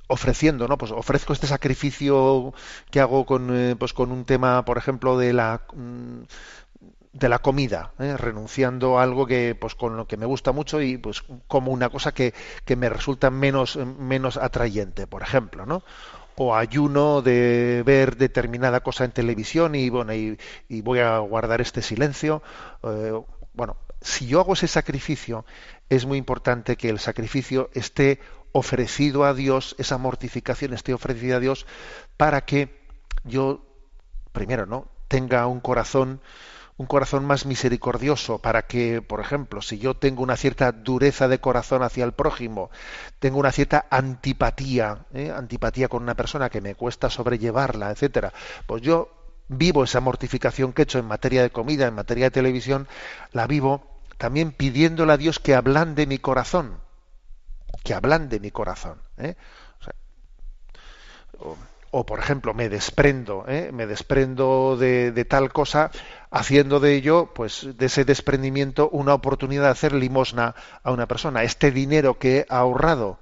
ofreciendo, 0.07 0.67
¿no? 0.67 0.77
Pues 0.77 0.91
ofrezco 0.91 1.33
este 1.33 1.47
sacrificio 1.47 2.53
que 2.91 2.99
hago 2.99 3.25
con, 3.25 3.55
eh, 3.55 3.75
pues 3.77 3.93
con 3.93 4.11
un 4.11 4.25
tema, 4.25 4.63
por 4.65 4.77
ejemplo, 4.77 5.17
de 5.17 5.33
la 5.33 5.61
mm, 5.73 6.23
de 7.13 7.29
la 7.29 7.39
comida, 7.39 7.93
¿eh? 7.97 8.17
renunciando 8.17 8.99
a 8.99 9.03
algo 9.03 9.25
que 9.25 9.55
pues 9.55 9.73
con 9.73 9.95
lo 9.95 10.05
que 10.05 10.17
me 10.17 10.25
gusta 10.25 10.51
mucho 10.51 10.81
y 10.81 10.97
pues 10.97 11.23
como 11.47 11.71
una 11.71 11.89
cosa 11.89 12.13
que, 12.13 12.33
que 12.65 12.75
me 12.75 12.89
resulta 12.89 13.29
menos 13.31 13.77
menos 13.77 14.35
atrayente, 14.37 15.07
por 15.07 15.21
ejemplo, 15.23 15.65
¿no? 15.65 15.83
O 16.37 16.55
ayuno 16.55 17.21
de 17.21 17.83
ver 17.85 18.17
determinada 18.17 18.81
cosa 18.81 19.05
en 19.05 19.11
televisión 19.11 19.75
y 19.75 19.89
bueno 19.89 20.13
y, 20.13 20.37
voy 20.81 20.99
a 20.99 21.17
guardar 21.19 21.61
este 21.61 21.81
silencio. 21.81 22.43
eh, 22.83 23.13
bueno, 23.53 23.77
si 24.01 24.27
yo 24.27 24.41
hago 24.41 24.53
ese 24.53 24.67
sacrificio, 24.67 25.45
es 25.89 26.05
muy 26.05 26.17
importante 26.17 26.75
que 26.75 26.89
el 26.89 26.99
sacrificio 26.99 27.69
esté 27.73 28.19
ofrecido 28.51 29.23
a 29.23 29.33
Dios, 29.33 29.75
esa 29.79 29.97
mortificación 29.97 30.73
esté 30.73 30.93
ofrecida 30.93 31.37
a 31.37 31.39
Dios 31.39 31.65
para 32.17 32.41
que 32.41 32.69
yo 33.23 33.65
primero, 34.33 34.65
¿no? 34.65 34.89
tenga 35.07 35.47
un 35.47 35.59
corazón 35.59 36.21
un 36.77 36.87
corazón 36.87 37.25
más 37.25 37.45
misericordioso 37.45 38.39
para 38.39 38.63
que, 38.63 39.01
por 39.01 39.21
ejemplo, 39.21 39.61
si 39.61 39.77
yo 39.77 39.95
tengo 39.95 40.23
una 40.23 40.35
cierta 40.35 40.71
dureza 40.71 41.27
de 41.27 41.39
corazón 41.39 41.83
hacia 41.83 42.03
el 42.03 42.11
prójimo, 42.11 42.69
tengo 43.19 43.39
una 43.39 43.51
cierta 43.51 43.85
antipatía, 43.89 45.05
¿eh? 45.13 45.31
antipatía 45.35 45.87
con 45.87 46.03
una 46.03 46.15
persona 46.15 46.49
que 46.49 46.61
me 46.61 46.75
cuesta 46.75 47.09
sobrellevarla, 47.09 47.91
etcétera, 47.91 48.33
pues 48.65 48.81
yo 48.81 49.09
vivo 49.47 49.83
esa 49.83 50.01
mortificación 50.01 50.73
que 50.73 50.81
he 50.81 50.83
hecho 50.83 50.99
en 50.99 51.05
materia 51.05 51.41
de 51.43 51.49
comida, 51.49 51.87
en 51.87 51.95
materia 51.95 52.25
de 52.25 52.31
televisión, 52.31 52.87
la 53.31 53.47
vivo 53.47 54.01
también 54.17 54.51
pidiéndole 54.51 55.13
a 55.13 55.17
Dios 55.17 55.39
que 55.39 55.55
ablande 55.55 56.07
mi 56.07 56.17
corazón, 56.17 56.79
que 57.83 57.93
ablande 57.93 58.39
mi 58.41 58.51
corazón. 58.51 59.01
¿eh? 59.17 59.35
O 59.79 59.83
sea, 59.83 59.95
o 61.97 62.05
por 62.05 62.19
ejemplo 62.19 62.53
me 62.53 62.67
desprendo 62.67 63.45
¿eh? 63.47 63.71
me 63.71 63.87
desprendo 63.87 64.75
de, 64.75 65.25
tal 65.29 65.53
cosa 65.53 65.91
haciendo 66.29 66.81
de 66.81 66.93
ello 66.93 67.31
pues 67.33 67.69
de 67.77 67.85
ese 67.85 68.03
desprendimiento 68.03 68.89
una 68.89 69.13
oportunidad 69.13 69.63
de 69.63 69.69
hacer 69.69 69.93
limosna 69.93 70.55
a 70.83 70.91
una 70.91 71.07
persona 71.07 71.43
este 71.43 71.71
dinero 71.71 72.19
que 72.19 72.39
he 72.39 72.45
ahorrado 72.49 73.17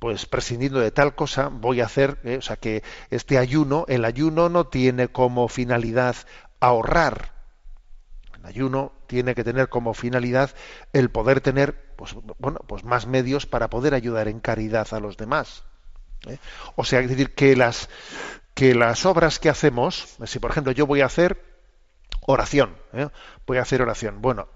pues 0.00 0.26
prescindiendo 0.26 0.80
de 0.80 0.90
tal 0.90 1.14
cosa 1.14 1.50
voy 1.52 1.82
a 1.82 1.84
hacer 1.84 2.18
¿eh? 2.24 2.38
o 2.38 2.42
sea 2.42 2.56
que 2.56 2.82
este 3.10 3.38
ayuno 3.38 3.84
el 3.86 4.04
ayuno 4.04 4.48
no 4.48 4.66
tiene 4.66 5.06
como 5.06 5.46
finalidad 5.46 6.16
ahorrar 6.58 7.32
el 8.40 8.44
ayuno 8.44 8.90
tiene 9.06 9.36
que 9.36 9.44
tener 9.44 9.68
como 9.68 9.94
finalidad 9.94 10.50
el 10.92 11.10
poder 11.10 11.40
tener 11.42 11.94
pues 11.94 12.16
bueno 12.40 12.58
pues 12.66 12.82
más 12.82 13.06
medios 13.06 13.46
para 13.46 13.70
poder 13.70 13.94
ayudar 13.94 14.26
en 14.26 14.40
caridad 14.40 14.88
a 14.90 14.98
los 14.98 15.16
demás 15.16 15.62
¿eh? 16.26 16.38
O 16.76 16.84
sea, 16.84 17.00
es 17.00 17.08
decir, 17.08 17.34
que 17.34 17.56
las, 17.56 17.88
que 18.54 18.74
las 18.74 19.06
obras 19.06 19.38
que 19.38 19.48
hacemos, 19.48 20.16
si 20.24 20.38
por 20.38 20.50
ejemplo 20.50 20.72
yo 20.72 20.86
voy 20.86 21.00
a 21.00 21.06
hacer 21.06 21.42
oración, 22.26 22.76
¿eh? 22.92 23.08
voy 23.46 23.58
a 23.58 23.62
hacer 23.62 23.82
oración, 23.82 24.20
bueno, 24.20 24.48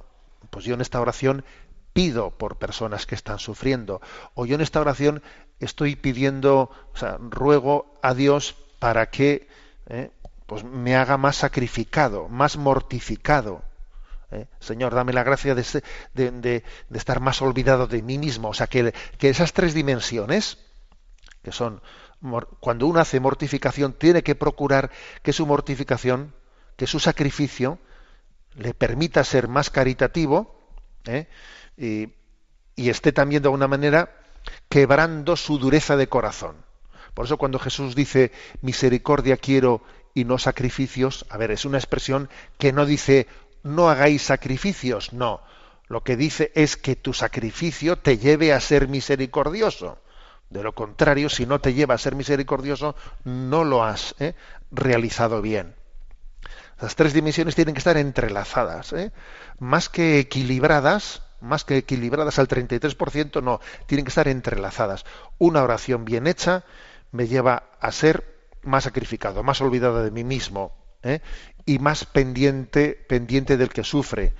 pues 0.50 0.64
yo 0.64 0.74
en 0.74 0.80
esta 0.80 1.00
oración 1.00 1.44
pido 1.92 2.30
por 2.30 2.58
personas 2.58 3.06
que 3.06 3.14
están 3.14 3.38
sufriendo, 3.38 4.00
o 4.34 4.46
yo 4.46 4.56
en 4.56 4.60
esta 4.60 4.80
oración 4.80 5.22
estoy 5.60 5.96
pidiendo, 5.96 6.70
o 6.92 6.96
sea, 6.96 7.16
ruego 7.18 7.94
a 8.02 8.14
Dios 8.14 8.56
para 8.78 9.10
que 9.10 9.48
¿eh? 9.88 10.10
pues 10.46 10.64
me 10.64 10.96
haga 10.96 11.16
más 11.16 11.36
sacrificado, 11.36 12.28
más 12.28 12.56
mortificado. 12.56 13.62
Señor, 14.58 14.92
dame 14.96 15.12
la 15.12 15.22
gracia 15.22 15.54
de, 15.54 16.64
estar 16.92 17.20
más 17.20 17.40
olvidado 17.40 17.86
de 17.86 18.02
mí 18.02 18.18
mismo. 18.18 18.48
O 18.48 18.54
sea, 18.54 18.66
que 18.66 18.92
esas 19.20 19.52
tres 19.52 19.74
dimensiones, 19.74 20.58
que 21.44 21.52
son 21.52 21.80
cuando 22.58 22.86
uno 22.86 23.00
hace 23.00 23.20
mortificación 23.20 23.92
tiene 23.92 24.22
que 24.22 24.34
procurar 24.34 24.90
que 25.22 25.34
su 25.34 25.46
mortificación, 25.46 26.34
que 26.76 26.86
su 26.86 26.98
sacrificio 26.98 27.78
le 28.54 28.72
permita 28.72 29.22
ser 29.24 29.46
más 29.46 29.68
caritativo 29.68 30.58
¿eh? 31.04 31.28
y, 31.76 32.08
y, 32.76 32.88
esté 32.88 33.12
también 33.12 33.42
de 33.42 33.48
alguna 33.48 33.68
manera 33.68 34.10
quebrando 34.70 35.36
su 35.36 35.58
dureza 35.58 35.96
de 35.96 36.08
corazón. 36.08 36.56
Por 37.12 37.26
eso 37.26 37.36
cuando 37.36 37.58
Jesús 37.58 37.94
dice 37.94 38.32
misericordia 38.62 39.36
quiero 39.36 39.82
y 40.14 40.24
no 40.24 40.38
sacrificios, 40.38 41.26
a 41.28 41.36
ver, 41.36 41.50
es 41.50 41.66
una 41.66 41.78
expresión 41.78 42.30
que 42.58 42.72
no 42.72 42.86
dice 42.86 43.26
no 43.62 43.90
hagáis 43.90 44.22
sacrificios, 44.22 45.12
no. 45.12 45.42
Lo 45.88 46.02
que 46.02 46.16
dice 46.16 46.52
es 46.54 46.76
que 46.76 46.96
tu 46.96 47.12
sacrificio 47.12 47.96
te 47.96 48.16
lleve 48.16 48.52
a 48.54 48.60
ser 48.60 48.88
misericordioso. 48.88 49.98
De 50.54 50.62
lo 50.62 50.72
contrario, 50.72 51.28
si 51.28 51.46
no 51.46 51.60
te 51.60 51.74
lleva 51.74 51.96
a 51.96 51.98
ser 51.98 52.14
misericordioso, 52.14 52.94
no 53.24 53.64
lo 53.64 53.82
has 53.82 54.14
¿eh? 54.20 54.34
realizado 54.70 55.42
bien. 55.42 55.74
Las 56.80 56.94
tres 56.94 57.12
dimensiones 57.12 57.56
tienen 57.56 57.74
que 57.74 57.80
estar 57.80 57.96
entrelazadas, 57.96 58.92
¿eh? 58.92 59.10
más 59.58 59.88
que 59.88 60.20
equilibradas, 60.20 61.22
más 61.40 61.64
que 61.64 61.78
equilibradas 61.78 62.38
al 62.38 62.46
33%, 62.46 63.42
no, 63.42 63.60
tienen 63.86 64.04
que 64.04 64.10
estar 64.10 64.28
entrelazadas. 64.28 65.04
Una 65.38 65.60
oración 65.60 66.04
bien 66.04 66.28
hecha 66.28 66.62
me 67.10 67.26
lleva 67.26 67.64
a 67.80 67.90
ser 67.90 68.22
más 68.62 68.84
sacrificado, 68.84 69.42
más 69.42 69.60
olvidado 69.60 70.04
de 70.04 70.12
mí 70.12 70.22
mismo 70.22 70.70
¿eh? 71.02 71.18
y 71.66 71.80
más 71.80 72.04
pendiente, 72.04 73.04
pendiente 73.08 73.56
del 73.56 73.70
que 73.70 73.82
sufre. 73.82 74.34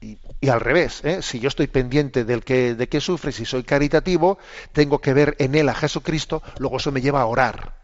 Y, 0.00 0.18
al 0.48 0.60
revés, 0.60 1.04
¿eh? 1.04 1.20
si 1.20 1.40
yo 1.40 1.48
estoy 1.48 1.66
pendiente 1.66 2.24
del 2.24 2.42
que, 2.42 2.74
de 2.74 2.88
que 2.88 3.00
sufre, 3.00 3.32
si 3.32 3.44
soy 3.44 3.64
caritativo, 3.64 4.38
tengo 4.72 5.00
que 5.00 5.12
ver 5.12 5.36
en 5.38 5.54
él 5.54 5.68
a 5.68 5.74
Jesucristo, 5.74 6.42
luego 6.58 6.78
eso 6.78 6.90
me 6.90 7.02
lleva 7.02 7.20
a 7.20 7.26
orar, 7.26 7.74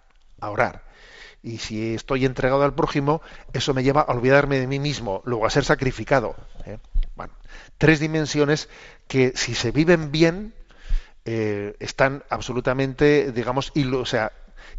a 0.41 0.51
orar. 0.51 0.85
Y 1.43 1.59
si 1.59 1.95
estoy 1.95 2.25
entregado 2.25 2.65
al 2.65 2.75
prójimo, 2.75 3.21
eso 3.53 3.75
me 3.75 3.83
lleva 3.83 4.01
a 4.01 4.13
olvidarme 4.13 4.59
de 4.59 4.67
mí 4.67 4.79
mismo, 4.79 5.23
luego 5.27 5.47
a 5.47 5.51
ser 5.51 5.65
sacrificado. 5.65 6.35
¿eh? 6.65 6.79
Bueno, 7.15 7.35
tres 7.77 8.01
dimensiones 8.01 8.69
que 9.07 9.33
si 9.37 9.55
se 9.55 9.71
viven 9.71 10.11
bien, 10.11 10.55
eh, 11.27 11.77
están 11.81 12.25
absolutamente, 12.31 13.31
digamos, 13.33 13.73
o 13.77 14.07
sea, 14.07 14.33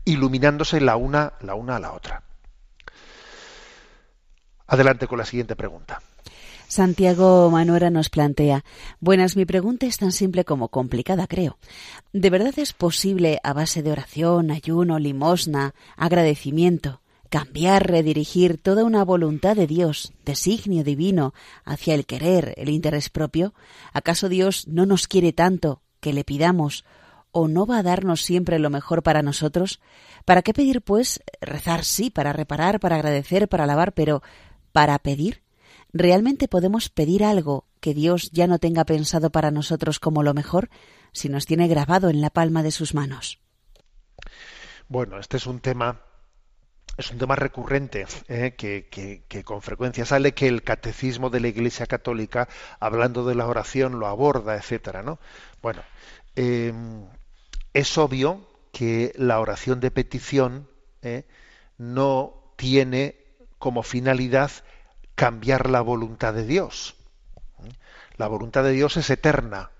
iluminándose 0.05 0.81
la 0.81 0.95
una, 0.95 1.33
la 1.41 1.55
una 1.55 1.75
a 1.75 1.79
la 1.79 1.93
otra. 1.93 2.23
Adelante 4.65 5.07
con 5.07 5.19
la 5.19 5.25
siguiente 5.25 5.55
pregunta. 5.55 6.01
Santiago 6.67 7.49
Manuera 7.49 7.89
nos 7.89 8.09
plantea, 8.09 8.65
buenas, 8.99 9.37
mi 9.37 9.45
pregunta 9.45 9.85
es 9.85 9.97
tan 9.97 10.11
simple 10.11 10.43
como 10.43 10.67
complicada, 10.67 11.25
creo. 11.25 11.57
¿De 12.11 12.29
verdad 12.29 12.53
es 12.57 12.73
posible, 12.73 13.39
a 13.43 13.53
base 13.53 13.81
de 13.81 13.91
oración, 13.91 14.51
ayuno, 14.51 14.99
limosna, 14.99 15.73
agradecimiento, 15.95 17.01
cambiar, 17.29 17.89
redirigir 17.89 18.61
toda 18.61 18.83
una 18.83 19.05
voluntad 19.05 19.55
de 19.55 19.65
Dios, 19.65 20.11
designio 20.25 20.83
divino, 20.83 21.33
hacia 21.63 21.95
el 21.95 22.05
querer, 22.05 22.53
el 22.57 22.67
interés 22.67 23.09
propio? 23.09 23.53
¿Acaso 23.93 24.27
Dios 24.27 24.67
no 24.67 24.85
nos 24.85 25.07
quiere 25.07 25.31
tanto 25.31 25.81
que 26.01 26.11
le 26.11 26.25
pidamos 26.25 26.83
o 27.31 27.47
no 27.47 27.65
va 27.65 27.77
a 27.77 27.83
darnos 27.83 28.21
siempre 28.21 28.59
lo 28.59 28.69
mejor 28.69 29.03
para 29.03 29.21
nosotros? 29.21 29.79
¿Para 30.25 30.41
qué 30.41 30.53
pedir, 30.53 30.81
pues? 30.81 31.21
Rezar 31.39 31.85
sí, 31.85 32.09
para 32.09 32.33
reparar, 32.33 32.81
para 32.81 32.97
agradecer, 32.97 33.47
para 33.47 33.63
alabar, 33.63 33.93
pero 33.93 34.21
¿para 34.73 34.99
pedir? 34.99 35.46
¿Realmente 35.97 36.47
podemos 36.47 36.89
pedir 36.89 37.23
algo 37.23 37.65
que 37.79 37.95
Dios 37.95 38.29
ya 38.31 38.45
no 38.45 38.59
tenga 38.59 38.85
pensado 38.85 39.31
para 39.31 39.49
nosotros 39.49 39.99
como 39.99 40.21
lo 40.21 40.35
mejor 40.35 40.69
si 41.11 41.27
nos 41.27 41.47
tiene 41.47 41.67
grabado 41.67 42.11
en 42.11 42.21
la 42.21 42.29
palma 42.29 42.61
de 42.61 42.69
sus 42.69 42.93
manos? 42.93 43.39
Bueno, 44.89 45.17
este 45.17 45.37
es 45.37 45.47
un 45.47 45.59
tema 45.59 46.01
es 46.97 47.09
un 47.09 47.17
tema 47.17 47.35
recurrente 47.35 48.05
eh, 48.27 48.53
que, 48.55 48.87
que, 49.27 49.43
con 49.43 49.63
frecuencia 49.63 50.05
sale 50.05 50.33
que 50.33 50.47
el 50.47 50.61
catecismo 50.61 51.31
de 51.31 51.39
la 51.39 51.47
Iglesia 51.47 51.87
Católica, 51.87 52.47
hablando 52.79 53.25
de 53.25 53.33
la 53.33 53.47
oración, 53.47 53.99
lo 53.99 54.05
aborda, 54.05 54.55
etcétera, 54.55 55.01
¿no? 55.01 55.19
Bueno, 55.63 55.81
eh, 56.35 56.73
es 57.73 57.97
obvio 57.97 58.47
que 58.71 59.13
la 59.15 59.39
oración 59.39 59.79
de 59.79 59.89
petición 59.89 60.67
eh, 61.01 61.25
no 61.79 62.53
tiene 62.55 63.15
como 63.57 63.81
finalidad 63.81 64.51
cambiar 65.17 65.67
la 65.67 65.81
voluntad 65.81 66.35
de 66.35 66.45
Dios. 66.45 66.95
La 68.17 68.27
voluntad 68.27 68.63
de 68.63 68.71
Dios 68.71 68.97
es 68.97 69.09
eterna, 69.09 69.71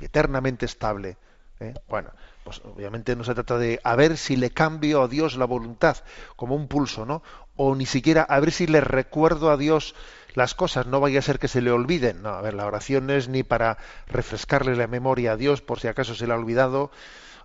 eternamente 0.00 0.64
estable. 0.64 1.18
¿eh? 1.60 1.74
Bueno, 1.88 2.10
pues 2.42 2.62
obviamente 2.64 3.16
no 3.16 3.24
se 3.24 3.34
trata 3.34 3.58
de 3.58 3.80
a 3.84 3.94
ver 3.96 4.16
si 4.16 4.36
le 4.36 4.50
cambio 4.50 5.02
a 5.02 5.08
Dios 5.08 5.36
la 5.36 5.44
voluntad, 5.44 5.98
como 6.36 6.56
un 6.56 6.68
pulso, 6.68 7.04
¿no? 7.04 7.22
O 7.56 7.74
ni 7.74 7.84
siquiera 7.84 8.22
a 8.22 8.40
ver 8.40 8.50
si 8.50 8.66
le 8.66 8.80
recuerdo 8.80 9.50
a 9.50 9.58
Dios 9.58 9.94
las 10.32 10.54
cosas, 10.54 10.86
no 10.86 11.00
vaya 11.00 11.18
a 11.18 11.22
ser 11.22 11.38
que 11.38 11.46
se 11.46 11.60
le 11.60 11.70
olviden. 11.70 12.22
No, 12.22 12.30
a 12.30 12.40
ver, 12.40 12.54
la 12.54 12.66
oración 12.66 13.10
es 13.10 13.28
ni 13.28 13.42
para 13.42 13.76
refrescarle 14.06 14.74
la 14.74 14.86
memoria 14.86 15.32
a 15.32 15.36
Dios 15.36 15.60
por 15.60 15.80
si 15.80 15.88
acaso 15.88 16.14
se 16.14 16.26
le 16.26 16.32
ha 16.32 16.36
olvidado, 16.36 16.90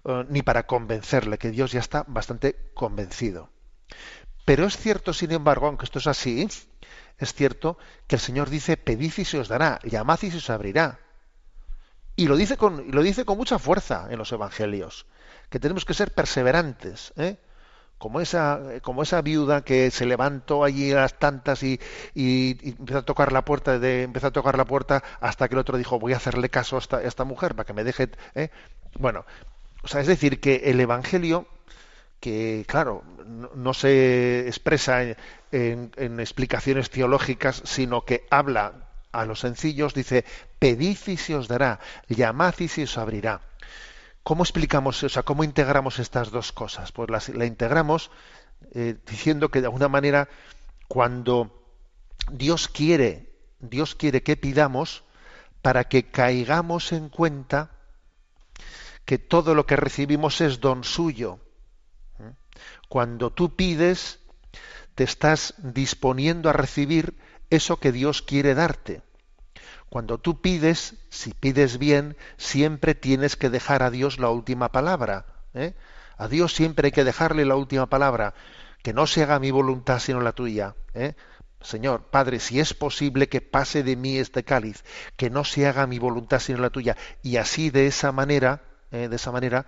uh, 0.04 0.24
ni 0.30 0.44
para 0.44 0.66
convencerle, 0.66 1.38
que 1.38 1.52
Dios 1.52 1.74
ya 1.74 1.82
está 1.82 2.06
bastante 2.08 2.56
convencido. 2.74 3.50
Pero 4.50 4.66
es 4.66 4.78
cierto, 4.78 5.14
sin 5.14 5.32
embargo, 5.32 5.68
aunque 5.68 5.86
esto 5.86 6.00
es 6.00 6.08
así, 6.08 6.48
es 7.20 7.34
cierto 7.36 7.78
que 8.08 8.16
el 8.16 8.20
Señor 8.20 8.50
dice, 8.50 8.78
pedid 8.78 9.14
y 9.16 9.24
se 9.24 9.38
os 9.38 9.48
dará, 9.48 9.78
llamad 9.84 10.18
y 10.24 10.32
se 10.32 10.38
os 10.38 10.50
abrirá. 10.50 10.98
Y 12.16 12.28
lo 12.28 12.36
dice 12.36 12.58
con, 12.58 12.90
lo 12.90 13.04
dice 13.04 13.26
con 13.26 13.38
mucha 13.38 13.60
fuerza 13.60 14.08
en 14.10 14.18
los 14.18 14.32
evangelios, 14.32 15.06
que 15.52 15.60
tenemos 15.60 15.86
que 15.86 15.94
ser 15.94 16.16
perseverantes, 16.16 17.14
¿eh? 17.18 17.38
como 18.00 18.22
esa, 18.22 18.60
como 18.82 19.04
esa 19.04 19.22
viuda 19.22 19.64
que 19.64 19.92
se 19.92 20.08
levantó 20.08 20.64
allí 20.64 20.94
a 20.94 21.02
las 21.02 21.20
tantas 21.20 21.62
y, 21.62 21.80
y, 22.16 22.58
y, 22.68 22.70
empezó 22.72 22.98
a 22.98 23.06
tocar 23.06 23.32
la 23.32 23.46
puerta, 23.46 23.78
de, 23.78 24.02
empezó 24.02 24.26
a 24.26 24.32
tocar 24.32 24.58
la 24.58 24.66
puerta 24.66 25.04
hasta 25.22 25.48
que 25.48 25.54
el 25.54 25.60
otro 25.60 25.78
dijo 25.78 26.00
voy 26.00 26.14
a 26.14 26.18
hacerle 26.18 26.50
caso 26.50 26.78
a 26.78 26.80
esta, 26.80 26.98
a 26.98 27.04
esta 27.04 27.24
mujer 27.24 27.54
para 27.54 27.68
que 27.68 27.74
me 27.74 27.84
deje. 27.84 28.10
¿eh? 28.34 28.50
Bueno, 28.98 29.26
o 29.84 29.88
sea, 29.88 30.02
es 30.02 30.08
decir, 30.08 30.40
que 30.40 30.56
el 30.66 30.80
Evangelio 30.80 31.46
que, 32.20 32.66
claro, 32.68 33.04
no, 33.26 33.74
se 33.74 34.48
expresa 34.48 35.04
en, 35.52 36.20
explicaciones 36.20 36.90
teológicas, 36.90 37.62
sino 37.66 38.04
que 38.06 38.26
habla 38.30 38.90
a 39.12 39.26
los 39.26 39.40
sencillos, 39.40 39.94
dice, 39.94 40.26
pedid 40.60 40.98
y 41.08 41.18
se 41.18 41.36
os 41.36 41.48
dará, 41.48 41.80
llamad 42.08 42.56
y 42.60 42.68
se 42.68 42.84
os 42.84 42.98
abrirá. 42.98 43.42
¿Cómo 44.24 44.44
explicamos, 44.44 45.02
o 45.04 45.10
sea, 45.10 45.24
cómo 45.24 45.44
integramos 45.44 46.00
estas 46.00 46.30
dos 46.30 46.52
cosas? 46.52 46.92
Pues 46.92 47.10
las, 47.10 47.30
la 47.30 47.46
integramos 47.46 48.12
eh, 48.74 48.96
diciendo 49.08 49.50
que 49.50 49.62
de 49.62 49.68
alguna 49.68 49.88
manera, 49.88 50.28
cuando 50.88 51.64
Dios 52.32 52.68
quiere, 52.68 53.34
Dios 53.60 53.96
quiere 53.96 54.22
que 54.22 54.38
pidamos 54.38 55.04
para 55.62 55.86
que 55.86 56.04
caigamos 56.12 56.92
en 56.92 57.10
cuenta 57.10 57.72
que 59.06 59.18
todo 59.18 59.56
lo 59.56 59.66
que 59.66 59.76
recibimos 59.76 60.42
es 60.42 60.60
don 60.60 60.84
suyo, 60.84 61.40
cuando 62.90 63.32
tú 63.32 63.56
pides, 63.56 64.20
te 64.96 65.04
estás 65.04 65.54
disponiendo 65.60 66.50
a 66.50 66.54
recibir 66.54 67.14
eso 67.50 67.80
que 67.80 67.92
Dios 67.92 68.22
quiere 68.24 68.56
darte. 68.56 69.04
Cuando 69.90 70.18
tú 70.18 70.42
pides, 70.42 70.96
si 71.10 71.34
pides 71.34 71.78
bien, 71.78 72.18
siempre 72.38 72.96
tienes 72.96 73.36
que 73.36 73.50
dejar 73.50 73.84
a 73.84 73.92
Dios 73.92 74.20
la 74.20 74.30
última 74.30 74.72
palabra. 74.72 75.26
¿eh? 75.54 75.74
A 76.18 76.28
Dios 76.28 76.54
siempre 76.54 76.88
hay 76.88 76.92
que 76.92 77.04
dejarle 77.04 77.46
la 77.46 77.56
última 77.56 77.88
palabra, 77.88 78.34
que 78.84 78.94
no 78.94 79.08
se 79.08 79.24
haga 79.24 79.40
mi 79.40 79.52
voluntad 79.52 80.00
sino 80.00 80.22
la 80.22 80.34
tuya. 80.34 80.76
¿eh? 80.94 81.14
Señor, 81.62 82.06
Padre, 82.10 82.40
si 82.40 82.60
es 82.60 82.74
posible 82.74 83.30
que 83.30 83.42
pase 83.42 83.84
de 83.84 83.96
mí 83.96 84.18
este 84.18 84.44
cáliz, 84.44 84.84
que 85.16 85.30
no 85.30 85.44
se 85.44 85.68
haga 85.68 85.88
mi 85.88 86.00
voluntad 86.00 86.40
sino 86.40 86.60
la 86.60 86.70
tuya. 86.72 86.98
Y 87.22 87.38
así 87.38 87.70
de 87.70 87.86
esa 87.88 88.12
manera, 88.12 88.64
¿eh? 88.92 89.10
de 89.10 89.16
esa 89.16 89.32
manera, 89.32 89.66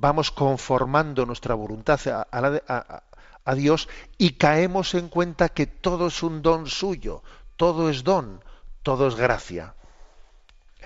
vamos 0.00 0.30
conformando 0.30 1.26
nuestra 1.26 1.54
voluntad 1.54 2.00
a, 2.08 2.26
a 2.30 3.02
a- 3.44 3.54
Dios 3.54 3.88
y 4.18 4.32
caemos 4.34 4.94
en 4.94 5.08
cuenta 5.08 5.48
que 5.50 5.66
todo 5.66 6.08
es 6.08 6.22
un 6.22 6.42
don 6.42 6.66
suyo, 6.66 7.22
todo 7.56 7.90
es 7.90 8.04
don, 8.04 8.42
todo 8.82 9.08
es 9.08 9.16
gracia. 9.16 9.74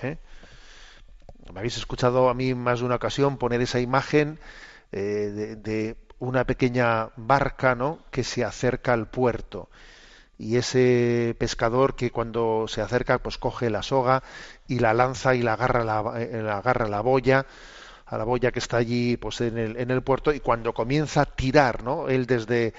¿eh? 0.02 0.18
Me 1.52 1.60
habéis 1.60 1.76
escuchado 1.76 2.28
a 2.28 2.34
mí 2.34 2.54
más 2.54 2.80
de 2.80 2.86
una 2.86 2.96
ocasión 2.96 3.38
poner 3.38 3.60
esa 3.60 3.80
imagen 3.80 4.38
eh, 4.92 5.56
de, 5.58 5.96
una 6.18 6.44
pequeña 6.46 7.10
barca, 7.16 7.74
¿no? 7.74 7.98
Que 8.10 8.24
se 8.24 8.42
acerca 8.44 8.94
al 8.94 9.08
puerto 9.08 9.68
y 10.38 10.56
ese 10.56 11.36
pescador 11.38 11.96
que 11.96 12.10
cuando 12.12 12.66
se 12.68 12.82
acerca 12.82 13.18
pues 13.18 13.38
coge 13.38 13.70
la 13.70 13.82
soga 13.82 14.22
y 14.68 14.80
la 14.80 14.94
lanza 14.94 15.34
y 15.34 15.42
la 15.42 15.54
agarra 15.54 15.84
la, 15.84 16.20
eh, 16.22 16.42
la 16.42 16.58
agarra 16.58 16.88
la 16.88 17.00
boya 17.02 17.46
a 18.06 18.16
la 18.16 18.24
boya 18.24 18.52
que 18.52 18.58
está 18.58 18.78
allí 18.78 19.16
pues 19.16 19.40
en 19.40 19.58
el, 19.58 19.76
en 19.76 19.90
el 19.90 20.02
puerto 20.02 20.32
y 20.32 20.40
cuando 20.40 20.72
comienza 20.72 21.22
a 21.22 21.26
tirar 21.26 21.82
no 21.82 22.08
él 22.08 22.26
desde 22.26 22.74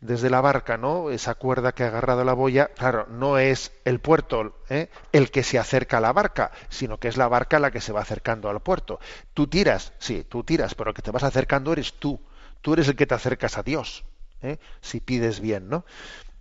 desde 0.00 0.28
la 0.28 0.40
barca 0.40 0.76
no 0.76 1.10
esa 1.10 1.34
cuerda 1.34 1.72
que 1.72 1.84
ha 1.84 1.88
agarrado 1.88 2.24
la 2.24 2.34
boya 2.34 2.68
claro 2.76 3.06
no 3.08 3.38
es 3.38 3.72
el 3.84 4.00
puerto 4.00 4.56
¿eh? 4.68 4.90
el 5.12 5.30
que 5.30 5.42
se 5.42 5.58
acerca 5.58 5.98
a 5.98 6.00
la 6.00 6.12
barca 6.12 6.50
sino 6.68 6.98
que 6.98 7.08
es 7.08 7.16
la 7.16 7.28
barca 7.28 7.58
la 7.58 7.70
que 7.70 7.80
se 7.80 7.92
va 7.92 8.02
acercando 8.02 8.50
al 8.50 8.60
puerto. 8.60 9.00
Tú 9.32 9.46
tiras 9.46 9.92
sí 9.98 10.24
tú 10.28 10.42
tiras 10.42 10.74
pero 10.74 10.90
el 10.90 10.96
que 10.96 11.02
te 11.02 11.10
vas 11.10 11.24
acercando 11.24 11.72
eres 11.72 11.94
tú. 11.94 12.20
Tú 12.60 12.72
eres 12.72 12.88
el 12.88 12.96
que 12.96 13.06
te 13.06 13.14
acercas 13.14 13.58
a 13.58 13.62
Dios 13.62 14.04
¿eh? 14.42 14.58
si 14.80 15.00
pides 15.00 15.40
bien 15.40 15.68
no 15.68 15.84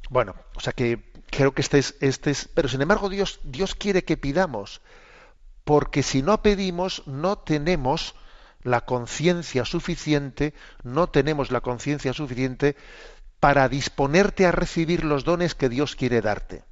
bueno, 0.09 0.35
o 0.55 0.59
sea 0.59 0.73
que 0.73 0.99
creo 1.29 1.53
que 1.53 1.61
este 1.61 1.79
es, 1.79 1.95
este 1.99 2.31
es, 2.31 2.47
pero 2.53 2.67
sin 2.67 2.81
embargo 2.81 3.09
Dios, 3.09 3.39
Dios 3.43 3.75
quiere 3.75 4.03
que 4.03 4.17
pidamos, 4.17 4.81
porque 5.63 6.03
si 6.03 6.21
no 6.21 6.41
pedimos 6.41 7.03
no 7.07 7.37
tenemos 7.37 8.15
la 8.63 8.81
conciencia 8.81 9.65
suficiente, 9.65 10.53
no 10.83 11.07
tenemos 11.07 11.51
la 11.51 11.61
conciencia 11.61 12.13
suficiente 12.13 12.75
para 13.39 13.67
disponerte 13.67 14.45
a 14.45 14.51
recibir 14.51 15.03
los 15.03 15.25
dones 15.25 15.53
que 15.53 15.69
Dios 15.69 15.95
quiere 15.95 16.21
darte. 16.21 16.63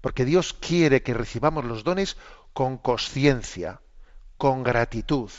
Porque 0.00 0.24
Dios 0.24 0.54
quiere 0.54 1.02
que 1.02 1.14
recibamos 1.14 1.64
los 1.64 1.84
dones 1.84 2.16
con 2.52 2.78
conciencia, 2.78 3.80
con 4.36 4.62
gratitud. 4.62 5.30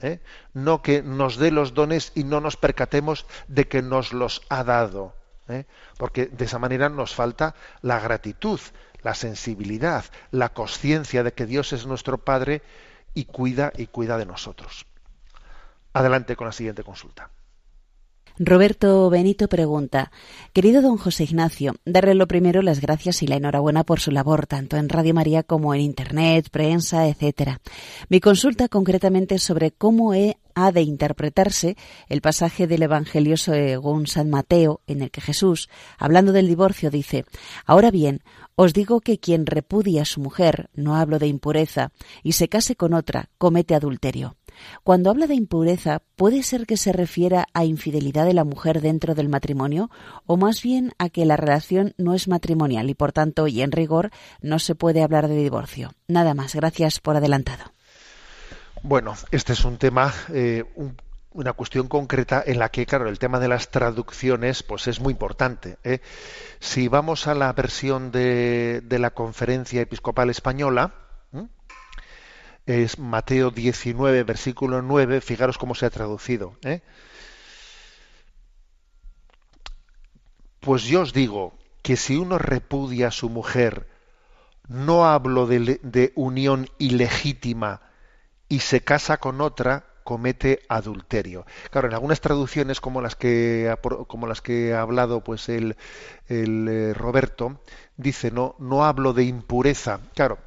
¿eh? 0.00 0.20
No 0.54 0.82
que 0.82 1.02
nos 1.02 1.36
dé 1.36 1.50
los 1.50 1.74
dones 1.74 2.12
y 2.14 2.24
no 2.24 2.40
nos 2.40 2.56
percatemos 2.56 3.26
de 3.48 3.68
que 3.68 3.82
nos 3.82 4.12
los 4.12 4.42
ha 4.48 4.64
dado. 4.64 5.14
¿eh? 5.48 5.66
Porque 5.98 6.26
de 6.26 6.46
esa 6.46 6.58
manera 6.58 6.88
nos 6.88 7.14
falta 7.14 7.54
la 7.82 8.00
gratitud, 8.00 8.60
la 9.02 9.14
sensibilidad, 9.14 10.04
la 10.30 10.50
conciencia 10.50 11.22
de 11.22 11.32
que 11.32 11.46
Dios 11.46 11.72
es 11.72 11.86
nuestro 11.86 12.18
Padre 12.18 12.62
y 13.14 13.24
cuida 13.24 13.72
y 13.76 13.86
cuida 13.86 14.16
de 14.18 14.26
nosotros. 14.26 14.86
Adelante 15.92 16.36
con 16.36 16.46
la 16.46 16.52
siguiente 16.52 16.84
consulta. 16.84 17.30
Roberto 18.42 19.10
Benito 19.10 19.48
pregunta, 19.48 20.10
querido 20.54 20.80
don 20.80 20.96
José 20.96 21.24
Ignacio, 21.24 21.74
darle 21.84 22.14
lo 22.14 22.26
primero 22.26 22.62
las 22.62 22.80
gracias 22.80 23.22
y 23.22 23.26
la 23.26 23.36
enhorabuena 23.36 23.84
por 23.84 24.00
su 24.00 24.10
labor, 24.12 24.46
tanto 24.46 24.78
en 24.78 24.88
Radio 24.88 25.12
María 25.12 25.42
como 25.42 25.74
en 25.74 25.82
Internet, 25.82 26.48
prensa, 26.50 27.06
etcétera. 27.06 27.60
Mi 28.08 28.18
consulta 28.18 28.68
concretamente 28.68 29.38
sobre 29.38 29.72
cómo 29.72 30.14
ha 30.54 30.72
de 30.72 30.80
interpretarse 30.80 31.76
el 32.08 32.22
pasaje 32.22 32.66
del 32.66 32.82
Evangelio 32.82 33.36
según 33.36 34.06
San 34.06 34.30
Mateo, 34.30 34.80
en 34.86 35.02
el 35.02 35.10
que 35.10 35.20
Jesús, 35.20 35.68
hablando 35.98 36.32
del 36.32 36.48
divorcio, 36.48 36.90
dice, 36.90 37.26
Ahora 37.66 37.90
bien, 37.90 38.22
os 38.56 38.72
digo 38.72 39.00
que 39.00 39.18
quien 39.18 39.46
repudia 39.46 40.02
a 40.02 40.06
su 40.06 40.20
mujer, 40.20 40.70
no 40.74 40.96
hablo 40.96 41.18
de 41.18 41.26
impureza, 41.26 41.92
y 42.22 42.32
se 42.32 42.48
case 42.48 42.76
con 42.76 42.94
otra, 42.94 43.30
comete 43.38 43.74
adulterio. 43.74 44.36
Cuando 44.82 45.10
habla 45.10 45.26
de 45.26 45.34
impureza, 45.34 46.02
¿puede 46.16 46.42
ser 46.42 46.66
que 46.66 46.76
se 46.76 46.92
refiera 46.92 47.46
a 47.54 47.64
infidelidad 47.64 48.26
de 48.26 48.34
la 48.34 48.44
mujer 48.44 48.80
dentro 48.80 49.14
del 49.14 49.28
matrimonio 49.28 49.90
o 50.26 50.36
más 50.36 50.62
bien 50.62 50.92
a 50.98 51.08
que 51.08 51.24
la 51.24 51.36
relación 51.36 51.94
no 51.96 52.14
es 52.14 52.28
matrimonial 52.28 52.90
y 52.90 52.94
por 52.94 53.12
tanto 53.12 53.46
y 53.46 53.62
en 53.62 53.72
rigor 53.72 54.10
no 54.40 54.58
se 54.58 54.74
puede 54.74 55.02
hablar 55.02 55.28
de 55.28 55.36
divorcio? 55.36 55.92
Nada 56.08 56.34
más, 56.34 56.54
gracias 56.54 57.00
por 57.00 57.16
adelantado. 57.16 57.72
Bueno, 58.82 59.14
este 59.30 59.52
es 59.52 59.64
un 59.64 59.76
tema, 59.76 60.12
eh, 60.32 60.64
una 61.32 61.52
cuestión 61.52 61.88
concreta 61.88 62.42
en 62.44 62.58
la 62.58 62.70
que, 62.70 62.86
claro, 62.86 63.08
el 63.08 63.18
tema 63.18 63.38
de 63.38 63.48
las 63.48 63.70
traducciones 63.70 64.62
pues 64.62 64.88
es 64.88 65.00
muy 65.00 65.12
importante. 65.12 65.78
¿eh? 65.84 66.00
Si 66.58 66.88
vamos 66.88 67.26
a 67.26 67.34
la 67.34 67.52
versión 67.52 68.10
de, 68.10 68.80
de 68.84 68.98
la 68.98 69.10
Conferencia 69.10 69.80
Episcopal 69.80 70.30
Española, 70.30 70.94
es 72.66 72.98
Mateo 72.98 73.50
19, 73.50 74.22
versículo 74.24 74.82
9, 74.82 75.20
fijaros 75.20 75.58
cómo 75.58 75.74
se 75.74 75.86
ha 75.86 75.90
traducido. 75.90 76.56
¿eh? 76.62 76.82
Pues 80.60 80.84
yo 80.84 81.02
os 81.02 81.12
digo 81.12 81.58
que 81.82 81.96
si 81.96 82.16
uno 82.16 82.38
repudia 82.38 83.08
a 83.08 83.12
su 83.12 83.28
mujer, 83.28 83.88
no 84.68 85.06
hablo 85.06 85.46
de, 85.46 85.80
de 85.82 86.12
unión 86.14 86.68
ilegítima 86.78 87.80
y 88.48 88.60
se 88.60 88.82
casa 88.82 89.16
con 89.16 89.40
otra, 89.40 89.89
comete 90.10 90.58
adulterio. 90.68 91.46
Claro, 91.70 91.86
en 91.86 91.94
algunas 91.94 92.20
traducciones 92.20 92.80
como 92.80 93.00
las 93.00 93.14
que 93.14 93.72
como 94.08 94.26
las 94.26 94.40
que 94.40 94.74
ha 94.74 94.80
hablado 94.80 95.22
pues 95.22 95.48
el, 95.48 95.76
el 96.26 96.66
eh, 96.68 96.94
Roberto 96.94 97.60
dice 97.96 98.32
no 98.32 98.56
no 98.58 98.84
hablo 98.84 99.12
de 99.12 99.22
impureza. 99.22 100.00
Claro, 100.16 100.38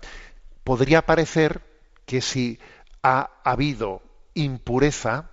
podría 0.65 1.05
parecer 1.05 1.61
que 2.05 2.19
si 2.19 2.59
ha 3.03 3.29
habido 3.45 4.01
impureza, 4.33 5.31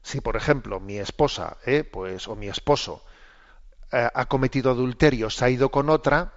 si 0.00 0.20
por 0.20 0.36
ejemplo 0.36 0.78
mi 0.78 0.98
esposa, 0.98 1.56
eh, 1.66 1.82
pues 1.82 2.28
o 2.28 2.36
mi 2.36 2.46
esposo 2.46 3.02
eh, 3.90 4.08
ha 4.14 4.26
cometido 4.26 4.70
adulterio, 4.70 5.28
se 5.28 5.44
ha 5.44 5.50
ido 5.50 5.72
con 5.72 5.90
otra, 5.90 6.34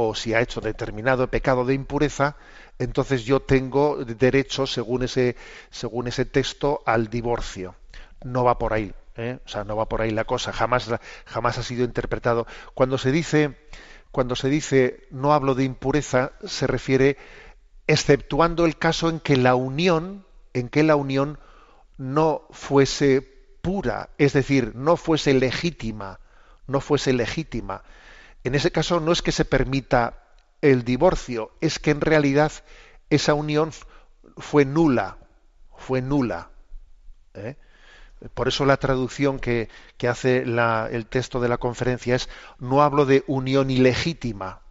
o 0.00 0.14
si 0.14 0.32
ha 0.32 0.40
hecho 0.40 0.60
determinado 0.60 1.28
pecado 1.28 1.64
de 1.64 1.74
impureza, 1.74 2.36
entonces 2.78 3.24
yo 3.24 3.40
tengo 3.40 4.04
derecho, 4.04 4.66
según 4.66 5.02
ese, 5.02 5.34
según 5.70 6.06
ese 6.06 6.24
texto, 6.24 6.82
al 6.86 7.08
divorcio. 7.08 7.74
No 8.22 8.44
va 8.44 8.58
por 8.58 8.72
ahí, 8.72 8.94
¿eh? 9.16 9.40
o 9.44 9.48
sea, 9.48 9.64
no 9.64 9.74
va 9.74 9.88
por 9.88 10.00
ahí 10.00 10.12
la 10.12 10.24
cosa. 10.24 10.52
Jamás, 10.52 10.88
jamás 11.26 11.58
ha 11.58 11.64
sido 11.64 11.84
interpretado. 11.84 12.46
Cuando 12.74 12.96
se 12.96 13.10
dice, 13.10 13.56
cuando 14.12 14.36
se 14.36 14.48
dice 14.48 15.08
no 15.10 15.32
hablo 15.32 15.56
de 15.56 15.64
impureza, 15.64 16.30
se 16.44 16.68
refiere 16.68 17.16
exceptuando 17.88 18.66
el 18.66 18.78
caso 18.78 19.08
en 19.08 19.18
que 19.18 19.36
la 19.36 19.56
unión, 19.56 20.24
en 20.54 20.68
que 20.68 20.84
la 20.84 20.94
unión 20.94 21.40
no 21.96 22.46
fuese 22.50 23.22
pura, 23.62 24.10
es 24.18 24.32
decir, 24.32 24.76
no 24.76 24.96
fuese 24.96 25.34
legítima, 25.34 26.20
no 26.68 26.80
fuese 26.80 27.12
legítima. 27.12 27.82
En 28.44 28.54
ese 28.54 28.70
caso 28.70 29.00
no 29.00 29.12
es 29.12 29.22
que 29.22 29.32
se 29.32 29.44
permita 29.44 30.22
el 30.60 30.84
divorcio, 30.84 31.52
es 31.60 31.78
que 31.78 31.90
en 31.90 32.00
realidad 32.00 32.52
esa 33.10 33.34
unión 33.34 33.70
fue 34.36 34.64
nula, 34.64 35.18
fue 35.76 36.02
nula. 36.02 36.50
¿eh? 37.34 37.56
Por 38.34 38.48
eso 38.48 38.64
la 38.64 38.76
traducción 38.76 39.38
que, 39.38 39.68
hace 40.08 40.38
el 40.38 41.06
texto 41.06 41.40
de 41.40 41.48
la 41.48 41.58
conferencia 41.58 42.16
es 42.16 42.28
no 42.58 42.82
hablo 42.82 43.06
de 43.06 43.24
unión 43.26 43.70
ilegítima. 43.70 44.62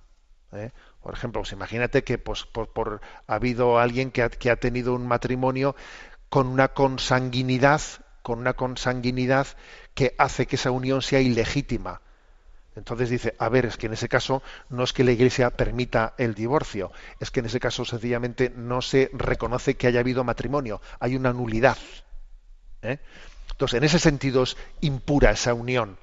¿eh? 0.52 0.72
Por 1.02 1.14
ejemplo, 1.14 1.42
pues 1.42 1.54
imagínate 1.54 2.04
que 2.04 2.18
pues, 2.18 2.46
por, 2.46 3.02
ha 3.28 3.34
habido 3.34 3.80
alguien 3.80 4.12
que 4.12 4.24
ha, 4.24 4.30
que 4.30 4.52
ha 4.52 4.58
tenido 4.58 4.94
un 4.94 5.08
matrimonio 5.08 5.76
con 6.30 6.48
una 6.48 6.70
consanguinidad, 6.70 7.82
con 8.22 8.40
una 8.40 8.54
consanguinidad 8.54 9.48
que 9.94 10.14
hace 10.18 10.46
que 10.46 10.58
esa 10.58 10.72
unión 10.72 11.02
sea 11.02 11.22
ilegítima. 11.22 12.02
Entonces 12.78 13.10
dice, 13.10 13.36
a 13.40 13.50
ver, 13.50 13.66
es 13.66 13.76
que 13.76 13.88
en 13.88 13.94
ese 13.94 14.08
caso 14.08 14.44
no 14.70 14.84
es 14.84 14.94
que 14.94 15.04
la 15.04 15.12
Iglesia 15.12 15.50
permita 15.50 16.14
el 16.18 16.36
divorcio, 16.36 16.92
es 17.20 17.32
que 17.32 17.40
en 17.40 17.48
ese 17.48 17.60
caso 17.60 17.84
sencillamente 17.86 18.52
no 18.56 18.84
se 18.84 19.10
reconoce 19.14 19.76
que 19.76 19.88
haya 19.88 20.00
habido 20.00 20.24
matrimonio, 20.24 20.80
hay 21.00 21.16
una 21.16 21.34
nulidad. 21.34 21.78
¿eh? 22.84 23.00
Entonces, 23.50 23.78
en 23.80 23.84
ese 23.84 23.98
sentido 23.98 24.44
es 24.44 24.58
impura 24.82 25.32
esa 25.32 25.56
unión, 25.56 25.98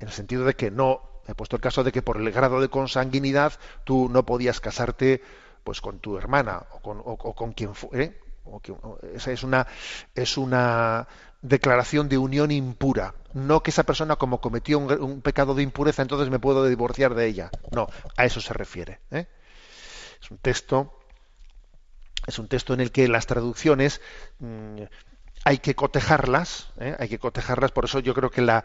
en 0.00 0.08
el 0.08 0.14
sentido 0.14 0.44
de 0.46 0.54
que 0.54 0.70
no, 0.70 1.02
he 1.28 1.34
puesto 1.34 1.56
el 1.56 1.62
caso 1.62 1.84
de 1.84 1.92
que 1.92 2.00
por 2.00 2.16
el 2.16 2.30
grado 2.32 2.60
de 2.60 2.68
consanguinidad 2.68 3.52
tú 3.84 4.08
no 4.08 4.24
podías 4.24 4.60
casarte 4.60 5.22
pues 5.62 5.82
con 5.82 5.98
tu 5.98 6.16
hermana 6.16 6.62
o 6.72 6.80
con, 6.80 6.98
o, 7.00 7.18
o 7.20 7.52
quien 7.52 7.74
fuere. 7.74 8.20
O 8.46 8.60
que, 8.60 8.74
esa 9.14 9.32
es 9.32 9.42
una, 9.42 9.66
es 10.14 10.36
una 10.36 11.06
declaración 11.44 12.08
de 12.08 12.18
unión 12.18 12.50
impura. 12.50 13.14
No 13.34 13.62
que 13.62 13.70
esa 13.70 13.84
persona, 13.84 14.16
como 14.16 14.40
cometió 14.40 14.78
un, 14.78 15.20
pecado 15.20 15.54
de 15.54 15.62
impureza, 15.62 16.02
entonces 16.02 16.30
me 16.30 16.38
puedo 16.38 16.66
divorciar 16.66 17.14
de 17.14 17.26
ella. 17.26 17.50
No, 17.70 17.86
a 18.16 18.24
eso 18.24 18.40
se 18.40 18.54
refiere. 18.54 19.00
¿eh? 19.10 19.26
Es 20.20 20.30
un 20.30 20.38
texto, 20.38 20.98
es 22.26 22.38
un 22.38 22.48
texto 22.48 22.72
en 22.72 22.80
el 22.80 22.90
que 22.90 23.08
las 23.08 23.26
traducciones 23.26 24.00
mmm, 24.38 24.82
hay 25.44 25.58
que 25.58 25.74
cotejarlas, 25.74 26.72
¿eh? 26.80 26.96
hay 26.98 27.08
que 27.08 27.18
cotejarlas, 27.18 27.72
por 27.72 27.84
eso 27.84 28.00
yo 28.00 28.14
creo 28.14 28.30
que 28.30 28.40
la, 28.40 28.64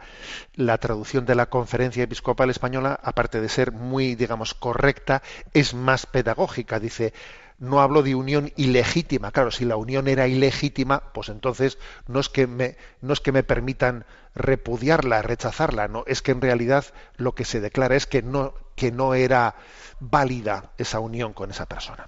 la, 0.56 0.78
traducción 0.78 1.26
de 1.26 1.36
la 1.36 1.48
Conferencia 1.50 2.04
Episcopal 2.04 2.50
Española, 2.50 2.98
aparte 3.04 3.42
de 3.42 3.50
ser 3.50 3.74
muy, 3.74 4.16
digamos, 4.16 4.54
correcta, 4.54 5.22
es 5.54 5.74
más 5.74 6.06
pedagógica. 6.06 6.80
Dice, 6.80 7.14
no 7.60 7.82
hablo 7.82 8.04
de 8.04 8.16
unión 8.16 8.52
ilegítima. 8.56 9.32
Claro, 9.32 9.52
si 9.52 9.66
la 9.66 9.76
unión 9.76 10.08
era 10.08 10.28
ilegítima, 10.28 11.12
pues 11.14 11.30
entonces 11.30 11.78
no 12.08 12.20
es 12.20 12.30
que 12.30 12.48
me, 12.48 12.78
no 13.02 13.14
es 13.14 13.20
que 13.20 13.32
me 13.32 13.44
permitan 13.44 14.06
repudiarla, 14.34 15.22
rechazarla, 15.22 15.88
no, 15.88 16.04
es 16.08 16.22
que 16.22 16.32
en 16.32 16.42
realidad 16.42 16.86
lo 17.18 17.36
que 17.36 17.46
se 17.46 17.60
declara 17.60 17.96
es 17.96 18.08
que 18.08 18.22
no, 18.22 18.54
que 18.76 18.92
no 18.92 19.14
era 19.14 19.56
válida 20.00 20.72
esa 20.78 21.00
unión 21.00 21.34
con 21.34 21.52
esa 21.52 21.66
persona. 21.66 22.08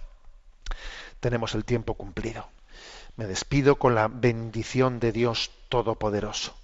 Tenemos 1.20 1.54
el 1.54 1.66
tiempo 1.66 1.96
cumplido. 1.96 2.50
Me 3.18 3.28
despido 3.28 3.76
con 3.76 3.94
la 3.94 4.08
bendición 4.08 5.00
de 5.00 5.12
Dios 5.12 5.52
Todopoderoso, 5.68 6.56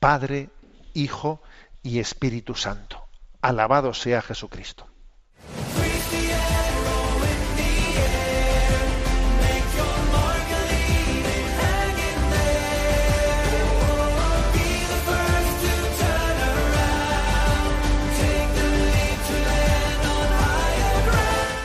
Padre, 0.00 0.48
Hijo 0.94 1.42
y 1.82 1.98
Espíritu 1.98 2.54
Santo. 2.54 3.04
Alabado 3.42 3.92
sea 3.92 4.22
Jesucristo. 4.22 4.86